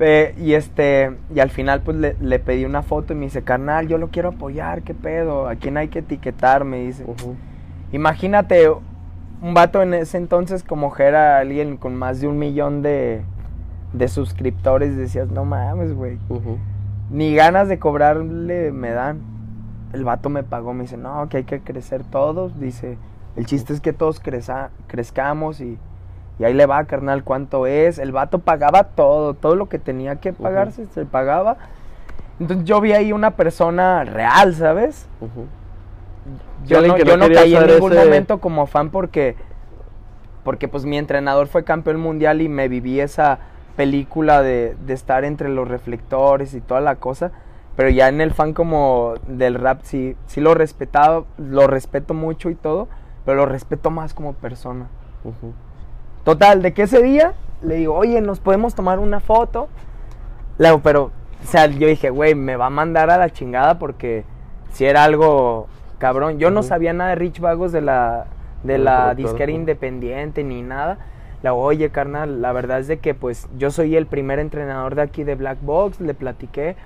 Eh, 0.00 0.34
y 0.36 0.54
este, 0.54 1.12
y 1.32 1.38
al 1.38 1.50
final 1.50 1.80
pues 1.82 1.96
le, 1.96 2.16
le 2.20 2.40
pedí 2.40 2.64
una 2.64 2.82
foto 2.82 3.12
y 3.12 3.16
me 3.16 3.26
dice, 3.26 3.42
carnal, 3.42 3.86
yo 3.86 3.96
lo 3.96 4.08
quiero 4.08 4.30
apoyar, 4.30 4.82
¿qué 4.82 4.94
pedo? 4.94 5.48
¿A 5.48 5.54
quién 5.54 5.76
hay 5.76 5.88
que 5.88 6.00
etiquetar? 6.00 6.64
Me 6.64 6.78
dice. 6.78 7.04
Imagínate 7.92 8.68
un 8.68 9.54
vato 9.54 9.80
en 9.80 9.94
ese 9.94 10.16
entonces 10.16 10.64
como 10.64 10.92
que 10.92 11.04
era 11.04 11.38
alguien 11.38 11.76
con 11.76 11.94
más 11.94 12.20
de 12.20 12.26
un 12.26 12.38
millón 12.38 12.82
de, 12.82 13.22
de 13.92 14.08
suscriptores. 14.08 14.96
Decías, 14.96 15.28
no 15.28 15.44
mames, 15.44 15.94
güey. 15.94 16.18
Ni 17.10 17.34
ganas 17.34 17.68
de 17.68 17.78
cobrarle 17.78 18.70
me 18.72 18.90
dan. 18.90 19.20
El 19.92 20.04
vato 20.04 20.28
me 20.28 20.42
pagó, 20.42 20.74
me 20.74 20.82
dice, 20.82 20.96
no, 20.98 21.28
que 21.28 21.38
hay 21.38 21.44
que 21.44 21.60
crecer 21.60 22.04
todos. 22.04 22.58
Dice, 22.60 22.98
el 23.36 23.46
chiste 23.46 23.72
es 23.72 23.80
que 23.80 23.92
todos 23.94 24.20
creza- 24.22 24.68
crezcamos 24.86 25.60
y, 25.62 25.78
y 26.38 26.44
ahí 26.44 26.52
le 26.52 26.66
va, 26.66 26.84
carnal, 26.84 27.24
cuánto 27.24 27.66
es. 27.66 27.98
El 27.98 28.12
vato 28.12 28.40
pagaba 28.40 28.84
todo, 28.84 29.32
todo 29.34 29.54
lo 29.56 29.68
que 29.70 29.78
tenía 29.78 30.16
que 30.16 30.32
pagarse, 30.34 30.84
se 30.86 31.06
pagaba. 31.06 31.56
Entonces 32.38 32.66
yo 32.66 32.80
vi 32.82 32.92
ahí 32.92 33.12
una 33.12 33.30
persona 33.32 34.04
real, 34.04 34.54
¿sabes? 34.54 35.08
Yo 36.66 36.82
no, 36.86 36.94
que 36.94 37.04
yo 37.04 37.16
no 37.16 37.26
no 37.28 37.34
caí 37.34 37.54
en 37.56 37.66
ningún 37.66 37.92
ese- 37.94 38.04
momento 38.04 38.38
como 38.40 38.66
fan 38.66 38.90
porque, 38.90 39.34
porque 40.44 40.68
pues 40.68 40.84
mi 40.84 40.98
entrenador 40.98 41.46
fue 41.46 41.64
campeón 41.64 41.98
mundial 41.98 42.42
y 42.42 42.48
me 42.48 42.68
viví 42.68 43.00
esa 43.00 43.38
película 43.78 44.42
de, 44.42 44.76
de 44.86 44.92
estar 44.92 45.24
entre 45.24 45.48
los 45.48 45.68
reflectores 45.68 46.52
y 46.54 46.60
toda 46.60 46.80
la 46.80 46.96
cosa. 46.96 47.30
Pero 47.76 47.90
ya 47.90 48.08
en 48.08 48.20
el 48.20 48.32
fan 48.32 48.54
como 48.54 49.14
del 49.28 49.54
rap 49.54 49.82
sí, 49.84 50.16
sí 50.26 50.40
lo 50.40 50.52
respetaba, 50.54 51.22
lo 51.36 51.68
respeto 51.68 52.12
mucho 52.12 52.50
y 52.50 52.56
todo, 52.56 52.88
pero 53.24 53.36
lo 53.36 53.46
respeto 53.46 53.90
más 53.90 54.14
como 54.14 54.32
persona. 54.32 54.88
Total, 56.24 56.60
de 56.60 56.74
que 56.74 56.82
ese 56.82 57.00
día 57.04 57.34
le 57.62 57.76
digo, 57.76 57.94
oye, 57.94 58.20
nos 58.20 58.40
podemos 58.40 58.74
tomar 58.74 58.98
una 58.98 59.20
foto. 59.20 59.68
Le 60.58 60.70
digo, 60.70 60.80
pero, 60.82 61.04
o 61.04 61.46
sea, 61.46 61.66
yo 61.66 61.86
dije, 61.86 62.10
güey, 62.10 62.34
me 62.34 62.56
va 62.56 62.66
a 62.66 62.70
mandar 62.70 63.10
a 63.10 63.16
la 63.16 63.30
chingada 63.30 63.78
porque 63.78 64.24
si 64.72 64.84
era 64.84 65.04
algo 65.04 65.68
cabrón. 65.98 66.40
Yo 66.40 66.50
no 66.50 66.64
sabía 66.64 66.92
nada 66.92 67.10
de 67.10 67.16
Rich 67.16 67.38
Vagos 67.38 67.70
de 67.70 67.82
la, 67.82 68.26
de 68.64 68.78
la 68.78 69.14
disquera 69.14 69.52
ujú. 69.52 69.60
independiente 69.60 70.42
ni 70.42 70.62
nada. 70.62 70.98
Digo, 71.42 71.56
oye, 71.56 71.90
carnal, 71.90 72.42
la 72.42 72.52
verdad 72.52 72.80
es 72.80 72.88
de 72.88 72.98
que 72.98 73.14
pues 73.14 73.48
yo 73.56 73.70
soy 73.70 73.96
el 73.96 74.06
primer 74.06 74.38
entrenador 74.38 74.94
de 74.94 75.02
aquí 75.02 75.24
de 75.24 75.36
Black 75.36 75.58
Box, 75.62 76.00
le 76.00 76.14
platiqué, 76.14 76.76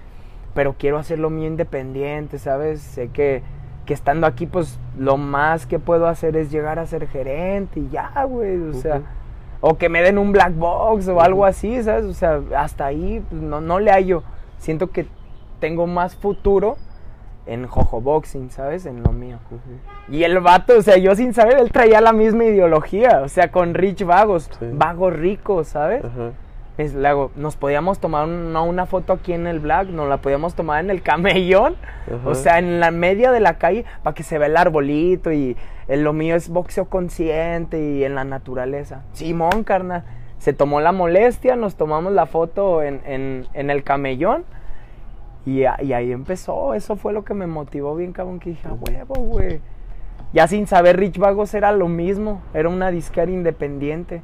pero 0.55 0.75
quiero 0.79 0.99
hacerlo 0.99 1.31
mío 1.31 1.47
independiente, 1.47 2.39
¿sabes? 2.39 2.81
Sé 2.81 3.09
que, 3.09 3.43
que 3.87 3.95
estando 3.95 4.27
aquí, 4.27 4.47
pues 4.47 4.79
lo 4.99 5.17
más 5.17 5.67
que 5.67 5.79
puedo 5.79 6.07
hacer 6.07 6.37
es 6.37 6.51
llegar 6.51 6.79
a 6.79 6.87
ser 6.87 7.09
gerente 7.09 7.81
y 7.81 7.89
ya, 7.89 8.25
güey, 8.25 8.61
o 8.61 8.75
sea, 8.75 9.03
o 9.63 9.79
que 9.79 9.89
me 9.89 10.03
den 10.03 10.19
un 10.19 10.33
black 10.33 10.55
box 10.55 11.09
o 11.09 11.21
algo 11.21 11.47
así, 11.47 11.83
¿sabes? 11.83 12.05
O 12.05 12.13
sea, 12.13 12.43
hasta 12.57 12.85
ahí 12.85 13.25
pues, 13.31 13.41
no, 13.41 13.61
no 13.61 13.81
le 13.81 13.91
hallo. 13.91 14.23
Siento 14.59 14.91
que 14.91 15.07
tengo 15.61 15.87
más 15.87 16.15
futuro 16.15 16.77
en 17.47 17.67
Jojo 17.67 18.01
Boxing, 18.01 18.51
¿sabes? 18.51 18.87
En 18.87 19.03
lo 19.03 19.13
mío. 19.13 19.39
Y 20.09 20.23
el 20.25 20.39
vato, 20.41 20.79
o 20.79 20.83
sea, 20.83 20.97
yo 20.97 21.15
sin 21.15 21.35
saber, 21.35 21.59
él 21.59 21.73
traía 21.73 22.01
la 22.01 22.13
misma 22.13 22.45
ideología, 22.45 23.21
o 23.25 23.29
sea, 23.29 23.51
con 23.51 23.75
Rich 23.75 24.05
Vagos, 24.05 24.51
Sí. 24.59 24.67
vagos 24.73 25.13
ricos, 25.13 25.69
¿sabes? 25.69 26.03
Es, 26.79 26.95
le 26.95 27.07
hago, 27.07 27.31
nos 27.37 27.57
podíamos 27.57 27.99
tomar 27.99 28.27
una, 28.27 28.63
una 28.63 28.87
foto 28.87 29.13
aquí 29.13 29.33
en 29.35 29.47
el 29.47 29.61
Black, 29.61 29.89
nos 29.89 30.09
la 30.09 30.19
podíamos 30.19 30.55
tomar 30.55 30.83
en 30.83 30.89
el 30.91 31.03
camellón, 31.03 31.77
o 32.25 32.35
sea, 32.35 32.59
en 32.59 32.81
la 32.81 32.91
media 32.91 33.31
de 33.31 33.41
la 33.41 33.59
calle, 33.59 33.85
para 34.03 34.15
que 34.15 34.23
se 34.23 34.39
vea 34.39 34.47
el 34.49 34.57
arbolito 34.57 35.33
y 35.33 35.57
en 35.89 36.03
lo 36.05 36.13
mío 36.15 36.35
es 36.35 36.49
boxeo 36.49 36.87
consciente 36.87 37.79
y 37.79 38.05
en 38.05 38.15
la 38.15 38.25
naturaleza. 38.25 39.03
Simón, 39.13 39.65
carnal, 39.65 40.05
se 40.39 40.53
tomó 40.55 40.81
la 40.81 40.93
molestia, 40.93 41.57
nos 41.57 41.75
tomamos 41.77 42.13
la 42.15 42.25
foto 42.27 42.83
en, 42.83 43.01
en- 43.05 43.47
en 43.53 43.69
el 43.71 43.85
camellón 43.85 44.45
y, 45.45 45.65
a- 45.65 45.83
y 45.83 45.93
ahí 45.93 46.13
empezó, 46.13 46.75
eso 46.75 46.97
fue 46.97 47.13
lo 47.13 47.25
que 47.25 47.35
me 47.35 47.47
motivó 47.47 47.95
bien, 47.97 48.13
cabrón, 48.13 48.39
que 48.39 48.51
dije, 48.51 48.69
a 48.69 48.73
huevo, 48.75 49.15
güey. 49.15 49.61
Ya 50.33 50.47
sin 50.49 50.67
saber, 50.67 50.97
Rich 50.99 51.19
Vagos 51.19 51.53
era 51.55 51.73
lo 51.73 51.89
mismo, 51.89 52.41
era 52.55 52.69
una 52.69 52.91
disquera 52.91 53.31
independiente. 53.31 54.23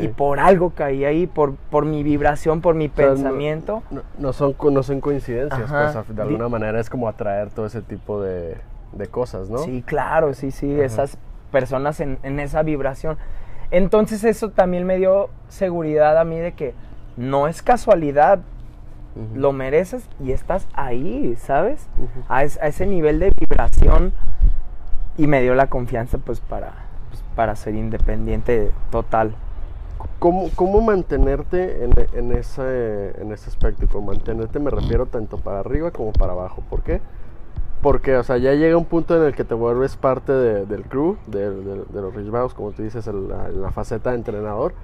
Y 0.00 0.06
por 0.08 0.38
algo 0.38 0.70
caí 0.70 1.04
ahí, 1.04 1.26
por, 1.26 1.56
por 1.56 1.84
mi 1.84 2.04
vibración, 2.04 2.60
por 2.60 2.76
mi 2.76 2.86
O 2.86 2.92
sea, 2.94 3.06
no- 3.08 3.14
pensamiento. 3.14 3.82
No, 3.90 4.02
no 4.18 4.32
son, 4.32 4.54
no 4.70 4.82
son 4.84 5.00
coincidencias, 5.00 5.60
Ajá. 5.72 5.92
pues, 6.04 6.08
de 6.08 6.14
Di- 6.14 6.20
alguna 6.28 6.48
manera 6.48 6.78
es 6.78 6.88
como 6.88 7.08
atraer 7.08 7.50
todo 7.50 7.66
ese 7.66 7.82
tipo 7.82 8.22
de, 8.22 8.56
de 8.92 9.06
cosas, 9.08 9.50
¿no? 9.50 9.58
Sí, 9.58 9.82
claro, 9.84 10.34
sí, 10.34 10.52
sí, 10.52 10.72
Ajá. 10.72 10.84
esas 10.84 11.18
personas 11.50 11.98
en, 11.98 12.18
en 12.22 12.38
esa 12.38 12.62
vibración. 12.62 13.16
Entonces 13.72 14.22
eso 14.22 14.50
también 14.50 14.86
me 14.86 14.98
dio 14.98 15.30
seguridad 15.48 16.16
a 16.16 16.22
mí 16.24 16.38
de 16.38 16.52
que 16.52 16.72
no 17.16 17.48
es 17.48 17.60
casualidad, 17.60 18.38
Lo 19.34 19.52
mereces 19.52 20.08
y 20.22 20.32
estás 20.32 20.66
ahí, 20.74 21.36
¿sabes? 21.38 21.88
A, 22.28 22.44
es- 22.44 22.58
a 22.60 22.66
ese 22.66 22.86
nivel 22.86 23.18
de 23.18 23.30
vibración 23.30 24.12
y 25.16 25.26
me 25.26 25.40
dio 25.40 25.54
la 25.54 25.68
confianza 25.68 26.18
pues 26.18 26.40
para, 26.40 26.72
pues, 27.08 27.22
para 27.34 27.56
ser 27.56 27.74
independiente 27.74 28.70
total. 28.90 29.34
¿Cómo, 30.18 30.50
cómo 30.54 30.80
mantenerte 30.82 31.84
en, 31.84 31.92
en 32.12 32.32
ese, 32.32 33.20
en 33.20 33.32
ese 33.32 33.48
aspecto? 33.48 33.84
Y 33.84 33.88
con 33.88 34.04
mantenerte 34.04 34.58
me 34.58 34.70
refiero 34.70 35.06
tanto 35.06 35.38
para 35.38 35.60
arriba 35.60 35.90
como 35.90 36.12
para 36.12 36.32
abajo. 36.32 36.62
¿Por 36.68 36.82
qué? 36.82 37.00
Porque, 37.82 38.16
o 38.16 38.22
sea, 38.22 38.36
ya 38.38 38.52
llega 38.54 38.76
un 38.76 38.84
punto 38.86 39.16
en 39.16 39.22
el 39.28 39.34
que 39.34 39.44
te 39.44 39.54
vuelves 39.54 39.96
parte 39.96 40.32
de- 40.32 40.66
del 40.66 40.82
crew, 40.84 41.16
de, 41.26 41.50
de- 41.50 41.84
de 41.84 42.00
los 42.02 42.14
Rich 42.14 42.30
Vagos, 42.30 42.52
como 42.54 42.72
tú 42.72 42.82
dices, 42.82 43.06
en 43.06 43.28
la, 43.28 43.46
en 43.48 43.62
la 43.62 43.70
faceta 43.70 44.10
de 44.10 44.16
entrenador. 44.16 44.74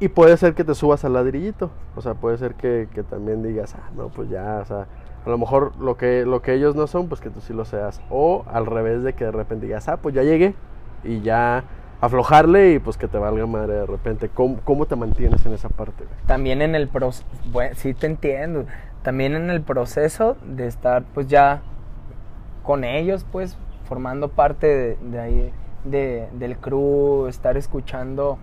Y 0.00 0.08
puede 0.08 0.36
ser 0.38 0.54
que 0.54 0.64
te 0.64 0.74
subas 0.74 1.04
al 1.04 1.12
ladrillito. 1.12 1.70
O 1.94 2.00
sea, 2.00 2.14
puede 2.14 2.38
ser 2.38 2.54
que, 2.54 2.88
que 2.94 3.02
también 3.02 3.42
digas, 3.42 3.74
ah, 3.74 3.90
no, 3.96 4.08
pues 4.08 4.28
ya, 4.30 4.60
o 4.62 4.64
sea, 4.64 4.86
a 5.26 5.28
lo 5.28 5.36
mejor 5.36 5.72
lo 5.78 5.96
que, 5.98 6.24
lo 6.24 6.40
que 6.40 6.54
ellos 6.54 6.74
no 6.74 6.86
son, 6.86 7.08
pues 7.08 7.20
que 7.20 7.28
tú 7.30 7.40
sí 7.42 7.52
lo 7.52 7.64
seas. 7.66 8.00
O 8.10 8.44
al 8.50 8.64
revés 8.66 9.02
de 9.02 9.12
que 9.12 9.26
de 9.26 9.32
repente 9.32 9.66
digas, 9.66 9.88
ah, 9.88 9.98
pues 9.98 10.14
ya 10.14 10.22
llegué. 10.22 10.54
Y 11.04 11.20
ya 11.20 11.64
aflojarle 12.00 12.72
y 12.72 12.78
pues 12.78 12.96
que 12.96 13.08
te 13.08 13.18
valga 13.18 13.44
madre 13.46 13.74
de 13.74 13.86
repente. 13.86 14.30
¿Cómo, 14.30 14.58
cómo 14.64 14.86
te 14.86 14.96
mantienes 14.96 15.44
en 15.44 15.52
esa 15.52 15.68
parte? 15.68 16.04
también 16.26 16.62
en 16.62 16.74
el 16.74 16.88
proceso, 16.88 17.26
bueno, 17.52 17.74
sí 17.76 17.92
te 17.92 18.06
entiendo, 18.06 18.64
también 19.02 19.34
en 19.34 19.50
el 19.50 19.60
proceso 19.60 20.36
de 20.46 20.66
estar 20.66 21.02
pues 21.12 21.26
ya 21.28 21.60
con 22.62 22.84
ellos, 22.84 23.26
pues 23.30 23.56
formando 23.84 24.28
parte 24.28 24.66
de, 24.66 24.96
de 25.10 25.20
ahí, 25.20 25.52
de- 25.84 26.28
del 26.38 26.56
crew, 26.56 27.26
estar 27.26 27.56
escuchando 27.58 28.38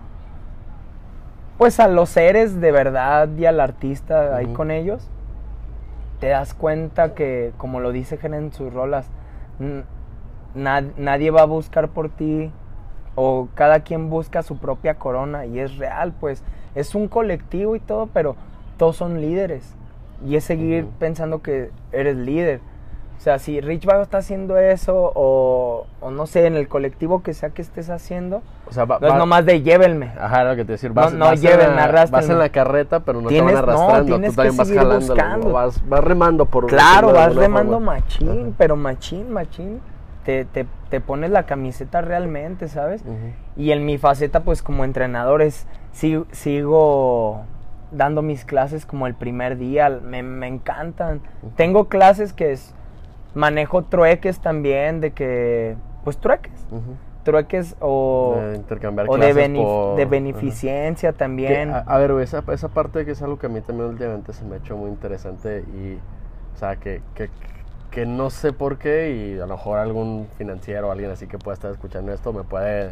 pues 1.58 1.80
a 1.80 1.88
los 1.88 2.08
seres 2.08 2.60
de 2.60 2.72
verdad 2.72 3.28
y 3.36 3.44
al 3.44 3.60
artista 3.60 4.36
ahí 4.36 4.46
Ujú. 4.46 4.54
con 4.54 4.70
ellos, 4.70 5.08
te 6.20 6.28
das 6.28 6.54
cuenta 6.54 7.14
que, 7.14 7.52
como 7.58 7.80
lo 7.80 7.92
dice 7.92 8.16
Gen 8.16 8.34
en 8.34 8.52
sus 8.52 8.72
rolas, 8.72 9.06
n- 9.60 9.84
nad- 10.54 10.92
nadie 10.96 11.30
va 11.30 11.42
a 11.42 11.46
buscar 11.46 11.88
por 11.88 12.08
ti 12.08 12.50
o 13.16 13.48
cada 13.54 13.80
quien 13.80 14.08
busca 14.10 14.42
su 14.42 14.58
propia 14.58 14.94
corona 14.94 15.46
y 15.46 15.58
es 15.58 15.76
real, 15.76 16.12
pues 16.18 16.42
es 16.74 16.94
un 16.94 17.08
colectivo 17.08 17.74
y 17.76 17.80
todo, 17.80 18.06
pero 18.06 18.36
todos 18.76 18.96
son 18.96 19.20
líderes 19.20 19.74
y 20.24 20.36
es 20.36 20.44
seguir 20.44 20.86
pensando 20.98 21.42
que 21.42 21.70
eres 21.92 22.16
líder. 22.16 22.60
O 23.16 23.20
sea, 23.20 23.40
si 23.40 23.60
Rich 23.60 23.84
Vago 23.84 24.02
está 24.02 24.18
haciendo 24.18 24.56
eso 24.58 25.10
o, 25.14 25.86
o 26.00 26.10
no 26.12 26.26
sé, 26.26 26.46
en 26.46 26.54
el 26.54 26.68
colectivo 26.68 27.24
que 27.24 27.34
sea 27.34 27.50
que 27.50 27.62
estés 27.62 27.90
haciendo, 27.90 28.42
O 28.68 28.72
sea, 28.72 28.84
va, 28.84 28.98
no 29.00 29.06
es 29.06 29.12
va- 29.14 29.18
nomás 29.18 29.46
de 29.46 29.62
llévenme. 29.62 30.12
Ajá, 30.20 30.42
era 30.42 30.50
lo 30.50 30.56
que 30.56 30.64
te 30.64 30.72
decir. 30.72 30.90
No, 30.90 30.94
Vas, 30.96 31.12
no 31.14 31.24
vas 31.26 31.34
en 31.34 31.40
llévenme, 31.40 31.76
la-. 31.76 32.06
Vas 32.10 32.28
en 32.28 32.38
la 32.38 32.48
carreta, 32.50 33.00
pero 33.00 33.20
no 33.22 33.28
Tienes- 33.28 33.54
te 33.54 33.60
van 33.62 33.64
no, 33.66 33.72
arrastrando. 33.72 34.16
tú 34.16 34.32
también 34.34 34.56
vas 34.56 34.72
jalando. 34.72 35.52
Vas, 35.52 35.88
vas 35.88 36.04
remando 36.04 36.44
por 36.46 36.66
Claro, 36.66 37.12
vas 37.12 37.34
remando 37.34 37.72
forma. 37.74 37.92
machín, 37.94 38.28
Ajá. 38.28 38.50
pero 38.58 38.76
machín, 38.76 39.30
machín. 39.32 39.80
Te, 40.24 40.44
te, 40.44 40.66
te 40.90 41.00
pones 41.00 41.30
la 41.30 41.44
camiseta 41.44 42.02
realmente, 42.02 42.68
¿sabes? 42.68 43.02
Y 43.56 43.70
en 43.72 43.86
mi 43.86 43.96
faceta, 43.96 44.40
pues 44.40 44.62
como 44.62 44.84
entrenador, 44.84 45.40
es, 45.40 45.66
si- 45.92 46.22
sigo 46.32 47.42
dando 47.92 48.20
mis 48.20 48.44
clases 48.44 48.84
como 48.84 49.06
el 49.06 49.14
primer 49.14 49.56
día, 49.56 49.88
me, 49.88 50.22
me 50.22 50.46
encantan. 50.46 51.22
Tengo 51.56 51.88
clases 51.88 52.34
que 52.34 52.52
es, 52.52 52.74
manejo 53.34 53.84
trueques 53.84 54.40
también, 54.40 55.00
de 55.00 55.12
que, 55.12 55.76
pues 56.04 56.18
trueques, 56.18 56.52
Ujú. 56.70 56.94
Trueques 57.28 57.76
o, 57.80 58.36
De 58.40 58.56
intercambiar 58.56 59.06
o 59.08 59.14
de, 59.14 59.18
clases 59.32 59.36
benef- 59.50 59.62
por- 59.62 59.96
de 59.96 60.02
ajá. 60.02 60.10
beneficencia 60.10 61.12
Que, 61.12 61.18
también. 61.18 61.70
a, 61.70 61.78
a 61.78 61.98
ver, 61.98 62.12
güey, 62.12 62.24
esa, 62.24 62.42
esa 62.52 62.68
parte 62.68 63.04
que 63.04 63.10
es 63.12 63.22
algo 63.22 63.38
que 63.38 63.46
a 63.46 63.48
mí 63.50 63.60
también 63.60 63.88
últimamente 63.90 64.32
se 64.32 64.44
me 64.44 64.54
ha 64.54 64.58
hecho 64.58 64.76
muy 64.76 64.88
interesante 64.90 65.64
y, 65.74 65.98
o 66.54 66.58
sea, 66.58 66.76
que, 66.76 67.02
que, 67.14 67.28
que 67.90 68.06
no 68.06 68.30
sé 68.30 68.52
por 68.52 68.78
qué 68.78 69.10
y 69.14 69.38
a 69.40 69.46
lo 69.46 69.56
mejor 69.56 69.78
algún 69.78 70.26
financiero 70.38 70.88
o 70.88 70.90
alguien 70.92 71.10
así 71.10 71.26
que 71.26 71.38
pueda 71.38 71.54
estar 71.54 71.70
escuchando 71.70 72.12
esto 72.12 72.32
me 72.32 72.42
puede 72.44 72.90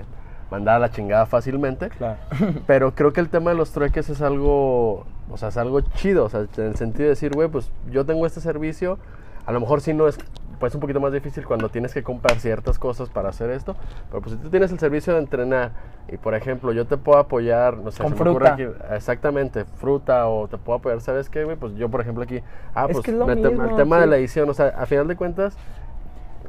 mandar 0.50 0.76
a 0.76 0.78
la 0.78 0.90
chingada 0.90 1.26
fácilmente. 1.26 1.88
Claro. 1.88 2.18
Pero 2.66 2.94
creo 2.94 3.12
que 3.12 3.20
el 3.20 3.28
tema 3.28 3.50
de 3.50 3.56
los 3.56 3.72
trueques 3.72 4.08
es 4.10 4.22
algo, 4.22 5.04
o 5.30 5.36
sea, 5.36 5.48
es 5.48 5.56
algo 5.56 5.80
chido, 5.80 6.24
o 6.24 6.28
sea, 6.28 6.46
en 6.56 6.64
el 6.64 6.76
sentido 6.76 7.04
de 7.04 7.10
decir, 7.10 7.32
güey, 7.34 7.48
pues 7.48 7.70
yo 7.90 8.04
tengo 8.06 8.26
este 8.26 8.40
servicio, 8.40 8.98
a 9.46 9.52
lo 9.52 9.60
mejor 9.60 9.80
sí 9.80 9.94
no 9.94 10.08
es, 10.08 10.18
pues 10.58 10.74
un 10.74 10.80
poquito 10.80 11.00
más 11.00 11.12
difícil 11.12 11.44
cuando 11.46 11.68
tienes 11.68 11.92
que 11.94 12.02
comprar 12.02 12.38
ciertas 12.40 12.78
cosas 12.78 13.08
para 13.10 13.28
hacer 13.28 13.50
esto, 13.50 13.76
pero 14.10 14.22
pues 14.22 14.34
si 14.36 14.40
tú 14.42 14.50
tienes 14.50 14.72
el 14.72 14.78
servicio 14.78 15.12
de 15.12 15.20
entrenar 15.20 15.70
y 16.08 16.16
por 16.16 16.34
ejemplo 16.34 16.72
yo 16.72 16.86
te 16.86 16.96
puedo 16.96 17.18
apoyar, 17.18 17.76
no 17.76 17.90
sé, 17.90 18.02
Con 18.02 18.16
se 18.16 18.24
me 18.24 18.30
ocurre 18.30 18.46
fruta. 18.48 18.54
aquí- 18.54 18.94
exactamente, 18.94 19.64
fruta 19.64 20.26
o 20.28 20.48
te 20.48 20.56
puedo 20.58 20.78
apoyar, 20.78 21.00
¿sabes 21.00 21.28
qué, 21.30 21.44
güey? 21.44 21.56
Pues 21.56 21.74
yo 21.76 21.88
por 21.88 22.00
ejemplo 22.00 22.22
aquí, 22.24 22.40
ah, 22.74 22.86
Es 22.88 22.92
pues 22.94 23.04
que 23.04 23.10
es 23.12 23.16
lo 23.16 23.26
me 23.26 23.36
te- 23.36 23.48
mismo, 23.48 23.64
el 23.64 23.76
tema 23.76 24.00
de 24.00 24.06
la 24.06 24.16
edición, 24.16 24.48
o 24.48 24.54
sea, 24.54 24.68
a 24.78 24.86
final 24.86 25.06
de 25.08 25.16
cuentas... 25.16 25.56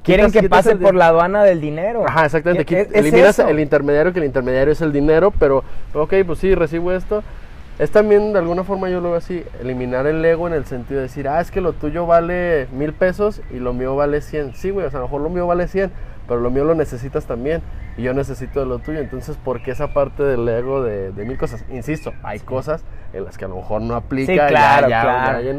Quieren 0.04 0.28
quitas- 0.28 0.34
que 0.34 0.40
quitas 0.48 0.66
pase 0.66 0.76
por 0.78 0.96
la 0.96 1.08
aduana 1.08 1.44
del 1.44 1.60
dinero. 1.60 2.06
Ajá, 2.08 2.26
exactamente. 2.26 2.64
¿Qué- 2.66 2.76
Quit- 2.76 2.82
es- 2.88 2.92
es 2.92 2.96
eliminas 2.96 3.40
eso? 3.40 3.48
el 3.50 3.60
intermediario, 3.60 4.14
que 4.14 4.20
el 4.20 4.26
intermediario 4.26 4.72
es 4.72 4.80
el 4.82 4.94
dinero, 4.94 5.32
pero, 5.38 5.64
ok, 5.94 6.14
pues 6.26 6.40
sí, 6.40 6.56
recibo 6.56 6.94
esto. 6.94 7.24
Es 7.80 7.92
también, 7.92 8.34
de 8.34 8.40
alguna 8.40 8.64
forma, 8.64 8.90
yo 8.90 9.02
lo 9.02 9.10
veo 9.10 9.18
así, 9.20 9.44
eliminar 9.62 10.08
el 10.08 10.24
ego 10.26 10.48
en 10.48 10.54
el 10.56 10.66
sentido 10.66 10.98
de 11.00 11.04
decir, 11.04 11.28
ah, 11.28 11.40
es 11.42 11.52
que 11.52 11.62
lo 11.62 11.74
tuyo 11.74 12.08
vale 12.08 12.68
mil 12.72 12.92
pesos 12.92 13.42
y 13.52 13.60
lo 13.60 13.72
mío 13.74 13.96
vale 13.96 14.22
100. 14.22 14.56
Sí, 14.56 14.72
güey, 14.72 14.88
o 14.88 14.90
sea, 14.90 14.98
a 15.00 15.02
lo 15.02 15.08
mejor 15.08 15.22
lo 15.22 15.30
mío 15.30 15.46
vale 15.46 15.68
100, 15.68 15.92
pero 16.28 16.40
lo 16.40 16.50
mío 16.50 16.64
lo 16.64 16.74
necesitas 16.74 17.26
también 17.28 17.62
y 17.96 18.02
yo 18.02 18.14
necesito 18.16 18.60
de 18.62 18.66
lo 18.66 18.80
tuyo. 18.80 19.00
Entonces, 19.00 19.38
¿por 19.38 19.62
qué 19.62 19.72
esa 19.72 19.94
parte 19.94 20.24
del 20.24 20.48
ego 20.50 20.82
de, 20.82 21.12
de 21.12 21.26
mil 21.26 21.38
cosas? 21.38 21.64
Insisto, 21.70 22.14
hay 22.24 22.40
cosas 22.40 22.84
en 23.14 23.26
las 23.26 23.38
que 23.38 23.46
a 23.46 23.48
lo 23.48 23.58
mejor 23.58 23.82
no 23.82 23.96
aplica, 23.96 24.32
Sí, 24.32 24.40
claro, 24.50 24.90
ya, 24.90 25.02
claro. 25.04 25.42
ya 25.42 25.54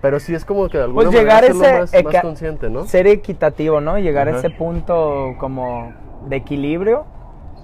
pero 0.00 0.18
sí 0.18 0.34
es 0.34 0.44
como 0.44 0.68
que 0.68 0.78
de 0.78 0.84
alguna 0.84 1.04
Pues 1.04 1.06
manera 1.08 1.22
llegar 1.22 1.44
hacerlo 1.44 1.62
ese 1.64 1.72
más, 1.72 1.92
más 1.92 2.14
eca- 2.14 2.22
consciente, 2.22 2.70
¿no? 2.70 2.84
ser 2.86 3.06
equitativo, 3.06 3.80
¿no? 3.80 3.98
Llegar 3.98 4.28
a 4.28 4.38
ese 4.38 4.48
punto 4.50 5.34
como 5.38 5.92
de 6.26 6.36
equilibrio. 6.36 7.04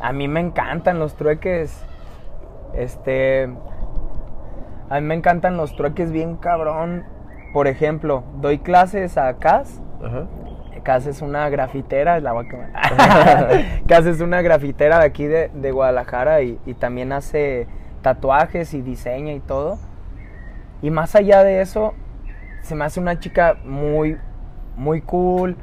A 0.00 0.12
mí 0.12 0.28
me 0.28 0.40
encantan 0.40 0.98
los 0.98 1.14
trueques. 1.14 1.82
Este. 2.74 3.48
A 4.88 5.00
mí 5.00 5.06
me 5.06 5.14
encantan 5.14 5.56
los 5.56 5.74
trueques 5.76 6.12
bien 6.12 6.36
cabrón. 6.36 7.04
Por 7.52 7.66
ejemplo, 7.66 8.24
doy 8.40 8.58
clases 8.58 9.18
a 9.18 9.34
Cas. 9.38 9.80
Ajá. 10.04 10.26
Cas 10.82 11.06
es 11.06 11.20
una 11.20 11.48
grafitera, 11.48 12.20
la 12.20 12.32
voy 12.32 12.46
a 12.46 12.48
quemar. 12.48 12.70
Cas 13.88 14.06
es 14.06 14.20
una 14.20 14.40
grafitera 14.42 15.00
de 15.00 15.06
aquí 15.06 15.24
de, 15.24 15.48
de 15.48 15.72
Guadalajara 15.72 16.42
y, 16.42 16.60
y 16.64 16.74
también 16.74 17.12
hace 17.12 17.66
tatuajes 18.02 18.72
y 18.72 18.82
diseña 18.82 19.32
y 19.32 19.40
todo. 19.40 19.78
Y 20.82 20.90
más 20.90 21.16
allá 21.16 21.42
de 21.42 21.60
eso, 21.60 21.94
se 22.62 22.76
me 22.76 22.84
hace 22.84 23.00
una 23.00 23.18
chica 23.18 23.56
muy, 23.64 24.18
muy 24.76 25.00
cool, 25.00 25.56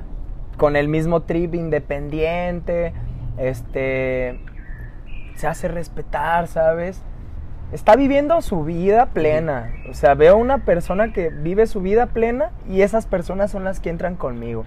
con 0.58 0.76
el 0.76 0.88
mismo 0.88 1.22
trip 1.22 1.56
independiente, 1.56 2.94
este, 3.38 4.40
se 5.36 5.48
hace 5.48 5.68
respetar, 5.68 6.48
¿sabes? 6.48 7.02
Está 7.74 7.96
viviendo 7.96 8.40
su 8.42 8.64
vida 8.64 9.08
plena. 9.08 9.74
O 9.90 9.96
sea, 9.96 10.14
veo 10.14 10.38
una 10.38 10.60
persona 10.60 11.12
que 11.12 11.30
vive 11.30 11.66
su 11.66 11.82
vida 11.82 12.06
plena 12.06 12.52
y 12.70 12.82
esas 12.82 13.08
personas 13.08 13.50
son 13.50 13.64
las 13.64 13.80
que 13.80 13.90
entran 13.90 14.16
conmigo. 14.16 14.66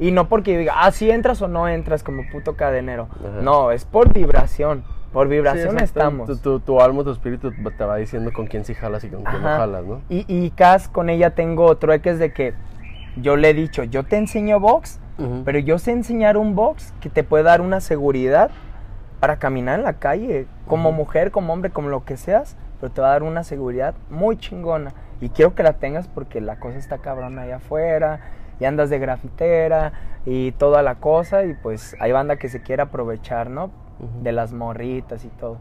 Y 0.00 0.10
no 0.10 0.28
porque 0.28 0.58
diga, 0.58 0.74
ah, 0.76 0.90
sí 0.90 1.10
entras 1.10 1.40
o 1.42 1.48
no 1.48 1.68
entras 1.68 2.02
como 2.02 2.24
puto 2.32 2.56
cadenero. 2.56 3.08
Ajá. 3.20 3.40
No, 3.40 3.70
es 3.70 3.84
por 3.84 4.12
vibración. 4.12 4.82
Por 5.12 5.28
vibración 5.28 5.78
Sí, 5.78 5.84
estamos. 5.84 6.26
Tu, 6.26 6.36
tu, 6.38 6.58
tu 6.58 6.80
alma, 6.80 7.04
tu 7.04 7.12
espíritu 7.12 7.52
te 7.52 7.84
va 7.84 7.96
diciendo 7.96 8.32
con 8.32 8.48
quién 8.48 8.64
sí 8.64 8.74
jalas 8.74 9.04
y 9.04 9.10
con 9.10 9.22
quién 9.22 9.40
no 9.40 9.48
jalas, 9.48 9.84
¿no? 9.84 10.00
Y, 10.08 10.24
y 10.26 10.50
Cas, 10.50 10.88
con 10.88 11.08
ella 11.08 11.36
tengo 11.36 11.76
trueques 11.76 12.18
de 12.18 12.32
que 12.32 12.54
yo 13.16 13.36
le 13.36 13.50
he 13.50 13.54
dicho, 13.54 13.84
yo 13.84 14.02
te 14.02 14.16
enseño 14.16 14.58
box, 14.58 14.98
pero 15.44 15.60
yo 15.60 15.78
sé 15.78 15.92
enseñar 15.92 16.36
un 16.36 16.56
box 16.56 16.92
que 17.00 17.08
te 17.08 17.22
puede 17.22 17.44
dar 17.44 17.60
una 17.60 17.80
seguridad 17.80 18.50
para 19.24 19.38
caminar 19.38 19.78
en 19.78 19.86
la 19.86 19.94
calle, 19.94 20.46
como 20.66 20.92
mujer, 20.92 21.30
como 21.30 21.54
hombre, 21.54 21.70
como 21.70 21.88
lo 21.88 22.04
que 22.04 22.18
seas, 22.18 22.58
pero 22.78 22.92
te 22.92 23.00
va 23.00 23.06
a 23.06 23.10
dar 23.12 23.22
una 23.22 23.42
seguridad 23.42 23.94
muy 24.10 24.36
chingona. 24.36 24.92
Y 25.22 25.30
quiero 25.30 25.54
que 25.54 25.62
la 25.62 25.72
tengas 25.72 26.08
porque 26.08 26.42
la 26.42 26.56
cosa 26.56 26.76
está 26.76 26.98
cabrona 26.98 27.40
allá 27.40 27.56
afuera, 27.56 28.20
y 28.60 28.66
andas 28.66 28.90
de 28.90 28.98
grafitera 28.98 29.94
y 30.26 30.52
toda 30.52 30.82
la 30.82 30.96
cosa, 30.96 31.42
y 31.44 31.54
pues 31.54 31.96
hay 32.00 32.12
banda 32.12 32.36
que 32.36 32.50
se 32.50 32.60
quiere 32.60 32.82
aprovechar, 32.82 33.48
¿no? 33.48 33.70
De 34.22 34.32
las 34.32 34.52
morritas 34.52 35.24
y 35.24 35.28
todo. 35.28 35.56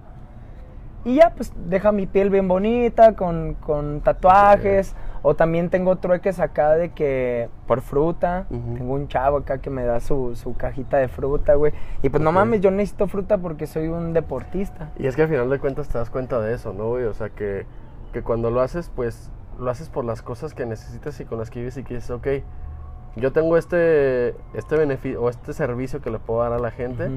Y 1.06 1.16
ya, 1.16 1.30
pues 1.30 1.54
deja 1.56 1.94
mi 1.94 2.06
piel 2.06 2.30
bien 2.30 2.50
bonita, 2.50 3.16
con, 3.16 3.54
con 3.54 4.02
tatuajes. 4.02 4.94
O 5.26 5.36
también 5.36 5.70
tengo 5.70 5.96
trueques 5.96 6.40
acá 6.42 6.74
de 6.74 6.90
que 6.90 7.50
por 7.66 7.82
fruta. 7.82 8.46
Tengo 8.50 8.94
un 8.94 9.08
chavo 9.08 9.38
acá 9.38 9.60
que 9.60 9.70
me 9.70 9.86
da 9.86 10.02
su, 10.02 10.36
su 10.36 10.54
cajita 10.56 10.98
de 10.98 11.08
fruta, 11.08 11.56
güey. 11.56 11.72
Y 12.02 12.10
pues 12.10 12.22
no 12.22 12.34
mames, 12.34 12.60
yo 12.60 12.72
necesito 12.72 13.08
fruta 13.08 13.38
porque 13.38 13.66
soy 13.66 13.88
un 13.88 14.12
deportista. 14.14 14.92
Y 15.00 15.08
es 15.08 15.16
que 15.16 15.24
al 15.24 15.30
final 15.30 15.50
de 15.50 15.60
cuentas 15.60 15.88
te 15.88 15.98
das 15.98 16.10
cuenta 16.10 16.42
de 16.42 16.54
eso, 16.54 16.74
¿no, 16.74 16.90
güey? 16.90 17.06
O 17.06 17.14
sea, 17.14 17.30
que, 17.30 17.66
que 18.12 18.22
cuando 18.22 18.52
lo 18.52 18.60
haces, 18.60 18.92
pues 18.94 19.32
lo 19.58 19.72
haces 19.72 19.90
por 19.90 20.04
las 20.04 20.22
cosas 20.22 20.54
que 20.54 20.66
necesitas 20.66 21.18
y 21.22 21.26
con 21.26 21.40
las 21.40 21.50
que 21.50 21.60
vives 21.60 21.78
y 21.78 21.84
que 21.84 21.96
dices, 21.96 22.10
ok, 22.12 22.28
yo 23.16 23.32
tengo 23.32 23.58
este, 23.58 24.36
este 24.54 24.76
beneficio 24.76 25.22
o 25.22 25.30
este 25.30 25.54
servicio 25.54 26.02
que 26.02 26.10
le 26.10 26.20
puedo 26.20 26.42
dar 26.42 26.52
a 26.52 26.60
la 26.60 26.72
gente. 26.72 27.12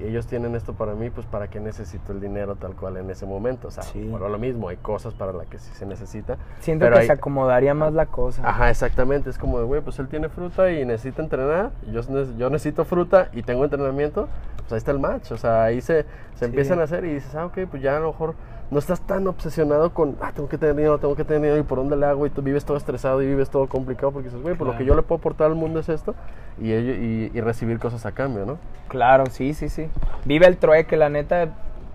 Y 0.00 0.04
ellos 0.04 0.26
tienen 0.26 0.54
esto 0.54 0.72
para 0.72 0.94
mí, 0.94 1.10
pues 1.10 1.26
para 1.26 1.48
qué 1.48 1.60
necesito 1.60 2.12
el 2.12 2.20
dinero 2.20 2.56
tal 2.56 2.74
cual 2.74 2.96
en 2.96 3.10
ese 3.10 3.26
momento. 3.26 3.68
O 3.68 3.70
sea, 3.70 3.82
Sí. 3.82 4.06
bueno, 4.08 4.28
lo 4.28 4.38
mismo, 4.38 4.68
hay 4.68 4.76
cosas 4.78 5.14
para 5.14 5.32
las 5.32 5.46
que 5.46 5.58
sí 5.58 5.70
se 5.74 5.86
necesita. 5.86 6.36
Siento 6.60 6.84
pero 6.86 6.94
que 6.96 7.00
hay- 7.02 7.06
se 7.06 7.12
acomodaría 7.12 7.74
más 7.74 7.92
la 7.92 8.06
cosa. 8.06 8.42
Ajá, 8.48 8.70
exactamente. 8.70 9.30
Es 9.30 9.38
como 9.38 9.58
de, 9.58 9.64
güey, 9.64 9.80
pues 9.80 9.98
él 9.98 10.08
tiene 10.08 10.28
fruta 10.28 10.70
y 10.72 10.84
necesita 10.84 11.22
entrenar. 11.22 11.70
Yo, 11.92 12.00
yo 12.36 12.50
necesito 12.50 12.84
fruta 12.84 13.28
y 13.32 13.42
tengo 13.42 13.64
entrenamiento. 13.64 14.28
Pues 14.58 14.72
ahí 14.72 14.78
está 14.78 14.90
el 14.92 14.98
match. 14.98 15.32
O 15.32 15.36
sea, 15.36 15.64
ahí 15.64 15.80
se, 15.80 16.02
se 16.34 16.38
Sí. 16.40 16.44
empiezan 16.46 16.80
a 16.80 16.84
hacer 16.84 17.04
y 17.04 17.14
dices, 17.14 17.34
ah, 17.34 17.46
ok, 17.46 17.58
pues 17.70 17.82
ya 17.82 17.96
a 17.96 18.00
lo 18.00 18.08
mejor 18.12 18.34
no 18.72 18.78
estás 18.78 19.00
tan 19.02 19.26
obsesionado 19.28 19.92
con, 19.92 20.16
ah, 20.20 20.32
tengo 20.34 20.48
que 20.48 20.58
tener 20.58 20.74
dinero, 20.74 20.98
tengo 20.98 21.14
que 21.14 21.24
tener 21.24 21.42
dinero 21.42 21.58
y 21.60 21.62
por 21.62 21.78
dónde 21.78 21.94
le 21.96 22.06
hago 22.06 22.26
y 22.26 22.30
tú 22.30 22.42
vives 22.42 22.64
todo 22.64 22.76
estresado 22.76 23.22
y 23.22 23.26
vives 23.26 23.50
todo 23.50 23.68
complicado 23.68 24.10
porque 24.12 24.28
dices, 24.28 24.42
güey, 24.42 24.54
pues 24.56 24.68
lo 24.70 24.76
que 24.78 24.84
yo 24.84 24.94
le 24.96 25.02
puedo 25.02 25.18
aportar 25.18 25.48
al 25.48 25.54
mundo 25.54 25.78
es 25.80 25.88
esto 25.88 26.14
y, 26.60 26.72
ello- 26.72 26.94
y, 26.94 27.30
y 27.34 27.40
recibir 27.42 27.78
cosas 27.78 28.04
a 28.06 28.12
cambio, 28.12 28.46
¿no? 28.46 28.58
Claro, 28.88 29.26
sí, 29.26 29.54
sí, 29.54 29.68
sí. 29.68 29.88
Vive 30.24 30.46
el 30.46 30.56
trueque, 30.56 30.96
la 30.96 31.08
neta. 31.10 31.50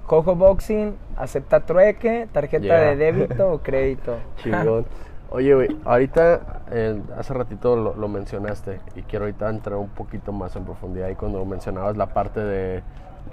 Cojo 0.06 0.36
Boxing, 0.36 0.96
acepta 1.18 1.66
trueque, 1.66 2.30
tarjeta 2.32 2.64
Yeah. 2.64 2.80
de 2.82 2.96
débito 2.96 3.52
o 3.52 3.58
crédito. 3.64 4.16
Chingón. 4.42 4.86
Oye, 5.32 5.54
güey, 5.54 5.78
ahorita, 5.84 6.62
eh, 6.72 7.02
hace 7.18 7.34
ratito 7.34 7.76
lo, 7.76 7.94
lo 7.96 8.08
mencionaste 8.08 8.80
y 8.96 9.02
quiero 9.02 9.26
ahorita 9.26 9.50
entrar 9.50 9.78
un 9.80 9.90
poquito 9.90 10.32
más 10.32 10.56
en 10.56 10.64
profundidad. 10.64 11.10
Y 11.10 11.16
cuando 11.16 11.44
mencionabas 11.44 11.98
la 11.98 12.06
parte 12.14 12.40
de, 12.40 12.84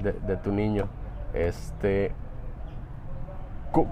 de- 0.03 0.13
de 0.15 0.37
tu 0.39 0.51
niño, 0.51 0.89
este, 1.33 2.11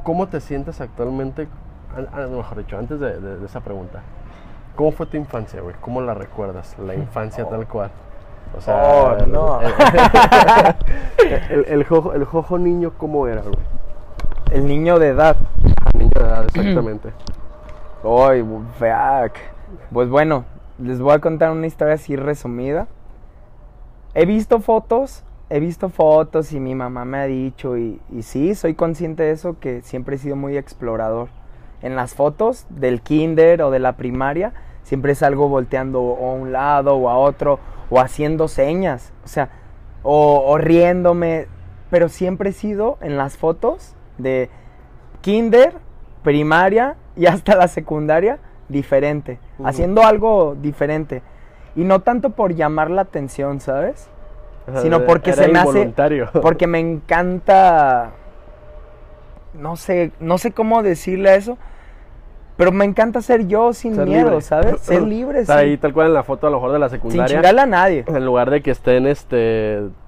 ¿cómo, 0.05 0.29
te 0.29 0.41
sientes 0.41 0.81
actualmente? 0.81 1.49
An- 1.97 2.09
ah, 2.13 2.27
mejor 2.31 2.59
dicho, 2.59 2.79
antes 2.79 2.99
de, 3.01 3.21
de- 3.21 3.37
de 3.39 3.47
esa 3.47 3.61
pregunta, 3.61 4.01
¿cómo 4.77 4.93
fue 4.93 5.07
tu 5.07 5.17
infancia, 5.17 5.61
güey? 5.61 5.75
¿Cómo 5.81 6.01
la 6.01 6.15
recuerdas? 6.15 6.77
La 6.79 6.95
infancia 6.95 7.47
tal 7.49 7.67
cual. 7.67 7.91
O 8.57 8.71
Oh, 8.73 9.17
no. 9.27 9.61
El, 9.63 11.33
el- 11.51 11.65
el 11.69 11.85
jojo, 11.85 12.13
el 12.15 12.25
jojo 12.25 12.59
niño, 12.59 12.93
¿cómo 12.99 13.27
era, 13.27 13.43
güey? 13.43 13.55
El 14.51 14.67
niño 14.67 14.99
de 14.99 15.09
edad. 15.09 15.37
Niño 15.99 16.11
de 16.15 16.21
edad, 16.21 16.45
exactamente. 16.45 17.13
Ay, 18.05 18.43
fuck. 18.79 19.37
Pues 19.93 20.09
bueno, 20.09 20.45
les 20.79 21.01
voy 21.01 21.15
a 21.15 21.19
contar 21.21 21.51
una 21.53 21.67
historia 21.67 21.95
así 21.95 22.17
resumida. 22.17 22.87
He 24.15 24.27
visto 24.27 24.61
fotos, 24.61 25.25
he 25.53 25.61
visto 25.61 25.91
fotos 25.91 26.53
y 26.53 26.61
mi 26.61 26.75
mamá 26.75 27.05
me 27.05 27.19
ha 27.19 27.27
dicho, 27.27 27.77
y, 27.77 28.01
y 28.11 28.23
sí, 28.23 28.55
soy 28.55 28.75
consciente 28.75 29.23
de 29.23 29.33
eso, 29.33 29.59
que 29.61 29.83
siempre 29.83 30.17
he 30.17 30.19
sido 30.19 30.35
muy 30.35 30.57
explorador. 30.57 31.29
En 31.83 31.95
las 31.95 32.15
fotos 32.15 32.67
del 32.71 33.03
kinder 33.03 33.61
o 33.61 33.71
de 33.71 33.79
la 33.79 33.99
primaria, 33.99 34.55
siempre 34.83 35.15
salgo 35.15 35.49
volteando 35.49 36.01
o 36.01 36.31
a 36.31 36.35
un 36.35 36.53
lado 36.53 36.97
o 36.97 37.11
a 37.11 37.19
otro, 37.19 37.59
o 37.91 38.01
haciendo 38.01 38.49
señas, 38.49 39.13
o 39.25 39.29
sea, 39.29 39.51
o, 40.03 40.43
o 40.47 40.57
riéndome, 40.57 41.49
pero 41.91 42.09
siempre 42.09 42.51
he 42.51 42.53
sido 42.55 42.97
en 43.03 43.19
las 43.19 43.37
fotos 43.37 43.95
de 44.17 44.49
kinder, 45.21 45.75
primaria 46.23 46.97
y 47.15 47.27
hasta 47.27 47.57
la 47.57 47.69
secundaria 47.69 48.39
diferente, 48.71 49.39
haciendo 49.63 50.03
algo 50.03 50.57
diferente. 50.61 51.23
Y 51.77 51.85
no 51.85 52.01
tanto 52.01 52.31
por 52.31 52.55
llamar 52.55 52.91
la 52.91 53.03
atención, 53.03 53.61
¿sabes? 53.61 54.09
O 54.67 54.73
sea, 54.73 54.81
Sino 54.83 55.05
porque 55.05 55.33
se 55.33 55.49
me 55.49 55.59
hace-. 55.59 55.93
Porque 56.43 56.67
me 56.67 56.79
encanta. 56.79 58.13
No 59.55 59.77
sé, 59.77 60.13
no 60.21 60.39
sé 60.39 60.53
cómo 60.53 60.83
decirle 60.83 61.31
a 61.31 61.35
eso. 61.35 61.59
Pero 62.57 62.71
me 62.71 62.85
encanta 62.85 63.23
ser 63.23 63.49
yo 63.49 63.73
sin 63.73 63.95
Ser 63.97 64.07
libre. 64.07 64.41
¿sabes? 64.43 64.81
Ser 64.83 65.03
libre, 65.03 65.41
Estar 65.41 65.59
sí. 65.61 65.65
ahí 65.65 65.77
tal 65.79 65.93
cual 65.93 66.09
en 66.09 66.15
la 66.15 66.23
foto 66.23 66.47
a 66.47 66.51
lo 66.51 66.59
mejor 66.59 66.73
de 66.73 66.79
la 66.79 66.89
sin 66.91 66.99
secundaria. 66.99 67.37
chingarle 67.37 67.61
a 67.63 67.67
nadie. 67.67 68.05
En 68.07 68.25
lugar 68.25 68.51
de 68.51 68.63
que 68.63 68.71
estén, 68.71 69.07
este, 69.07 69.39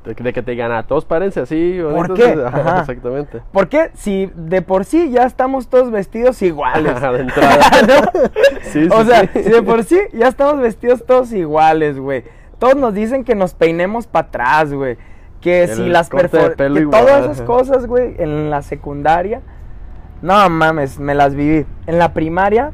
de, 0.04 0.14
que 0.14 0.42
te 0.42 0.50
digan, 0.50 0.70
ah, 0.70 0.84
todos 0.86 1.04
párense 1.04 1.40
así. 1.40 1.78
¿Por 1.82 2.08
bonitos". 2.08 2.18
qué? 2.18 2.44
Ajá. 2.44 2.80
Exactamente. 2.80 3.40
Porque 3.50 3.90
si 3.94 4.30
de 4.36 4.62
por 4.62 4.84
sí 4.84 5.10
ya 5.10 5.24
estamos 5.24 5.68
todos 5.68 5.90
vestidos 5.90 6.42
iguales. 6.42 7.00
de 7.00 7.20
entrada. 7.20 7.60
Sí, 8.62 8.84
sí, 8.84 8.88
o 8.90 9.04
sea, 9.04 9.28
si 9.32 9.50
de 9.50 9.62
por 9.62 9.84
sí 9.84 9.98
ya 10.12 10.28
estamos 10.28 10.58
vestidos 10.60 11.04
todos 11.06 11.32
iguales, 11.32 11.98
güey. 11.98 12.24
Todos 12.58 12.76
nos 12.76 12.94
dicen 12.94 13.24
que 13.24 13.34
nos 13.34 13.54
peinemos 13.54 14.06
para 14.06 14.28
atrás, 14.28 14.72
güey. 14.72 14.96
Que 15.40 15.64
El 15.64 15.70
si 15.70 15.86
las 15.86 16.08
corte 16.08 16.36
de 16.36 16.44
perfor- 16.50 16.56
pelo 16.56 16.74
que 16.76 16.80
igual, 16.82 17.00
todas 17.04 17.24
esas 17.24 17.42
cosas, 17.42 17.86
güey, 17.86 18.14
en 18.18 18.50
la 18.50 18.62
secundaria. 18.62 19.42
No 20.22 20.48
mames, 20.48 20.98
me 20.98 21.14
las 21.14 21.34
viví. 21.34 21.66
En 21.86 21.98
la 21.98 22.14
primaria, 22.14 22.72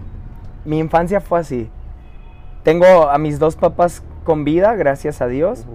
mi 0.64 0.78
infancia 0.78 1.20
fue 1.20 1.40
así. 1.40 1.68
Tengo 2.62 3.08
a 3.08 3.18
mis 3.18 3.38
dos 3.38 3.56
papás 3.56 4.04
con 4.24 4.44
vida, 4.44 4.74
gracias 4.76 5.20
a 5.20 5.26
Dios. 5.26 5.66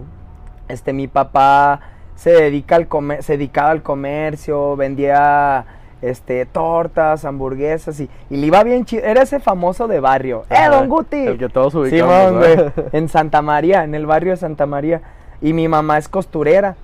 Este, 0.69 0.93
mi 0.93 1.07
papá 1.07 1.81
se 2.15 2.31
dedica 2.31 2.75
al 2.77 2.87
comer, 2.87 3.23
se 3.23 3.33
dedicaba 3.33 3.71
al 3.71 3.83
comercio, 3.83 4.75
vendía 4.77 5.65
este 6.09 6.45
tortas, 6.45 7.25
hamburguesas 7.25 7.99
y, 7.99 8.09
y 8.29 8.37
le 8.37 8.47
iba 8.47 8.63
bien 8.63 8.85
chido. 8.85 9.03
Era 9.03 9.21
ese 9.21 9.39
famoso 9.39 9.87
de 9.87 9.99
barrio. 9.99 10.43
¡Eh, 10.49 10.55
Ajá, 10.55 10.69
don 10.69 10.89
Guti! 10.89 11.27
El 11.27 11.37
que 11.37 11.49
todos 11.49 11.75
ubicamos. 11.75 12.15
Simón, 12.15 12.33
¿no? 12.33 12.39
güey. 12.39 12.71
En 12.91 13.09
Santa 13.09 13.41
María, 13.41 13.83
en 13.83 13.95
el 13.95 14.05
barrio 14.05 14.31
de 14.31 14.37
Santa 14.37 14.65
María. 14.65 15.01
Y 15.41 15.53
mi 15.53 15.67
mamá 15.67 15.97
es 15.97 16.07
costurera. 16.07 16.75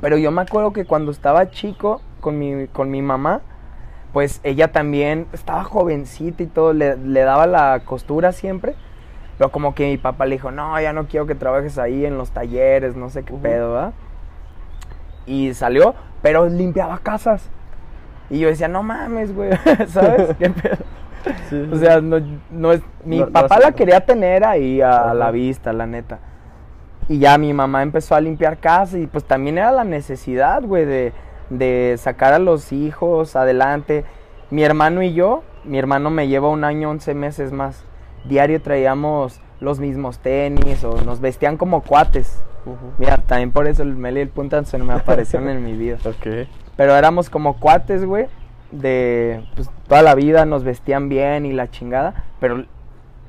Pero 0.00 0.16
yo 0.16 0.30
me 0.30 0.42
acuerdo 0.42 0.72
que 0.72 0.84
cuando 0.84 1.12
estaba 1.12 1.50
chico 1.50 2.00
con 2.20 2.38
mi, 2.38 2.66
con 2.68 2.90
mi 2.90 3.02
mamá, 3.02 3.40
pues 4.12 4.40
ella 4.42 4.72
también 4.72 5.26
estaba 5.32 5.64
jovencita 5.64 6.42
y 6.42 6.46
todo, 6.46 6.72
le, 6.72 6.96
le 6.96 7.20
daba 7.22 7.46
la 7.46 7.80
costura 7.84 8.32
siempre. 8.32 8.74
Pero 9.38 9.50
como 9.50 9.74
que 9.74 9.86
mi 9.86 9.96
papá 9.96 10.26
le 10.26 10.36
dijo, 10.36 10.50
no, 10.50 10.80
ya 10.80 10.92
no 10.92 11.06
quiero 11.06 11.26
que 11.26 11.34
trabajes 11.34 11.78
ahí 11.78 12.04
en 12.04 12.18
los 12.18 12.30
talleres, 12.30 12.96
no 12.96 13.10
sé 13.10 13.24
qué 13.24 13.32
pedo, 13.34 13.72
¿verdad? 13.72 13.92
Y 15.26 15.54
salió, 15.54 15.94
pero 16.20 16.48
limpiaba 16.48 16.98
casas. 16.98 17.48
Y 18.32 18.40
yo 18.40 18.48
decía, 18.48 18.66
no 18.66 18.82
mames, 18.82 19.32
güey, 19.34 19.50
¿sabes? 19.88 20.34
¿Qué 20.38 20.50
pedo? 20.50 20.76
Sí, 21.48 21.68
O 21.72 21.76
sea, 21.76 22.00
no, 22.00 22.16
no 22.50 22.72
es, 22.72 22.80
mi 23.04 23.20
No- 23.20 23.28
papá 23.30 23.60
la 23.60 23.70
quería 23.72 24.04
tener 24.04 24.44
ahí 24.44 24.80
a, 24.80 25.04
Ajá. 25.04 25.14
la 25.14 25.30
vista, 25.30 25.72
la 25.72 25.86
neta. 25.86 26.18
Y 27.08 27.18
ya 27.18 27.38
mi 27.38 27.52
mamá 27.52 27.82
empezó 27.82 28.14
a 28.16 28.20
limpiar 28.20 28.58
casa 28.58 28.98
y 28.98 29.06
pues 29.06 29.22
también 29.24 29.58
era 29.58 29.70
la 29.70 29.84
necesidad, 29.84 30.62
güey, 30.64 30.84
de, 30.84 31.12
de 31.50 31.94
sacar 31.98 32.32
a 32.32 32.38
los 32.40 32.72
hijos 32.72 33.36
adelante. 33.36 34.04
Mi 34.50 34.64
hermano 34.64 35.02
y 35.02 35.12
yo, 35.14 35.42
mi 35.64 35.78
hermano 35.78 36.10
me 36.10 36.26
lleva 36.26 36.48
un 36.48 36.64
año, 36.64 36.90
11 36.90 37.14
meses 37.14 37.52
más. 37.52 37.84
Diario 38.24 38.60
traíamos 38.62 39.40
los 39.60 39.78
mismos 39.78 40.18
tenis 40.18 40.82
o 40.84 41.02
nos 41.02 41.20
vestían 41.20 41.56
como 41.56 41.82
cuates. 41.82 42.42
Mira, 42.98 43.16
también 43.18 43.50
por 43.52 43.66
eso 43.66 43.82
el 43.82 43.94
Meli 43.96 44.20
y 44.20 44.22
el 44.22 44.28
Punta 44.28 44.64
se 44.64 44.78
me 44.78 44.92
aparecieron 44.92 45.48
en 45.50 45.64
mi 45.64 45.72
vida. 45.76 45.98
Ok. 46.04 46.48
Pero 46.76 46.96
éramos 46.96 47.30
como 47.30 47.58
cuates, 47.58 48.04
güey. 48.04 48.26
De 48.70 49.44
pues, 49.54 49.70
toda 49.86 50.02
la 50.02 50.14
vida 50.14 50.46
nos 50.46 50.64
vestían 50.64 51.08
bien 51.08 51.46
y 51.46 51.52
la 51.52 51.70
chingada. 51.70 52.24
Pero 52.40 52.64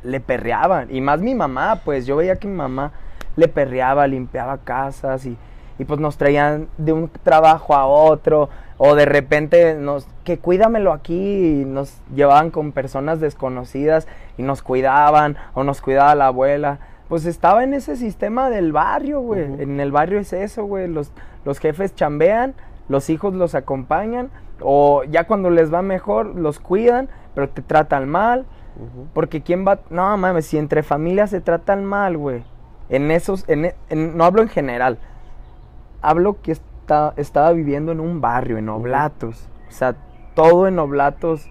le 0.04 0.20
perreaban. 0.20 0.94
Y 0.94 1.02
más 1.02 1.22
mi 1.22 1.36
mamá, 1.36 1.82
pues 1.84 2.06
yo 2.06 2.16
veía 2.16 2.38
que 2.38 2.48
mi 2.48 2.56
mamá 2.56 2.92
le 3.36 3.48
perreaba, 3.48 4.06
limpiaba 4.08 4.60
casas 4.60 5.26
y, 5.26 5.38
y 5.80 5.86
pues 5.86 6.00
nos 6.00 6.18
traían 6.18 6.68
de 6.78 6.94
un 6.94 7.10
trabajo 7.24 7.76
a 7.76 7.86
otro. 7.86 8.50
O 8.78 8.96
de 8.96 9.06
repente 9.06 9.76
nos, 9.76 10.08
que 10.24 10.40
cuídamelo 10.40 10.94
aquí. 10.94 11.62
Y 11.62 11.66
nos 11.66 12.02
llevaban 12.14 12.52
con 12.52 12.72
personas 12.72 13.20
desconocidas 13.20 14.08
y 14.38 14.44
nos 14.44 14.62
cuidaban. 14.62 15.38
O 15.54 15.64
nos 15.64 15.82
cuidaba 15.82 16.16
la 16.16 16.28
abuela. 16.28 16.80
Pues 17.10 17.26
estaba 17.26 17.64
en 17.64 17.74
ese 17.74 17.96
sistema 17.96 18.50
del 18.50 18.72
barrio, 18.72 19.20
güey. 19.20 19.44
En 19.62 19.80
el 19.80 19.92
barrio 19.92 20.20
es 20.20 20.34
eso, 20.34 20.66
güey. 20.66 20.88
Los, 20.88 21.12
los 21.46 21.60
jefes 21.60 21.94
chambean, 21.96 22.56
los 22.90 23.10
hijos 23.10 23.34
los 23.34 23.56
acompañan. 23.56 24.30
O 24.62 25.04
ya 25.04 25.26
cuando 25.26 25.50
les 25.50 25.74
va 25.74 25.82
mejor, 25.82 26.36
los 26.36 26.60
cuidan, 26.60 27.10
pero 27.36 27.50
te 27.50 27.62
tratan 27.62 28.08
mal. 28.10 28.46
Porque 29.14 29.42
quién 29.42 29.68
va... 29.68 29.80
No, 29.92 30.18
mames, 30.18 30.48
si 30.48 30.58
entre 30.58 30.82
familias 30.84 31.30
se 31.30 31.42
tratan 31.42 31.86
mal, 31.86 32.18
güey. 32.18 32.44
En 32.90 33.12
esos... 33.12 33.48
En, 33.48 33.66
e- 33.66 33.76
en- 33.90 34.18
no 34.18 34.24
hablo 34.26 34.42
en 34.42 34.50
general. 34.50 34.98
Hablo 36.02 36.42
que 36.42 36.54
está, 36.54 37.14
estaba 37.18 37.52
viviendo 37.54 37.92
en 37.92 38.00
un 38.00 38.20
barrio, 38.20 38.58
en 38.58 38.70
Oblatos. 38.70 39.48
O 39.70 39.72
sea, 39.72 39.96
todo 40.36 40.68
en 40.68 40.80
Oblatos 40.80 41.48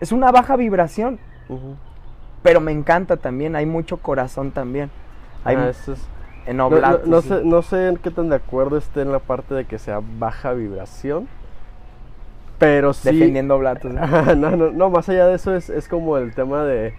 es 0.00 0.12
una 0.12 0.30
baja 0.30 0.56
vibración. 0.56 1.18
Pero 2.42 2.60
me 2.60 2.72
encanta 2.72 3.16
también, 3.16 3.56
hay 3.56 3.66
mucho 3.66 3.96
corazón 3.96 4.50
también. 4.52 4.90
Hay 5.44 5.56
Ah, 5.56 5.68
eso 5.70 5.94
es- 5.94 6.08
en 6.46 6.56
No, 6.56 7.22
sé, 7.22 7.42
no 7.44 7.62
sé 7.62 7.88
en 7.88 7.96
qué 7.96 8.10
tan 8.10 8.28
de 8.28 8.36
acuerdo 8.36 8.76
esté 8.76 9.02
en 9.02 9.12
la 9.12 9.18
parte 9.18 9.54
de 9.54 9.64
que 9.64 9.78
sea 9.78 10.00
baja 10.18 10.52
vibración. 10.52 11.28
Pero 12.58 12.92
sí. 12.92 13.10
Defendiendo 13.10 13.56
Oblatos. 13.56 13.92
¿no? 13.92 14.02
Ajá, 14.02 14.34
no, 14.36 14.50
no, 14.52 14.70
no, 14.70 14.90
más 14.90 15.08
allá 15.08 15.26
de 15.26 15.34
eso 15.34 15.54
es, 15.54 15.68
es 15.70 15.88
como 15.88 16.16
el 16.16 16.34
tema 16.34 16.64
de... 16.64 16.94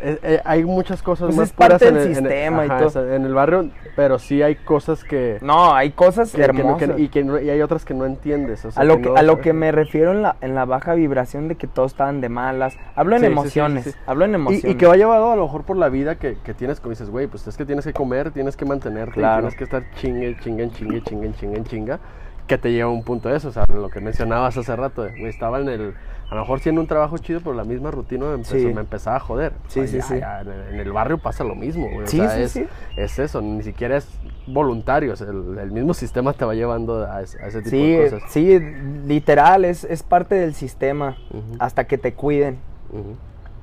eh, 0.00 0.18
eh, 0.22 0.40
hay 0.44 0.64
muchas 0.64 1.02
cosas 1.02 1.26
Pues 1.26 1.36
más 1.36 1.46
es 1.48 1.52
parte 1.52 1.74
puras 1.76 1.82
en 1.82 1.94
del 1.94 1.96
el, 1.96 2.02
en 2.02 2.08
el- 2.10 2.16
sistema 2.32 2.64
y 2.66 2.68
todo. 2.68 3.14
en 3.14 3.24
el 3.24 3.34
barrio, 3.34 3.70
pero 3.96 4.18
sí 4.18 4.42
hay 4.42 4.54
cosas 4.56 5.02
que... 5.04 5.38
No, 5.42 5.74
hay 5.74 5.90
cosas 5.90 6.30
que- 6.32 6.42
que 6.42 6.52
no- 6.52 6.76
que- 6.76 6.84
hermosas. 6.84 7.00
y, 7.00 7.08
que 7.08 7.24
no- 7.24 7.40
y 7.40 7.50
hay 7.50 7.60
otras 7.62 7.84
que 7.84 7.94
no 7.94 8.06
entiendes. 8.06 8.64
o 8.64 8.70
sea, 8.70 8.80
a 8.80 8.84
lo 8.84 8.96
que, 8.98 9.08
no- 9.08 9.16
a 9.16 9.22
lo 9.22 9.40
que 9.40 9.52
me 9.52 9.72
refiero 9.72 10.12
en 10.12 10.22
la, 10.22 10.36
en 10.40 10.54
la 10.54 10.64
baja 10.64 10.94
vibración 10.94 11.48
de 11.48 11.56
que 11.56 11.66
todos 11.66 11.92
estaban 11.92 12.20
de 12.20 12.28
malas. 12.28 12.76
Hablo 12.94 13.16
en 13.16 13.22
Sí, 13.22 13.26
sí, 13.26 13.32
sí, 13.32 13.34
sí, 13.34 13.40
emociones. 13.40 13.98
Hablo 14.06 14.24
en 14.24 14.34
emociones. 14.34 14.64
y 14.70 14.74
que 14.76 14.86
va 14.86 14.96
llevado 14.96 15.32
a 15.32 15.36
lo 15.36 15.42
mejor 15.44 15.64
por 15.64 15.76
la 15.76 15.88
vida 15.88 16.16
que, 16.16 16.36
que 16.44 16.54
tienes, 16.54 16.80
como 16.80 16.90
dices, 16.90 17.10
güey, 17.10 17.26
pues 17.26 17.46
es 17.46 17.56
que 17.56 17.64
tienes 17.64 17.84
que 17.84 17.92
comer, 17.92 18.30
tienes 18.30 18.56
que 18.56 18.64
mantenerte, 18.64 19.14
Claro. 19.14 19.42
tienes 19.48 19.56
que 19.58 19.64
estar 19.64 19.82
chingue, 19.96 20.36
chingue, 20.42 20.70
chingue, 20.70 21.02
chingue, 21.02 21.32
chingue, 21.32 21.62
chinga, 21.64 21.98
que 22.46 22.56
te 22.56 22.72
lleva 22.72 22.88
a 22.88 22.92
un 22.92 23.02
punto 23.02 23.28
de 23.28 23.36
eso, 23.36 23.48
o 23.48 23.52
sea, 23.52 23.64
lo 23.74 23.90
que 23.90 24.00
mencionabas 24.00 24.56
hace 24.56 24.74
rato, 24.74 25.02
güey, 25.02 25.26
estaba 25.26 25.60
en 25.60 25.68
el, 25.68 25.94
a 26.30 26.34
lo 26.34 26.42
mejor 26.42 26.60
siendo 26.60 26.80
un 26.80 26.86
trabajo 26.86 27.16
chido, 27.18 27.40
pero 27.40 27.54
la 27.54 27.64
misma 27.64 27.90
rutina 27.90 28.26
me, 28.26 28.34
empezó- 28.34 28.56
Sí. 28.58 28.66
me 28.66 28.80
empezaba 28.82 29.16
a 29.16 29.20
joder. 29.20 29.52
O 29.66 29.70
Sí, 29.70 29.86
sea, 29.86 29.86
sí, 29.86 29.96
ya- 29.96 30.02
sí. 30.02 30.18
ya 30.20 30.40
en, 30.72 30.78
el, 30.80 30.92
barrio 30.92 31.16
pasa 31.18 31.42
lo 31.44 31.54
mismo, 31.54 31.84
güey, 31.86 32.02
o 32.02 32.06
Sí, 32.06 32.18
sea, 32.18 32.30
sí, 32.30 32.42
es, 32.42 32.50
sí. 32.52 32.66
es 32.96 33.18
eso, 33.18 33.40
ni 33.40 33.62
siquiera 33.62 33.96
es 33.96 34.06
voluntario, 34.46 35.12
o 35.12 35.16
sea, 35.16 35.28
el, 35.28 35.58
el 35.58 35.70
mismo 35.70 35.94
sistema 35.94 36.32
te 36.34 36.44
va 36.44 36.54
llevando 36.54 37.04
a, 37.10 37.22
ese- 37.22 37.42
a 37.42 37.46
ese 37.46 37.62
tipo 37.62 37.76
de 37.76 38.10
cosas. 38.10 38.30
sí, 38.30 38.58
literal, 39.06 39.64
es, 39.64 39.84
es 39.84 40.02
parte 40.02 40.34
del 40.34 40.54
sistema. 40.54 41.16
Hasta 41.58 41.84
que 41.86 41.96
te 41.98 42.12
cuiden. 42.14 42.58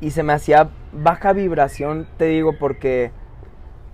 Y 0.01 0.11
se 0.11 0.23
me 0.23 0.33
hacía 0.33 0.69
baja 0.91 1.33
vibración, 1.33 2.07
te 2.17 2.25
digo, 2.25 2.53
porque 2.59 3.11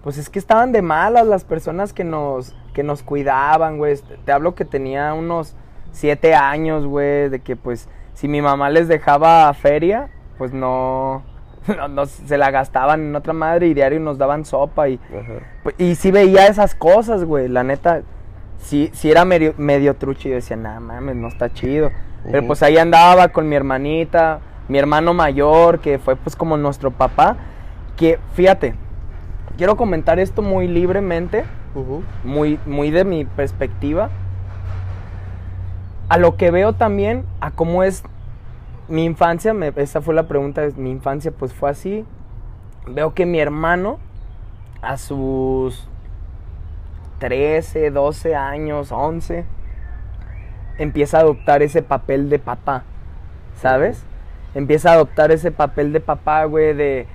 pues 0.03 0.17
es 0.17 0.29
que 0.29 0.39
estaban 0.39 0.71
de 0.71 0.81
malas 0.81 1.27
las 1.27 1.43
personas 1.43 1.93
que 1.93 2.03
nos, 2.03 2.55
que 2.73 2.81
nos 2.83 3.03
cuidaban, 3.03 3.77
güey. 3.77 3.95
Te 4.25 4.31
hablo 4.31 4.55
que 4.55 4.65
tenía 4.65 5.13
unos 5.13 5.55
siete 5.91 6.33
años, 6.33 6.85
güey, 6.87 7.29
de 7.29 7.39
que 7.39 7.55
pues 7.55 7.87
si 8.21 8.27
mi 8.27 8.39
mamá 8.39 8.69
les 8.69 8.87
dejaba 8.87 9.51
feria, 9.55 10.09
pues 10.37 10.53
no, 10.53 11.23
no, 11.67 11.87
no 11.87 12.05
se 12.05 12.37
la 12.37 12.51
gastaban 12.51 13.01
en 13.01 13.15
otra 13.15 13.33
madre 13.33 13.65
y 13.67 13.73
diario 13.73 13.99
nos 13.99 14.19
daban 14.19 14.45
sopa 14.45 14.89
y, 14.89 14.99
Ajá. 15.09 15.39
pues, 15.63 15.73
y 15.79 15.95
sí 15.95 16.11
veía 16.11 16.45
esas 16.45 16.75
cosas, 16.75 17.23
güey, 17.23 17.47
la 17.47 17.63
neta. 17.63 18.03
Sí, 18.59 18.91
sí 18.93 19.09
era 19.09 19.25
medio, 19.25 19.55
medio 19.57 19.95
trucho 19.95 20.27
y 20.27 20.31
yo 20.31 20.35
decía, 20.35 20.55
nah, 20.55 20.79
mames, 20.79 21.15
no 21.15 21.27
está 21.29 21.51
chido. 21.51 21.89
Pero 22.23 22.45
pues 22.45 22.61
ahí 22.61 22.77
andaba 22.77 23.29
con 23.29 23.49
mi 23.49 23.55
hermanita, 23.55 24.39
mi 24.67 24.77
hermano 24.77 25.15
mayor, 25.15 25.79
que 25.79 25.97
fue 25.97 26.15
pues 26.15 26.35
como 26.35 26.57
nuestro 26.57 26.91
papá. 26.91 27.37
Que 27.97 28.19
fíjate, 28.35 28.75
quiero 29.57 29.75
comentar 29.75 30.19
esto 30.19 30.43
muy 30.43 30.67
libremente, 30.67 31.43
muy, 32.23 32.59
muy 32.67 32.91
de 32.91 33.03
mi 33.03 33.25
perspectiva. 33.25 34.11
A 36.11 36.17
lo 36.17 36.35
que 36.35 36.51
veo 36.51 36.73
también, 36.73 37.23
a 37.39 37.51
cómo 37.51 37.83
es 37.83 38.03
mi 38.89 39.05
infancia, 39.05 39.55
esa 39.77 40.01
fue 40.01 40.13
la 40.13 40.27
pregunta, 40.27 40.67
mi 40.75 40.91
infancia 40.91 41.31
pues 41.31 41.53
fue 41.53 41.69
así. 41.69 42.05
Veo 42.85 43.13
que 43.13 43.25
mi 43.25 43.39
hermano, 43.39 43.97
a 44.81 44.97
sus 44.97 45.87
13, 47.19 47.91
12 47.91 48.35
años, 48.35 48.91
11, 48.91 49.45
empieza 50.79 51.19
a 51.19 51.21
adoptar 51.21 51.61
ese 51.61 51.81
papel 51.81 52.29
de 52.29 52.39
papá, 52.39 52.83
¿sabes? 53.55 54.03
empieza 54.53 54.89
a 54.89 54.95
adoptar 54.95 55.31
ese 55.31 55.49
papel 55.49 55.93
de 55.93 56.01
papá, 56.01 56.43
güey, 56.43 56.73
de 56.73 57.07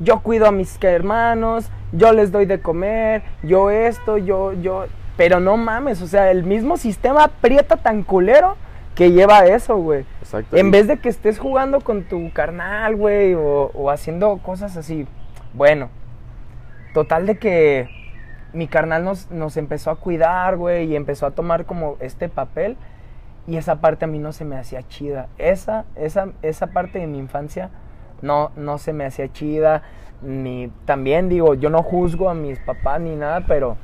yo 0.00 0.20
cuido 0.20 0.46
a 0.46 0.52
mis 0.52 0.82
hermanos, 0.82 1.70
yo 1.92 2.14
les 2.14 2.32
doy 2.32 2.46
de 2.46 2.62
comer, 2.62 3.24
yo 3.42 3.70
esto, 3.70 4.16
yo, 4.16 4.54
yo, 4.54 4.86
pero 5.18 5.40
no 5.40 5.56
mames, 5.56 6.00
o 6.00 6.06
sea, 6.06 6.30
el 6.30 6.44
mismo 6.44 6.76
sistema 6.76 7.24
aprieta 7.24 7.76
tan 7.76 8.04
culero 8.04 8.56
que 8.94 9.10
lleva 9.10 9.40
a 9.40 9.46
eso, 9.46 9.76
güey. 9.76 10.06
Exacto. 10.20 10.56
En 10.56 10.70
vez 10.70 10.86
de 10.86 10.98
que 10.98 11.08
estés 11.08 11.40
jugando 11.40 11.80
con 11.80 12.04
tu 12.04 12.32
carnal, 12.32 12.94
güey, 12.94 13.34
o, 13.34 13.72
o 13.74 13.90
haciendo 13.90 14.38
cosas 14.38 14.76
así. 14.76 15.08
Bueno, 15.54 15.88
total 16.94 17.26
de 17.26 17.36
que 17.36 17.88
mi 18.52 18.68
carnal 18.68 19.04
nos, 19.04 19.28
nos 19.32 19.56
empezó 19.56 19.90
a 19.90 19.96
cuidar, 19.96 20.56
güey, 20.56 20.84
y 20.84 20.94
empezó 20.94 21.26
a 21.26 21.32
tomar 21.32 21.66
como 21.66 21.96
este 21.98 22.28
papel. 22.28 22.76
Y 23.48 23.56
esa 23.56 23.80
parte 23.80 24.04
a 24.04 24.08
mí 24.08 24.20
no 24.20 24.30
se 24.30 24.44
me 24.44 24.56
hacía 24.56 24.86
chida. 24.86 25.26
Esa, 25.36 25.84
esa, 25.96 26.28
esa 26.42 26.68
parte 26.68 27.00
de 27.00 27.08
mi 27.08 27.18
infancia 27.18 27.70
no, 28.22 28.52
no 28.54 28.78
se 28.78 28.92
me 28.92 29.04
hacía 29.04 29.32
chida. 29.32 29.82
Ni 30.22 30.70
también 30.84 31.28
digo, 31.28 31.54
yo 31.54 31.70
no 31.70 31.82
juzgo 31.82 32.30
a 32.30 32.34
mis 32.34 32.60
papás 32.60 33.00
ni 33.00 33.16
nada, 33.16 33.44
pero 33.48 33.78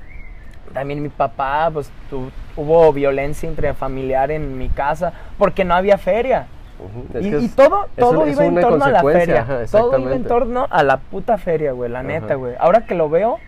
también 0.73 1.03
mi 1.03 1.09
papá, 1.09 1.71
pues 1.73 1.91
tu- 2.11 2.31
hubo 2.57 2.93
violencia 2.93 3.49
intrafamiliar 3.49 4.31
en 4.31 4.57
mi 4.59 4.69
casa 4.69 5.13
porque 5.39 5.65
no 5.65 5.75
había 5.75 5.99
feria. 5.99 6.47
Y, 7.21 7.31
que 7.31 7.39
y 7.41 7.45
es- 7.47 7.55
todo, 7.55 7.87
todo 7.97 8.27
iba 8.27 8.45
en 8.45 8.61
torno 8.61 8.85
a 8.85 8.91
la 8.91 9.03
feria. 9.03 9.43
ajá, 9.43 9.59
todo 9.71 9.99
iba 9.99 10.15
en 10.15 10.25
torno 10.25 10.67
a 10.71 10.83
la 10.83 10.97
puta 10.99 11.39
feria, 11.39 11.73
güey, 11.73 11.91
la 11.91 12.01
Ajá. 12.01 12.09
neta, 12.09 12.35
güey. 12.35 12.55
Ahora 12.59 12.85
que 12.85 12.95
lo 12.95 13.09
veo, 13.09 13.39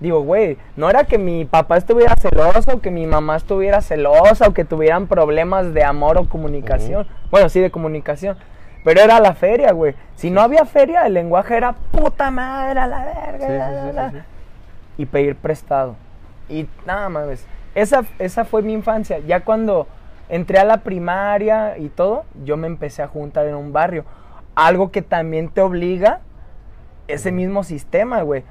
digo, 0.00 0.20
güey, 0.22 0.58
no 0.76 0.88
era 0.90 1.04
que 1.04 1.18
mi 1.18 1.44
papá 1.44 1.76
estuviera 1.78 2.14
celoso, 2.16 2.74
o 2.74 2.80
que 2.80 2.90
mi 2.90 3.06
mamá 3.06 3.36
estuviera 3.36 3.80
celosa, 3.80 4.46
o 4.48 4.52
que 4.54 4.64
tuvieran 4.64 5.06
problemas 5.06 5.72
de 5.74 5.82
amor 5.82 6.18
o 6.18 6.28
comunicación. 6.28 7.06
Bueno, 7.30 7.48
sí, 7.48 7.58
de 7.60 7.70
comunicación. 7.70 8.36
Pero 8.84 9.00
era 9.00 9.18
la 9.18 9.34
feria, 9.34 9.72
güey. 9.72 9.94
Si 10.14 10.30
no 10.30 10.40
había 10.40 10.64
feria, 10.64 11.04
el 11.06 11.14
lenguaje 11.14 11.56
era 11.56 11.72
puta 11.72 12.30
madre, 12.30 12.78
a 12.80 12.86
la 12.86 13.04
verga. 13.04 13.46
Sí, 13.46 13.52
la, 13.52 13.68
sí, 13.68 13.74
la, 13.74 13.82
sí, 13.90 13.92
la". 13.96 14.10
sí, 14.10 14.16
sí. 14.18 14.22
Y 15.02 15.06
pedir 15.06 15.36
prestado. 15.36 15.96
Y 16.48 16.68
nada 16.86 17.08
más. 17.08 17.44
Esa, 17.74 18.04
esa 18.18 18.44
fue 18.44 18.62
mi 18.62 18.72
infancia. 18.72 19.18
Ya 19.20 19.40
cuando 19.44 19.86
entré 20.28 20.58
a 20.58 20.64
la 20.64 20.78
primaria 20.78 21.78
y 21.78 21.88
todo, 21.88 22.24
yo 22.44 22.56
me 22.56 22.66
empecé 22.66 23.02
a 23.02 23.08
juntar 23.08 23.46
en 23.46 23.54
un 23.54 23.72
barrio. 23.72 24.04
Algo 24.54 24.90
que 24.90 25.02
también 25.02 25.48
te 25.48 25.60
obliga 25.60 26.20
ese 27.06 27.32
mismo 27.32 27.62
sistema, 27.64 28.22
güey. 28.22 28.44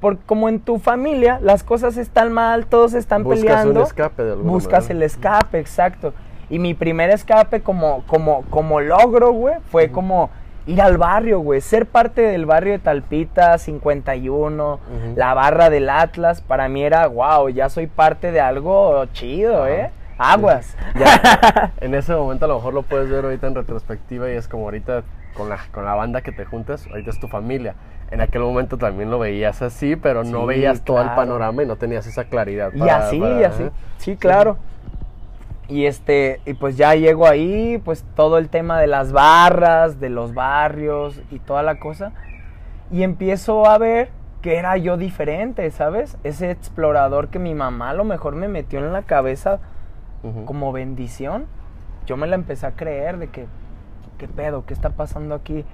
Porque 0.00 0.22
como 0.24 0.48
en 0.48 0.60
tu 0.60 0.78
familia 0.78 1.38
las 1.42 1.62
cosas 1.62 1.96
están 1.96 2.32
mal, 2.32 2.66
todos 2.66 2.94
están 2.94 3.22
Buscas 3.24 3.40
peleando. 3.42 3.80
un 3.80 3.86
escape 3.86 4.22
de 4.22 4.30
alguna 4.32 4.50
Buscas 4.52 4.84
manera. 4.84 4.94
el 4.94 5.02
escape, 5.02 5.58
exacto. 5.58 6.14
Y 6.48 6.58
mi 6.58 6.74
primer 6.74 7.10
escape 7.10 7.60
como, 7.60 8.04
como, 8.06 8.42
como 8.50 8.80
logro, 8.80 9.32
güey, 9.32 9.56
fue 9.70 9.90
como 9.90 10.30
ir 10.66 10.80
al 10.82 10.98
barrio, 10.98 11.40
güey. 11.40 11.60
Ser 11.60 11.86
parte 11.86 12.22
del 12.22 12.46
barrio 12.46 12.72
de 12.72 12.78
Talpita, 12.78 13.58
51, 13.58 14.74
Ujú. 14.74 14.80
la 15.16 15.34
barra 15.34 15.70
del 15.70 15.88
Atlas. 15.90 16.40
Para 16.40 16.68
mí 16.68 16.82
era, 16.82 17.06
wow, 17.06 17.48
ya 17.48 17.68
soy 17.68 17.86
parte 17.86 18.32
de 18.32 18.40
algo 18.40 19.04
chido. 19.12 19.66
¿eh? 19.66 19.90
Aguas. 20.18 20.76
Ya, 20.98 21.72
en 21.80 21.94
ese 21.94 22.14
momento 22.14 22.44
a 22.44 22.48
lo 22.48 22.56
mejor 22.56 22.74
lo 22.74 22.82
puedes 22.82 23.08
ver 23.08 23.24
ahorita 23.24 23.46
en 23.46 23.54
retrospectiva 23.54 24.30
y 24.30 24.34
es 24.34 24.48
como 24.48 24.64
ahorita 24.64 25.02
con 25.34 25.48
la, 25.48 25.58
con 25.72 25.84
la 25.84 25.94
banda 25.94 26.20
que 26.20 26.32
te 26.32 26.44
juntas, 26.44 26.86
ahorita 26.88 27.10
es 27.10 27.20
tu 27.20 27.28
familia. 27.28 27.74
En 28.10 28.20
aquel 28.20 28.42
momento 28.42 28.76
también 28.76 29.10
lo 29.10 29.18
veías 29.20 29.62
así, 29.62 29.94
pero 29.96 30.24
no 30.24 30.40
Sí, 30.40 30.46
veías 30.46 30.82
todo 30.82 31.00
el 31.00 31.08
panorama 31.10 31.62
y 31.62 31.66
no 31.66 31.76
tenías 31.76 32.06
esa 32.06 32.24
claridad. 32.24 32.72
Y 32.74 32.88
así, 32.88 33.20
para- 33.20 33.40
y 33.40 33.44
así. 33.44 33.62
ajá. 33.62 33.72
Sí, 33.98 34.16
claro. 34.16 34.56
Y 35.70 35.86
este, 35.86 36.40
y 36.46 36.54
pues 36.54 36.76
ya 36.76 36.96
llego 36.96 37.28
ahí, 37.28 37.80
pues 37.84 38.04
todo 38.16 38.38
el 38.38 38.48
tema 38.48 38.80
de 38.80 38.88
las 38.88 39.12
barras, 39.12 40.00
de 40.00 40.10
los 40.10 40.34
barrios 40.34 41.22
y 41.30 41.38
toda 41.38 41.62
la 41.62 41.78
cosa. 41.78 42.12
Y 42.90 43.04
empiezo 43.04 43.64
a 43.66 43.78
ver 43.78 44.10
que 44.42 44.56
era 44.56 44.76
yo 44.78 44.96
diferente, 44.96 45.70
¿sabes? 45.70 46.18
Ese 46.24 46.50
explorador 46.50 47.28
que 47.28 47.38
mi 47.38 47.54
mamá 47.54 47.90
a 47.90 47.94
lo 47.94 48.02
mejor 48.02 48.34
me 48.34 48.48
metió 48.48 48.80
en 48.80 48.92
la 48.92 49.02
cabeza 49.02 49.60
como 50.44 50.72
bendición. 50.72 51.46
Yo 52.04 52.16
me 52.16 52.26
la 52.26 52.34
empecé 52.34 52.66
a 52.66 52.72
creer 52.72 53.18
de 53.18 53.28
que, 53.28 53.46
¿qué 54.18 54.26
pedo? 54.26 54.66
¿Qué 54.66 54.74
está 54.74 54.90
pasando 54.90 55.36
aquí? 55.36 55.64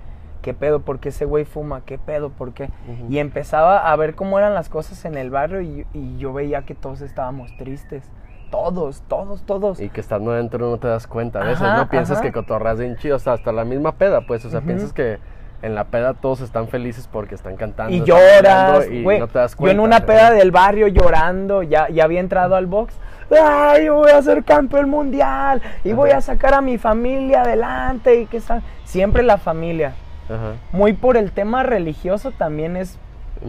¿Qué 0.42 0.52
pedo? 0.52 0.80
¿Por 0.80 1.00
qué 1.00 1.08
ese 1.08 1.24
güey 1.24 1.46
fuma? 1.46 1.86
¿Qué 1.86 1.96
pedo? 1.96 2.28
¿Por 2.28 2.52
qué? 2.52 2.68
Y 3.08 3.16
empezaba 3.16 3.90
a 3.90 3.96
ver 3.96 4.14
cómo 4.14 4.38
eran 4.38 4.52
las 4.52 4.68
cosas 4.68 5.06
en 5.06 5.16
el 5.16 5.30
barrio 5.30 5.62
y, 5.62 5.86
y 5.94 6.18
yo 6.18 6.34
veía 6.34 6.66
que 6.66 6.74
todos 6.74 7.00
estábamos 7.00 7.56
tristes. 7.56 8.10
Todos, 8.50 9.02
todos, 9.08 9.42
todos. 9.42 9.80
Y 9.80 9.88
que 9.88 10.00
estando 10.00 10.32
adentro 10.32 10.70
no 10.70 10.78
te 10.78 10.88
das 10.88 11.06
cuenta. 11.06 11.40
A 11.40 11.44
veces 11.44 11.62
Ajá, 11.62 11.78
no 11.78 11.88
piensas 11.88 12.18
ajá. 12.18 12.26
que 12.26 12.32
cotorras 12.32 12.78
bien 12.78 12.96
chido, 12.96 13.16
o 13.16 13.18
sea, 13.18 13.34
hasta 13.34 13.52
la 13.52 13.64
misma 13.64 13.92
peda, 13.92 14.20
pues. 14.26 14.44
O 14.44 14.50
sea, 14.50 14.60
piensas 14.60 14.92
que 14.92 15.18
en 15.62 15.74
la 15.74 15.84
peda 15.84 16.14
todos 16.14 16.40
están 16.40 16.68
felices 16.68 17.08
porque 17.10 17.34
están 17.34 17.56
cantando. 17.56 17.92
Y 17.92 17.98
están 17.98 18.06
lloras, 18.06 18.88
güey. 19.02 19.18
no 19.18 19.28
te 19.28 19.38
das 19.38 19.56
yo 19.58 19.68
en 19.68 19.80
una 19.80 20.00
peda 20.00 20.30
del 20.30 20.50
barrio 20.50 20.86
llorando, 20.88 21.62
ya, 21.62 21.88
ya 21.88 22.04
había 22.04 22.20
entrado 22.20 22.54
al 22.56 22.66
box. 22.66 22.94
Ay, 23.30 23.86
yo 23.86 23.96
voy 23.96 24.12
a 24.12 24.22
ser 24.22 24.44
campeón 24.44 24.88
mundial 24.88 25.60
y 25.82 25.92
voy 25.92 26.10
a 26.10 26.20
sacar 26.20 26.54
a 26.54 26.60
mi 26.60 26.78
familia 26.78 27.42
adelante 27.42 28.20
y 28.20 28.26
que 28.26 28.40
siempre 28.84 29.22
la 29.24 29.38
familia. 29.38 29.94
Ajá. 30.28 30.54
Muy 30.72 30.92
por 30.92 31.16
el 31.16 31.32
tema 31.32 31.62
religioso 31.64 32.30
también 32.30 32.76
es 32.76 32.98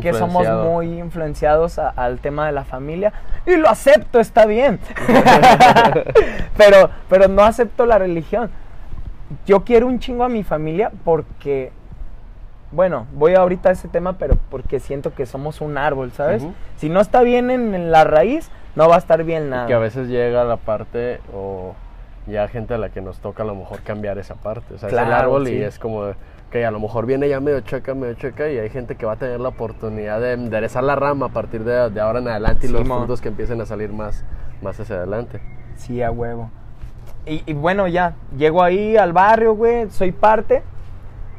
que 0.01 0.11
somos 0.19 0.45
muy 0.65 0.99
influenciados 0.99 1.79
a- 1.79 1.89
al 1.89 2.19
tema 2.19 2.45
de 2.45 2.51
la 2.51 2.63
familia 2.65 3.13
y 3.45 3.55
lo 3.55 3.69
acepto, 3.69 4.19
está 4.19 4.45
bien. 4.45 4.79
pero, 6.57 6.89
pero 7.09 7.27
no 7.27 7.43
acepto 7.43 7.85
la 7.85 7.97
religión. 7.97 8.49
Yo 9.45 9.63
quiero 9.63 9.87
un 9.87 9.99
chingo 9.99 10.23
a 10.23 10.29
mi 10.29 10.43
familia 10.43 10.91
porque, 11.03 11.71
bueno, 12.71 13.07
voy 13.13 13.35
ahorita 13.35 13.69
a 13.69 13.71
ese 13.73 13.87
tema, 13.87 14.13
pero 14.13 14.37
porque 14.49 14.79
siento 14.79 15.13
que 15.13 15.25
somos 15.25 15.61
un 15.61 15.77
árbol, 15.77 16.11
¿sabes? 16.11 16.45
Si 16.77 16.89
no 16.89 17.01
está 17.01 17.21
bien 17.21 17.49
en, 17.51 17.75
en 17.75 17.91
la 17.91 18.03
raíz, 18.03 18.49
no 18.75 18.87
va 18.87 18.95
a 18.95 18.99
estar 18.99 19.23
bien 19.23 19.49
nada. 19.49 19.67
Que 19.67 19.73
a 19.73 19.79
veces 19.79 20.07
llega 20.07 20.43
la 20.43 20.57
parte 20.57 21.19
o 21.33 21.73
ya 22.25 22.47
gente 22.47 22.73
a 22.73 22.77
la 22.77 22.89
que 22.89 23.01
nos 23.01 23.19
toca 23.19 23.43
a 23.43 23.45
lo 23.45 23.55
mejor 23.55 23.81
cambiar 23.81 24.17
esa 24.17 24.35
parte. 24.35 24.75
O 24.75 24.77
sea, 24.77 24.87
es 24.87 24.93
el 24.93 24.99
árbol 24.99 25.47
y 25.47 25.61
es 25.63 25.79
como 25.79 26.11
que 26.51 26.65
a 26.65 26.71
lo 26.71 26.79
mejor 26.79 27.05
viene 27.05 27.27
ya 27.27 27.39
medio 27.39 27.59
checa, 27.61 27.93
medio 27.93 28.13
checa 28.13 28.49
y 28.49 28.57
hay 28.57 28.69
gente 28.69 28.95
que 28.95 29.05
va 29.05 29.13
a 29.13 29.17
tener 29.17 29.39
la 29.39 29.49
oportunidad 29.49 30.21
de 30.21 30.33
enderezar 30.33 30.83
la 30.83 30.95
rama 30.95 31.27
a 31.27 31.29
partir 31.29 31.63
de, 31.63 31.89
de 31.89 31.99
ahora 32.01 32.19
en 32.19 32.27
adelante 32.29 32.67
y 32.67 32.69
los 32.69 32.83
frutos 32.87 33.19
que 33.21 33.27
empiecen 33.27 33.59
a 33.61 33.65
salir 33.65 33.91
más, 33.91 34.23
más 34.61 34.79
hacia 34.79 34.95
adelante. 34.95 35.41
Sí, 35.75 36.01
a 36.01 36.09
huevo. 36.11 36.49
Y, 37.25 37.43
y 37.45 37.53
bueno, 37.53 37.87
ya, 37.87 38.15
llego 38.37 38.63
ahí 38.63 38.95
al 38.95 39.11
barrio, 39.11 39.53
güey, 39.53 39.89
soy 39.89 40.11
parte. 40.13 40.63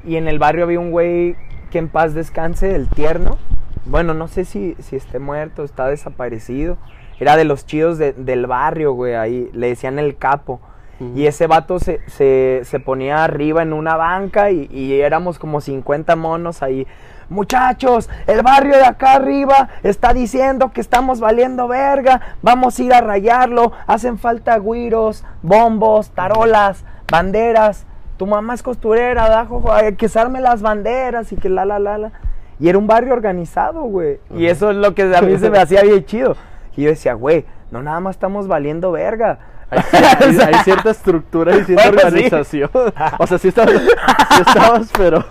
Y 0.04 0.16
en 0.16 0.28
el 0.28 0.38
barrio 0.38 0.64
había 0.64 0.78
un 0.78 0.90
güey 0.90 1.36
que 1.70 1.78
en 1.78 1.88
paz 1.88 2.12
descanse, 2.14 2.74
el 2.74 2.88
tierno. 2.88 3.38
Bueno, 3.86 4.12
no 4.12 4.28
sé 4.28 4.44
si, 4.44 4.74
si 4.80 4.96
esté 4.96 5.18
muerto, 5.18 5.64
está 5.64 5.86
desaparecido. 5.88 6.76
Era 7.18 7.36
de 7.36 7.44
los 7.44 7.64
chidos 7.66 7.96
de- 7.98 8.12
del 8.12 8.46
barrio, 8.46 8.92
güey, 8.92 9.14
ahí. 9.14 9.50
Le 9.54 9.68
decían 9.68 9.98
el 9.98 10.16
capo. 10.18 10.60
Y 11.00 11.26
ese 11.26 11.46
vato 11.46 11.78
se, 11.78 12.00
se, 12.08 12.62
se 12.64 12.80
ponía 12.80 13.22
arriba 13.22 13.62
en 13.62 13.72
una 13.72 13.96
banca 13.96 14.50
y, 14.50 14.68
y 14.72 15.00
éramos 15.00 15.38
como 15.38 15.60
50 15.60 16.16
monos 16.16 16.62
ahí. 16.62 16.86
Muchachos, 17.30 18.08
el 18.26 18.42
barrio 18.42 18.76
de 18.76 18.84
acá 18.84 19.12
arriba 19.12 19.68
está 19.82 20.14
diciendo 20.14 20.72
que 20.72 20.80
estamos 20.80 21.20
valiendo 21.20 21.68
verga. 21.68 22.20
Vamos 22.42 22.78
a 22.78 22.82
ir 22.82 22.94
a 22.94 23.00
rayarlo. 23.00 23.72
Hacen 23.86 24.18
falta 24.18 24.56
güiros, 24.56 25.24
bombos, 25.42 26.10
tarolas, 26.10 26.84
banderas. 27.10 27.84
Tu 28.16 28.26
mamá 28.26 28.54
es 28.54 28.62
costurera, 28.62 29.28
da, 29.28 29.44
jojo, 29.44 29.72
hay 29.72 29.94
que 29.94 30.06
usarme 30.06 30.40
las 30.40 30.62
banderas 30.62 31.30
y 31.32 31.36
que 31.36 31.48
la, 31.48 31.64
la, 31.64 31.78
la, 31.78 31.98
la. 31.98 32.12
Y 32.58 32.68
era 32.68 32.78
un 32.78 32.86
barrio 32.88 33.12
organizado, 33.12 33.82
güey. 33.82 34.18
Y 34.34 34.46
eso 34.46 34.70
es 34.70 34.76
lo 34.76 34.94
que 34.94 35.14
a 35.14 35.22
mí 35.22 35.38
se 35.38 35.50
me 35.50 35.58
hacía 35.60 35.82
bien 35.82 36.04
chido. 36.04 36.34
Y 36.76 36.82
yo 36.82 36.88
decía, 36.88 37.12
güey, 37.14 37.44
no 37.70 37.82
nada 37.82 38.00
más 38.00 38.16
estamos 38.16 38.48
valiendo 38.48 38.90
verga. 38.90 39.38
Hay, 39.70 39.78
cier- 40.32 40.46
hay 40.46 40.54
cierta 40.64 40.90
estructura 40.90 41.56
y 41.56 41.64
cierta 41.64 41.84
Bueno, 41.90 42.00
sí. 42.00 42.06
organización. 42.06 42.70
O 43.18 43.26
sea, 43.26 43.38
sí 43.38 43.48
estabas, 43.48 43.74
sí 43.82 44.42
estabas 44.46 44.90
pero, 44.96 45.24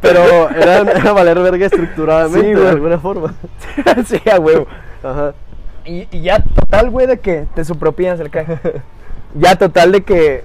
pero 0.00 0.50
era, 0.50 0.78
era 0.80 1.12
valer 1.12 1.38
verga 1.38 1.66
estructuradamente 1.66 2.54
Sí, 2.54 2.60
de 2.60 2.68
alguna 2.68 2.98
forma. 2.98 3.34
sí, 4.06 4.20
a 4.30 4.38
huevo. 4.38 4.66
Ajá. 5.02 5.32
Y, 5.84 6.06
y 6.10 6.22
ya 6.22 6.42
total, 6.42 6.90
güey, 6.90 7.06
de 7.06 7.18
que 7.20 7.46
te 7.54 7.64
supropinas 7.64 8.18
el 8.20 8.30
cae. 8.30 8.46
Ya 9.34 9.56
total 9.56 9.92
de 9.92 10.02
que 10.02 10.44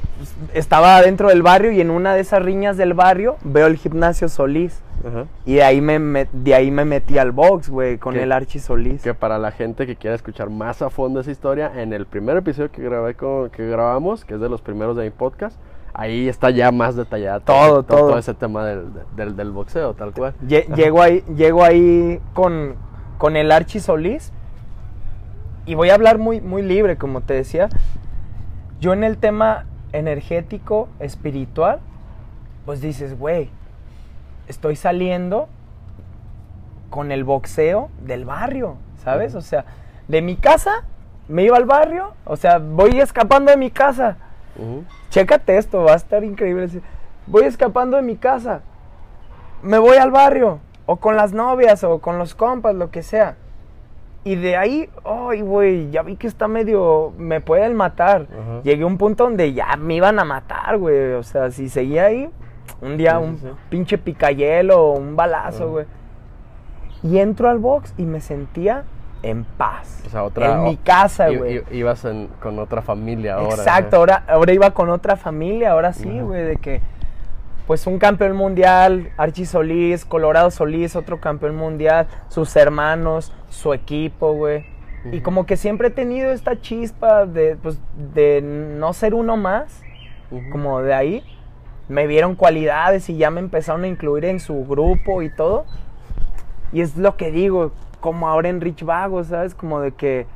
estaba 0.54 1.02
dentro 1.02 1.30
del 1.30 1.42
barrio 1.44 1.72
y 1.72 1.82
en 1.82 1.90
una 1.92 2.14
de 2.16 2.22
esas 2.22 2.42
riñas 2.42 2.78
del 2.78 2.94
barrio 2.94 3.38
veo 3.44 3.68
el 3.68 3.78
gimnasio 3.78 4.30
Solís. 4.30 4.80
Ajá. 5.06 5.26
Y 5.46 5.56
de 5.56 5.64
ahí 5.64 5.82
me, 5.82 6.00
me- 6.00 6.28
de 6.32 6.56
ahí 6.56 6.72
me 6.72 6.86
metí 6.86 7.18
al 7.18 7.32
box, 7.32 7.70
güey, 7.70 7.98
con 7.98 8.16
el 8.16 8.32
Archie 8.32 8.60
Solís. 8.62 9.02
Que 9.02 9.14
para 9.14 9.38
la 9.38 9.52
gente 9.52 9.86
que 9.86 9.96
quiera 9.96 10.16
escuchar 10.16 10.50
más 10.50 10.82
a 10.82 10.90
fondo 10.90 11.20
esa 11.20 11.32
historia, 11.32 11.72
en 11.82 11.94
el 11.94 12.06
primer 12.06 12.38
episodio 12.38 12.72
que 12.72 12.82
grabé 12.82 13.16
con, 13.16 13.50
que 13.50 13.68
grabamos, 13.70 14.26
que 14.26 14.36
es 14.36 14.40
de 14.40 14.50
los 14.50 14.62
primeros 14.62 14.96
de 14.98 15.04
mi 15.04 15.10
podcast, 15.12 15.58
ahí 15.94 16.28
está 16.30 16.50
ya 16.50 16.72
más 16.72 16.96
detallada 16.96 17.40
Todo, 17.40 17.84
todo. 17.84 18.18
ese 18.18 18.34
tema 18.34 18.66
del, 18.66 18.86
del, 19.16 19.36
del 19.36 19.52
boxeo, 19.52 19.94
tal 19.94 20.14
cual. 20.14 20.34
Lle- 20.48 20.66
llego 20.76 21.02
ahí, 21.02 21.24
llego 21.36 21.64
ahí 21.64 22.20
con, 22.34 22.76
con 23.18 23.36
el 23.36 23.52
Archie 23.52 23.80
Solís. 23.82 24.32
Y 25.66 25.76
voy 25.76 25.90
a 25.90 25.96
hablar 25.96 26.18
muy, 26.18 26.40
muy 26.40 26.62
libre, 26.62 26.98
como 26.98 27.22
te 27.22 27.34
decía. 27.34 27.68
Yo 28.80 28.94
en 28.94 29.04
el 29.04 29.18
tema 29.18 29.66
energético, 29.92 30.88
espiritual, 31.00 31.80
pues 32.66 32.80
dices, 32.82 33.18
güey, 33.20 33.50
estoy 34.48 34.76
saliendo 34.76 35.48
con 36.90 37.12
el 37.12 37.24
boxeo 37.24 37.90
del 38.02 38.26
barrio, 38.26 38.78
¿sabes? 39.04 39.36
O 39.36 39.42
sea, 39.42 39.66
de 40.08 40.22
mi 40.22 40.36
casa 40.36 40.84
me 41.28 41.44
iba 41.44 41.58
al 41.58 41.66
barrio, 41.66 42.14
o 42.26 42.38
sea, 42.38 42.60
voy 42.60 43.00
escapando 43.00 43.52
de 43.52 43.58
mi 43.58 43.72
casa. 43.72 44.18
Ujú. 44.56 44.84
Chécate 45.10 45.58
esto, 45.58 45.84
va 45.84 45.94
a 45.94 45.98
estar 45.98 46.24
increíble. 46.24 46.70
Voy 47.26 47.44
escapando 47.44 47.98
de 47.98 48.04
mi 48.04 48.16
casa, 48.16 48.62
me 49.62 49.78
voy 49.78 49.98
al 49.98 50.12
barrio, 50.12 50.60
o 50.86 50.96
con 50.96 51.18
las 51.18 51.34
novias, 51.34 51.84
o 51.84 52.00
con 52.00 52.18
los 52.18 52.34
compas, 52.34 52.74
lo 52.74 52.90
que 52.90 53.04
sea. 53.04 53.36
Y 54.24 54.36
de 54.36 54.58
ahí, 54.58 54.90
ay, 55.06 55.42
güey, 55.42 55.90
ya 55.92 56.02
vi 56.02 56.16
que 56.16 56.28
está 56.28 56.48
medio, 56.48 57.14
me 57.18 57.40
pueden 57.40 57.76
matar. 57.76 58.28
Llegué 58.64 58.84
a 58.84 58.88
un 58.88 58.98
punto 58.98 59.24
donde 59.24 59.54
ya 59.54 59.76
me 59.78 59.96
iban 59.96 60.20
a 60.20 60.26
matar, 60.26 60.78
güey. 60.78 61.14
O 61.14 61.24
sea, 61.24 61.52
si 61.52 61.70
seguía 61.70 62.06
ahí, 62.06 62.30
un 62.82 62.98
día 62.98 63.18
Sí, 63.20 63.24
un 63.26 63.38
sí, 63.38 63.48
pinche 63.70 63.98
picayelo, 63.98 64.92
un 64.92 65.16
balazo, 65.16 65.70
güey. 65.70 65.86
Y 67.04 67.20
entro 67.20 67.50
al 67.50 67.60
box 67.60 67.94
y 67.98 68.04
me 68.04 68.20
sentía 68.22 68.84
en 69.24 69.44
paz. 69.44 70.04
O 70.06 70.10
sea, 70.10 70.24
otra. 70.24 70.54
En 70.54 70.64
mi 70.64 70.78
casa, 70.78 71.30
güey. 71.30 71.64
Ibas 71.72 72.06
en- 72.06 72.28
con 72.42 72.60
otra 72.60 72.82
familia 72.82 73.36
ahora. 73.36 73.56
Exacto, 73.56 73.98
ahora, 73.98 74.24
ahora 74.28 74.54
iba 74.54 74.72
con 74.72 74.90
otra 74.90 75.16
familia, 75.16 75.72
ahora 75.72 75.94
sí, 75.94 76.20
güey, 76.20 76.44
de 76.44 76.58
que, 76.58 76.82
pues 77.66 77.86
un 77.88 78.00
campeón 78.00 78.36
mundial, 78.36 79.10
Archie 79.18 79.46
Solís, 79.46 80.06
Colorado 80.06 80.50
Solís, 80.52 80.96
otro 80.96 81.20
campeón 81.20 81.56
mundial, 81.56 82.08
sus 82.30 82.56
hermanos, 82.56 83.34
su 83.50 83.74
equipo, 83.74 84.34
güey. 84.34 84.66
Y 85.12 85.22
como 85.22 85.46
que 85.46 85.56
siempre 85.56 85.88
he 85.90 85.92
tenido 85.92 86.32
esta 86.32 86.60
chispa 86.60 87.26
de, 87.26 87.56
pues, 87.62 87.80
de 88.14 88.42
no 88.42 88.92
ser 88.94 89.14
uno 89.14 89.38
más, 89.38 89.82
como 90.52 90.82
de 90.82 90.94
ahí. 90.94 91.24
Me 91.90 92.08
vieron 92.08 92.36
cualidades 92.36 93.10
y 93.10 93.18
ya 93.18 93.32
me 93.32 93.40
empezaron 93.40 93.84
a 93.84 93.88
incluir 93.88 94.26
en 94.26 94.40
su 94.40 94.66
grupo 94.66 95.22
y 95.22 95.30
todo. 95.30 95.66
Y 96.72 96.82
es 96.82 96.98
lo 96.98 97.16
que 97.16 97.32
digo, 97.32 97.72
como 98.00 98.28
ahora 98.28 98.50
en 98.50 98.62
Rich 98.62 98.84
Vago, 98.84 99.24
¿sabes? 99.24 99.56
Como 99.56 99.80
de 99.80 99.94
que 99.94 100.28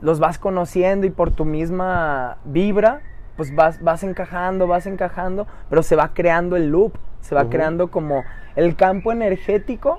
los 0.00 0.20
vas 0.20 0.38
conociendo 0.38 1.06
y 1.06 1.10
por 1.10 1.30
tu 1.30 1.44
misma 1.44 2.38
vibra, 2.44 3.00
pues 3.36 3.54
vas, 3.54 3.82
vas 3.82 4.02
encajando, 4.02 4.66
vas 4.66 4.86
encajando, 4.86 5.46
pero 5.68 5.82
se 5.82 5.96
va 5.96 6.12
creando 6.14 6.56
el 6.56 6.70
loop, 6.70 6.94
se 7.20 7.34
va 7.34 7.48
creando 7.48 7.90
como 7.90 8.22
el 8.56 8.76
campo 8.76 9.12
energético. 9.12 9.98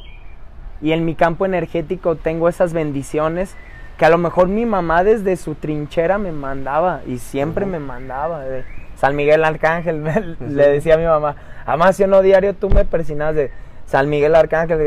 Y 0.82 0.94
en 0.94 1.06
mi 1.06 1.16
campo 1.16 1.46
energético 1.46 2.16
tengo 2.16 2.50
esas 2.50 2.74
bendiciones 2.74 3.56
que 3.98 4.06
a 4.06 4.10
lo 4.10 4.18
mejor 4.18 4.48
mi 4.48 4.66
mamá 4.66 5.04
desde 5.04 5.36
su 5.36 5.54
trinchera 5.54 6.18
me 6.18 6.32
mandaba 6.32 7.02
y 7.06 7.20
siempre 7.20 7.68
me 7.68 7.78
mandaba. 7.78 8.40
de 8.40 8.64
San 9.02 9.16
Miguel 9.16 9.43
Arcángel, 9.43 10.04
le 10.39 10.68
decía 10.70 10.93
a 10.93 10.97
mi 10.97 11.06
mamá, 11.06 11.36
además 11.66 11.97
yo 11.97 12.06
no 12.06 12.22
diario 12.22 12.54
tú 12.54 12.70
me 12.70 12.86
persinas 12.86 13.34
de 13.34 13.49
San 13.88 14.08
Miguel 14.10 14.36
Arcángel 14.36 14.80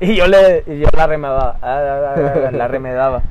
y 0.00 0.14
yo 0.14 0.28
le 0.28 0.62
y 0.64 0.78
yo 0.78 0.86
la 0.96 1.08
remedaba, 1.08 1.58
la 1.60 2.68
remedaba. 2.68 3.22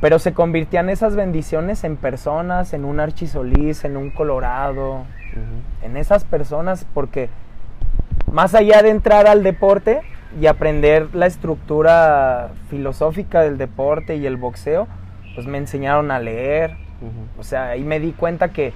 Pero 0.00 0.18
se 0.18 0.34
convirtían 0.34 0.90
esas 0.90 1.14
bendiciones 1.14 1.84
en 1.84 1.96
personas, 1.96 2.72
en 2.72 2.84
un 2.84 2.98
Archisolís, 2.98 3.84
en 3.84 3.96
un 3.96 4.10
Colorado, 4.10 5.04
en 5.82 5.96
esas 5.96 6.24
personas, 6.24 6.84
porque 6.92 7.28
más 8.32 8.56
allá 8.56 8.82
de 8.82 8.90
entrar 8.90 9.28
al 9.28 9.44
deporte 9.44 10.00
y 10.40 10.46
aprender 10.46 11.14
la 11.14 11.26
estructura 11.26 12.50
filosófica 12.68 13.42
del 13.42 13.58
deporte 13.58 14.16
y 14.16 14.26
el 14.26 14.38
boxeo, 14.38 14.88
pues 15.36 15.46
me 15.46 15.58
enseñaron 15.58 16.10
a 16.10 16.18
leer. 16.18 16.89
O 17.38 17.42
sea, 17.42 17.68
ahí 17.70 17.82
me 17.82 17.98
di 18.00 18.12
cuenta 18.12 18.48
que, 18.52 18.72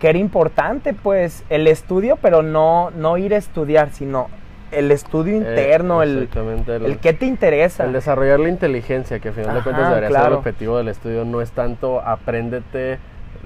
que 0.00 0.08
era 0.08 0.18
importante, 0.18 0.94
pues, 0.94 1.44
el 1.48 1.66
estudio, 1.66 2.16
pero 2.22 2.42
no, 2.42 2.90
no 2.92 3.16
ir 3.18 3.34
a 3.34 3.36
estudiar, 3.36 3.90
sino 3.90 4.28
el 4.70 4.90
estudio 4.90 5.36
interno, 5.36 6.02
Eh, 6.02 6.06
el, 6.06 6.18
exactamente, 6.18 6.76
el, 6.76 6.84
el 6.84 6.98
qué 6.98 7.12
te 7.14 7.26
interesa. 7.26 7.84
el 7.84 7.92
desarrollar 7.92 8.38
la 8.38 8.48
inteligencia, 8.50 9.18
que 9.18 9.28
al 9.28 9.34
final 9.34 9.54
de 9.56 9.62
cuentas 9.62 9.88
debería 9.88 10.10
ser 10.10 10.26
el 10.28 10.32
objetivo 10.34 10.76
del 10.76 10.88
estudio, 10.88 11.24
no 11.24 11.40
es 11.40 11.50
tanto 11.52 12.00
apréndete 12.00 12.98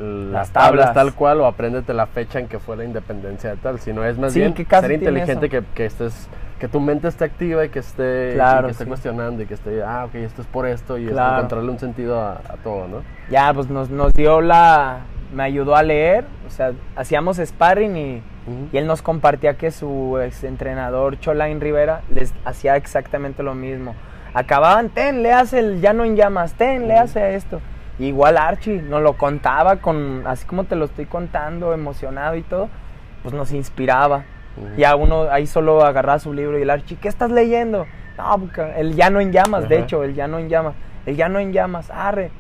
las 0.03 0.33
Las 0.33 0.51
tablas 0.51 0.87
tablas. 0.87 0.95
tal 0.95 1.15
cual 1.15 1.41
o 1.41 1.47
apréndete 1.47 1.95
la 1.95 2.07
fecha 2.07 2.39
en 2.39 2.49
que 2.49 2.59
fue 2.59 2.77
la 2.77 2.85
independencia 2.85 3.51
de 3.51 3.57
tal, 3.57 3.79
sino 3.81 4.05
es 4.05 4.19
más 4.19 4.33
Sí, 4.33 4.41
bien 4.41 4.53
que 4.55 4.65
ser 4.65 4.93
inteligente, 4.93 5.49
que, 5.49 5.63
que 5.75 5.87
estés 5.87 6.29
que 6.59 6.69
tu 6.69 6.79
mente 6.79 7.09
esté 7.09 7.25
activa 7.25 7.65
y 7.65 7.71
que 7.71 7.81
esté, 7.81 8.31
y 8.31 8.35
Claro, 8.35 8.67
que 8.69 8.71
esté 8.73 8.85
sí. 8.85 8.89
cuestionando 8.89 9.43
y 9.43 9.47
que 9.47 9.55
esté, 9.55 9.83
ah, 9.83 10.05
ok, 10.07 10.15
esto 10.15 10.43
es 10.43 10.47
por 10.47 10.65
esto 10.67 10.97
y 10.97 11.07
Claro. 11.09 11.39
encontrarle 11.39 11.69
un 11.71 11.79
sentido 11.81 12.21
a, 12.21 12.35
a 12.35 12.57
todo, 12.63 12.87
¿no? 12.87 13.03
ya 13.31 13.53
pues 13.53 13.69
nos, 13.69 13.91
nos 13.91 14.13
dio 14.13 14.41
la 14.41 14.99
me 15.35 15.43
ayudó 15.45 15.75
a 15.75 15.83
leer 15.83 16.25
o 16.47 16.51
sea 16.51 16.73
hacíamos 16.95 17.39
sparring 17.39 17.97
y, 17.97 18.23
y 18.73 18.77
él 18.77 18.87
nos 18.87 19.01
compartía 19.03 19.55
que 19.55 19.71
su 19.71 20.19
ex 20.23 20.45
entrenador 20.45 21.19
Cholain 21.19 21.59
Rivera 21.61 22.03
les 22.15 22.35
hacía 22.45 22.77
exactamente 22.77 23.43
lo 23.43 23.55
mismo 23.55 23.95
acababan 24.35 24.91
ten 24.91 25.23
le 25.23 25.33
hace 25.33 25.59
el 25.61 25.81
ya 25.81 25.95
no 25.95 26.05
en 26.05 26.17
llamas 26.17 26.53
ten 26.53 26.87
le 26.87 26.99
hace 26.99 27.35
esto 27.35 27.61
igual 28.07 28.39
Archie 28.39 28.83
nos 28.83 29.03
lo 29.03 29.15
contaba 29.15 29.77
con 29.77 30.23
así 30.27 30.47
como 30.47 30.65
te 30.65 30.77
lo 30.77 30.85
estoy 30.87 31.07
contando 31.07 31.73
emocionado 31.73 32.37
y 32.37 32.43
todo 32.43 32.69
pues 33.23 33.35
nos 33.35 33.53
inspiraba 33.53 34.25
Ujú. 34.57 34.77
ya 34.77 34.97
uno 34.97 35.31
ahí 35.31 35.47
solo 35.47 35.85
agarraba 35.85 36.19
su 36.19 36.33
libro 36.33 36.59
y 36.59 36.63
el 36.63 36.71
Archie 36.71 36.97
¿qué 37.01 37.09
estás 37.09 37.31
leyendo? 37.31 37.87
no 38.19 38.51
el 38.77 38.95
ya 38.95 39.11
no 39.11 39.21
en 39.21 39.33
llamas 39.33 39.69
de 39.69 39.79
hecho 39.81 40.05
el 40.05 40.15
ya 40.15 40.29
no 40.29 40.39
en 40.39 40.49
llamas 40.49 40.75
el 41.07 41.17
ya 41.17 41.29
no 41.29 41.39
en 41.39 41.53
llamas 41.53 41.91
arre 41.91 42.31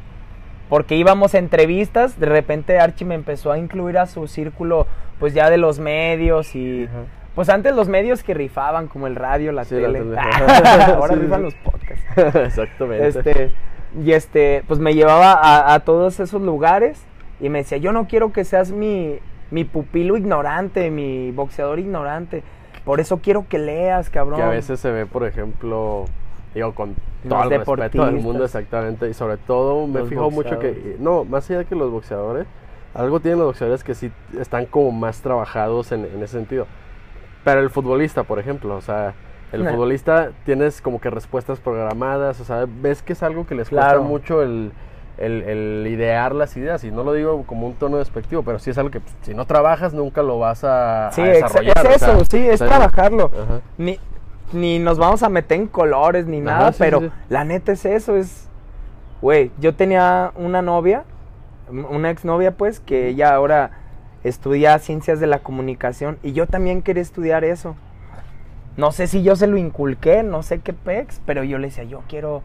porque 0.72 0.96
íbamos 0.96 1.34
a 1.34 1.38
entrevistas, 1.38 2.18
de 2.18 2.24
repente 2.24 2.80
Archie 2.80 3.04
me 3.04 3.14
empezó 3.14 3.52
a 3.52 3.58
incluir 3.58 3.98
a 3.98 4.06
su 4.06 4.26
círculo, 4.26 4.86
pues 5.20 5.34
ya 5.34 5.50
de 5.50 5.58
los 5.58 5.78
medios 5.78 6.56
y... 6.56 6.88
Pues 7.34 7.50
antes 7.50 7.74
los 7.76 7.88
medios 7.88 8.22
que 8.22 8.32
rifaban, 8.32 8.88
como 8.88 9.06
el 9.06 9.14
radio, 9.14 9.52
la 9.52 9.64
Sí, 9.64 9.74
la 9.78 9.88
tele. 9.92 9.98
Ahora 10.18 11.08
Sí, 11.08 11.14
sí, 11.20 11.20
rifan 11.20 11.40
sí. 11.40 11.44
los 11.44 11.54
podcasts. 11.56 12.04
Exactamente. 12.36 13.06
Este, 13.06 13.52
y 14.01 14.12
este, 14.12 14.64
pues 14.68 14.80
me 14.80 14.95
llevaba 14.95 15.32
a, 15.32 15.74
a 15.74 15.80
todos 15.80 16.20
esos 16.20 16.40
lugares 16.40 17.03
y 17.40 17.49
me 17.49 17.59
decía, 17.59 17.78
yo 17.78 17.93
no 17.93 18.07
quiero 18.07 18.32
que 18.32 18.45
seas 18.45 18.70
mi, 18.70 19.18
mi 19.51 19.64
pupilo 19.64 20.16
ignorante, 20.16 20.90
mi 20.90 21.30
boxeador 21.30 21.78
ignorante. 21.78 22.43
Por 22.84 23.01
eso 23.01 23.18
quiero 23.18 23.47
que 23.49 23.59
leas, 23.59 24.11
cabrón. 24.11 24.38
Que 24.38 24.43
a 24.43 24.49
veces 24.49 24.80
se 24.80 24.90
ve, 24.90 25.07
por 25.07 25.24
ejemplo, 25.24 26.07
digo, 26.55 26.74
con 26.74 26.97
Los 27.24 27.28
todo 27.28 27.43
el 27.45 27.59
respeto 27.59 28.07
del 28.07 28.16
mundo, 28.16 28.45
exactamente. 28.45 29.09
Y 29.09 29.14
sobre 29.14 29.36
todo, 29.36 29.86
me 29.86 30.01
Los 30.01 30.09
fijo 30.09 30.30
mucho 30.30 30.59
que, 30.59 30.97
no, 30.99 31.24
más 31.24 31.49
allá 31.51 31.61
de 31.61 31.64
que 31.66 31.74
los 31.74 31.90
boxeadores, 31.90 32.47
algo 32.95 33.20
tienen 33.20 33.38
los 33.38 33.49
boxeadores 33.49 33.84
que 33.84 33.95
sí 33.95 34.11
están 34.38 34.66
como 34.66 34.90
más 34.90 35.20
trabajados 35.20 35.93
en, 35.93 36.05
en 36.05 36.22
ese 36.22 36.38
sentido. 36.38 36.66
Pero 37.45 37.61
el 37.61 37.70
futbolista, 37.70 38.22
por 38.24 38.38
ejemplo, 38.38 38.76
o 38.76 38.80
sea, 38.80 39.14
el 39.53 39.64
Nah. 39.64 39.70
futbolista 39.72 40.30
tienes 40.44 40.80
como 40.80 41.00
que 41.00 41.11
respuestas 41.11 41.61
programadas, 41.61 42.40
o 42.40 42.44
sea, 42.44 42.66
ves 42.66 43.03
que 43.03 43.12
es 43.12 43.22
algo 43.22 43.46
que 43.46 43.55
les 43.55 43.68
Claro. 43.68 43.98
cuesta 44.00 44.09
mucho 44.09 44.42
el, 44.42 44.72
el, 45.18 45.42
el 45.42 45.86
idear 45.88 46.34
las 46.34 46.57
ideas. 46.57 46.82
Y 46.84 46.90
no 46.90 47.05
lo 47.05 47.12
digo 47.12 47.44
como 47.46 47.66
un 47.66 47.74
tono 47.74 47.98
despectivo, 47.98 48.42
pero 48.42 48.59
sí 48.59 48.70
es 48.70 48.78
algo 48.78 48.90
que 48.90 49.00
pues, 49.00 49.14
si 49.22 49.34
no 49.34 49.44
trabajas 49.46 49.92
nunca 49.94 50.22
lo 50.22 50.38
vas 50.38 50.64
a, 50.64 51.11
Sí, 51.12 51.20
a 51.20 51.24
desarrollar. 51.26 51.76
es 51.86 51.96
o 51.96 51.98
sea, 51.98 52.12
eso, 52.14 52.24
sí, 52.30 52.38
es 52.48 52.59
trabajarlo. 52.61 53.26
Ajá. 53.26 53.61
Ni, 53.78 53.98
ni 54.53 54.78
nos 54.78 54.98
vamos 54.98 55.22
a 55.22 55.28
meter 55.28 55.59
en 55.61 55.66
colores 55.66 56.26
ni 56.26 56.38
Ajá, 56.38 56.44
nada, 56.44 56.72
sí, 56.72 56.78
pero 56.78 57.00
sí, 57.00 57.07
sí. 57.07 57.12
la 57.28 57.44
neta 57.44 57.72
es 57.72 57.84
eso, 57.84 58.16
es... 58.16 58.48
Güey, 59.20 59.50
yo 59.61 59.74
tenía 59.74 60.32
una 60.34 60.62
novia, 60.62 61.05
una 61.70 62.11
exnovia 62.11 62.50
pues, 62.57 62.80
que 62.80 63.09
ella 63.09 63.32
ahora 63.34 63.70
estudia 64.24 64.78
ciencias 64.78 65.20
de 65.20 65.26
la 65.26 65.38
comunicación 65.40 66.18
y 66.22 66.32
yo 66.32 66.46
también 66.46 66.82
quería 66.82 67.03
estudiar 67.03 67.44
eso. 67.44 67.76
No 68.77 68.91
sé 68.93 69.07
si 69.07 69.23
yo 69.23 69.37
se 69.37 69.47
lo 69.47 69.57
inculqué, 69.57 70.23
no 70.23 70.43
sé 70.43 70.61
qué 70.61 70.73
pex, 70.73 71.20
pero 71.27 71.45
yo 71.45 71.59
le 71.59 71.68
decía, 71.68 71.85
yo 71.85 72.03
quiero 72.09 72.43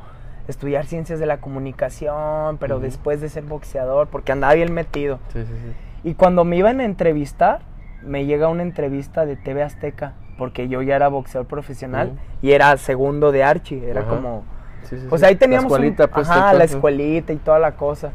estudiar 0.48 0.86
ciencias 0.86 1.20
de 1.20 1.26
la 1.26 1.38
comunicación, 1.38 2.58
pero 2.58 2.80
después 2.80 3.22
de 3.22 3.30
ser 3.30 3.44
boxeador, 3.44 4.08
porque 4.08 4.32
andaba 4.32 4.54
bien 4.54 4.74
metido. 4.74 5.20
Sí, 5.34 5.42
sí, 5.46 5.52
sí. 5.52 6.10
Y 6.10 6.14
cuando 6.16 6.44
me 6.46 6.56
iban 6.58 6.80
a 6.80 6.86
entrevistar, 6.86 7.60
me 8.02 8.26
llega 8.26 8.48
una 8.48 8.64
entrevista 8.64 9.26
de 9.26 9.36
TV 9.36 9.64
Azteca, 9.64 10.14
porque 10.38 10.68
yo 10.68 10.82
ya 10.82 10.96
era 10.96 11.08
boxeador 11.08 11.48
profesional 11.48 12.14
y 12.42 12.52
era 12.52 12.76
segundo 12.78 13.32
de 13.32 13.44
Archie, 13.44 13.90
era 13.90 14.02
Ajá. 14.02 14.10
como... 14.10 14.44
Sí, 14.84 14.98
sí, 15.00 15.06
Pues 15.10 15.22
sí. 15.22 15.28
ahí 15.28 15.36
teníamos... 15.36 15.72
La 15.72 15.78
un- 15.80 15.84
escuelita, 15.86 16.08
pues, 16.08 16.30
ajá, 16.30 16.54
la 16.54 16.64
escuelita 16.64 17.34
y 17.34 17.38
toda 17.38 17.60
la 17.60 17.74
cosa. 17.74 18.12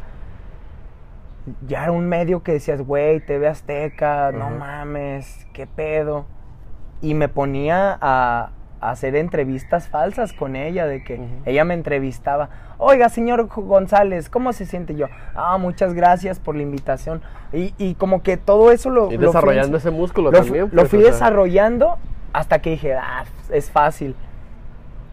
Ya 1.66 1.82
era 1.82 1.92
un 1.92 2.08
medio 2.08 2.42
que 2.42 2.52
decías, 2.52 2.80
güey, 2.82 3.20
TV 3.20 3.48
Azteca, 3.48 4.30
no 4.32 4.48
mames, 4.50 5.46
qué 5.52 5.66
pedo. 5.66 6.24
Y 7.02 7.12
me 7.12 7.28
ponía 7.28 7.98
a, 8.00 8.50
a 8.80 8.90
hacer 8.90 9.14
entrevistas 9.16 9.88
falsas 9.88 10.32
con 10.32 10.56
ella, 10.56 10.86
de 10.86 11.04
que 11.04 11.20
ella 11.44 11.64
me 11.64 11.74
entrevistaba. 11.74 12.48
Oiga, 12.78 13.08
señor 13.10 13.48
González, 13.48 14.30
¿cómo 14.30 14.52
se 14.54 14.64
siente 14.64 14.94
yo? 14.94 15.06
Ah, 15.34 15.58
muchas 15.58 15.92
gracias 15.94 16.40
por 16.40 16.56
la 16.56 16.62
invitación. 16.62 17.20
Y, 17.52 17.74
y 17.76 17.94
como 17.96 18.22
que 18.22 18.36
todo 18.38 18.70
eso 18.72 18.88
lo... 18.88 19.12
Y 19.12 19.18
lo 19.18 19.26
desarrollando 19.26 19.76
ese 19.76 19.90
músculo 19.90 20.30
lo, 20.30 20.38
también. 20.38 20.68
lo 20.72 20.82
pues, 20.82 20.88
fui 20.88 21.00
o 21.00 21.02
sea. 21.02 21.12
desarrollando 21.12 21.98
hasta 22.32 22.60
que 22.60 22.70
dije, 22.70 22.94
ah, 22.94 23.24
es 23.50 23.70
fácil. 23.70 24.16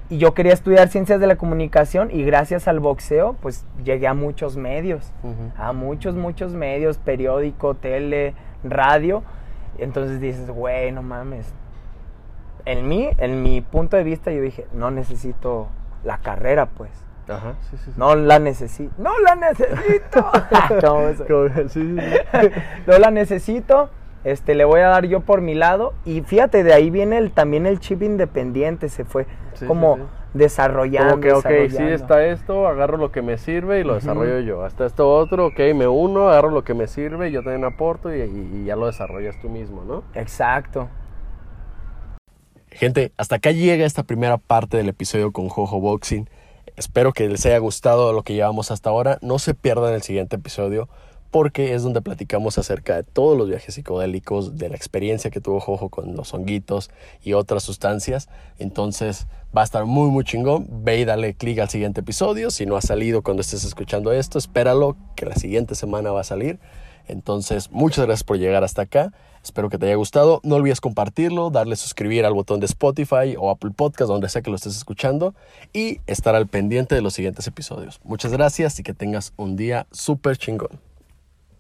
y 0.10 0.18
yo 0.18 0.34
quería 0.34 0.54
estudiar 0.54 0.88
ciencias 0.88 1.20
de 1.20 1.28
la 1.28 1.36
comunicación 1.36 2.10
y 2.12 2.24
gracias 2.24 2.68
al 2.68 2.80
boxeo 2.80 3.36
pues 3.42 3.66
llegué 3.84 4.08
a 4.08 4.14
muchos 4.16 4.58
medios, 4.58 5.12
a 5.58 5.72
muchos, 5.74 6.16
muchos 6.16 6.54
medios, 6.54 6.98
periódico, 6.98 7.76
tele, 7.76 8.34
radio. 8.64 9.22
Entonces 9.78 10.20
dices, 10.20 10.50
güey, 10.50 10.92
no 10.92 11.04
mames. 11.04 11.54
En 12.66 12.88
mí, 12.88 13.10
en 13.18 13.42
mi 13.44 13.62
punto 13.62 13.98
de 13.98 14.04
vista 14.04 14.32
yo 14.32 14.42
dije, 14.42 14.68
no 14.74 14.92
necesito 14.92 15.68
la 16.04 16.18
carrera 16.20 16.68
pues. 16.68 16.92
Ajá, 17.28 17.54
sí, 17.70 17.78
sí. 17.78 17.84
sí. 17.86 17.94
No 17.96 18.16
la 18.16 18.40
necesito. 18.40 18.92
No 18.98 19.12
la 19.20 19.36
necesito. 19.36 20.26
¿Cómo 20.82 21.08
eso? 21.10 21.26
Como- 21.28 21.50
sí, 21.70 21.70
sí, 21.70 21.98
sí. 22.00 22.50
no 22.88 22.98
la 22.98 23.12
necesito. 23.12 23.90
Este, 24.24 24.54
le 24.56 24.66
voy 24.66 24.82
a 24.82 24.88
dar 24.90 25.06
yo 25.06 25.22
por 25.22 25.40
mi 25.42 25.54
lado. 25.56 25.94
Y 26.06 26.22
fíjate, 26.22 26.64
de 26.64 26.74
ahí 26.74 26.90
viene 26.90 27.18
el, 27.18 27.32
también 27.32 27.66
el 27.66 27.80
chip 27.80 28.02
independiente. 28.04 28.90
Se 28.90 29.06
fue 29.06 29.28
Sí, 29.54 29.66
como 29.66 29.96
sí, 29.96 30.02
sí. 30.02 30.08
desarrollando. 30.34 31.12
Como 31.12 31.22
que, 31.22 31.34
ok, 31.34 31.70
sí 31.70 31.84
está 31.84 32.26
esto, 32.26 32.68
agarro 32.68 32.98
lo 32.98 33.12
que 33.12 33.22
me 33.22 33.38
sirve 33.38 33.80
y 33.80 33.84
lo 33.84 33.94
desarrollo 33.96 34.40
yo. 34.40 34.64
Hasta 34.66 34.86
esto 34.86 35.08
otro, 35.10 35.48
ok, 35.48 35.60
me 35.76 35.88
uno, 35.88 36.30
agarro 36.30 36.50
lo 36.50 36.64
que 36.64 36.74
me 36.74 36.88
sirve, 36.88 37.32
yo 37.32 37.44
también 37.44 37.64
aporto 37.66 38.14
y, 38.14 38.20
y- 38.22 38.52
y 38.62 38.66
ya 38.66 38.76
lo 38.76 38.88
desarrollas 38.88 39.40
tú 39.40 39.50
mismo, 39.50 39.84
¿no? 39.86 40.04
Exacto. 40.16 40.90
Gente, 42.72 43.12
hasta 43.18 43.36
acá 43.36 43.52
llega 43.52 43.86
esta 43.86 44.04
primera 44.04 44.38
parte 44.38 44.78
del 44.78 44.90
episodio 44.90 45.32
con 45.32 45.50
Jojo 45.50 45.80
Boxing. 45.80 46.30
Espero 46.76 47.12
que 47.14 47.28
les 47.28 47.46
haya 47.46 47.58
gustado 47.58 48.14
lo 48.14 48.24
que 48.24 48.36
llevamos 48.36 48.72
hasta 48.72 48.90
ahora. 48.90 49.18
No 49.22 49.40
se 49.40 49.54
pierdan 49.54 49.94
el 49.94 50.02
siguiente 50.02 50.38
episodio 50.38 50.88
porque 51.32 51.74
es 51.74 51.84
donde 51.84 52.02
platicamos 52.02 52.58
acerca 52.58 52.96
de 52.96 53.04
todos 53.04 53.38
los 53.38 53.48
viajes 53.50 53.76
psicodélicos, 53.76 54.58
de 54.58 54.70
la 54.70 54.76
experiencia 54.76 55.30
que 55.30 55.42
tuvo 55.42 55.60
Jojo 55.60 55.90
con 55.90 56.16
los 56.16 56.34
honguitos 56.34 56.90
y 57.22 57.34
otras 57.34 57.64
sustancias. 57.64 58.30
Entonces 58.58 59.28
va 59.56 59.62
a 59.62 59.64
estar 59.64 59.86
muy, 59.86 60.10
muy 60.10 60.24
chingón. 60.24 60.68
Ve 60.84 61.00
y 61.00 61.06
dale 61.06 61.34
clic 61.34 61.60
al 61.60 61.70
siguiente 61.70 62.02
episodio. 62.02 62.50
Si 62.52 62.66
no 62.66 62.78
ha 62.78 62.82
salido 62.82 63.24
cuando 63.24 63.42
estés 63.42 63.64
escuchando 63.64 64.12
esto, 64.12 64.38
espéralo, 64.38 64.96
que 65.16 65.26
la 65.26 65.36
siguiente 65.36 65.76
semana 65.76 66.12
va 66.12 66.22
a 66.22 66.24
salir. 66.24 66.60
Entonces, 67.08 67.72
muchas 67.72 68.06
gracias 68.06 68.24
por 68.24 68.38
llegar 68.38 68.64
hasta 68.64 68.84
acá. 68.84 69.12
Espero 69.44 69.70
que 69.70 69.78
te 69.78 69.86
haya 69.86 69.96
gustado. 69.96 70.42
No 70.44 70.56
olvides 70.56 70.82
compartirlo, 70.82 71.50
darle 71.50 71.76
suscribir 71.76 72.26
al 72.26 72.34
botón 72.34 72.60
de 72.60 72.66
Spotify 72.66 73.36
o 73.38 73.50
Apple 73.50 73.72
Podcast, 73.76 74.10
donde 74.10 74.30
sea 74.30 74.42
que 74.42 74.50
lo 74.50 74.56
estés 74.56 74.76
escuchando, 74.76 75.34
y 75.74 76.00
estar 76.08 76.36
al 76.36 76.48
pendiente 76.48 76.96
de 76.96 77.02
los 77.02 77.14
siguientes 77.14 77.48
episodios. 77.48 78.00
Muchas 78.04 78.32
gracias 78.32 78.80
y 78.80 78.84
que 78.84 78.94
tengas 78.94 79.34
un 79.38 79.56
día 79.56 79.88
súper 79.92 80.38
chingón. 80.38 80.89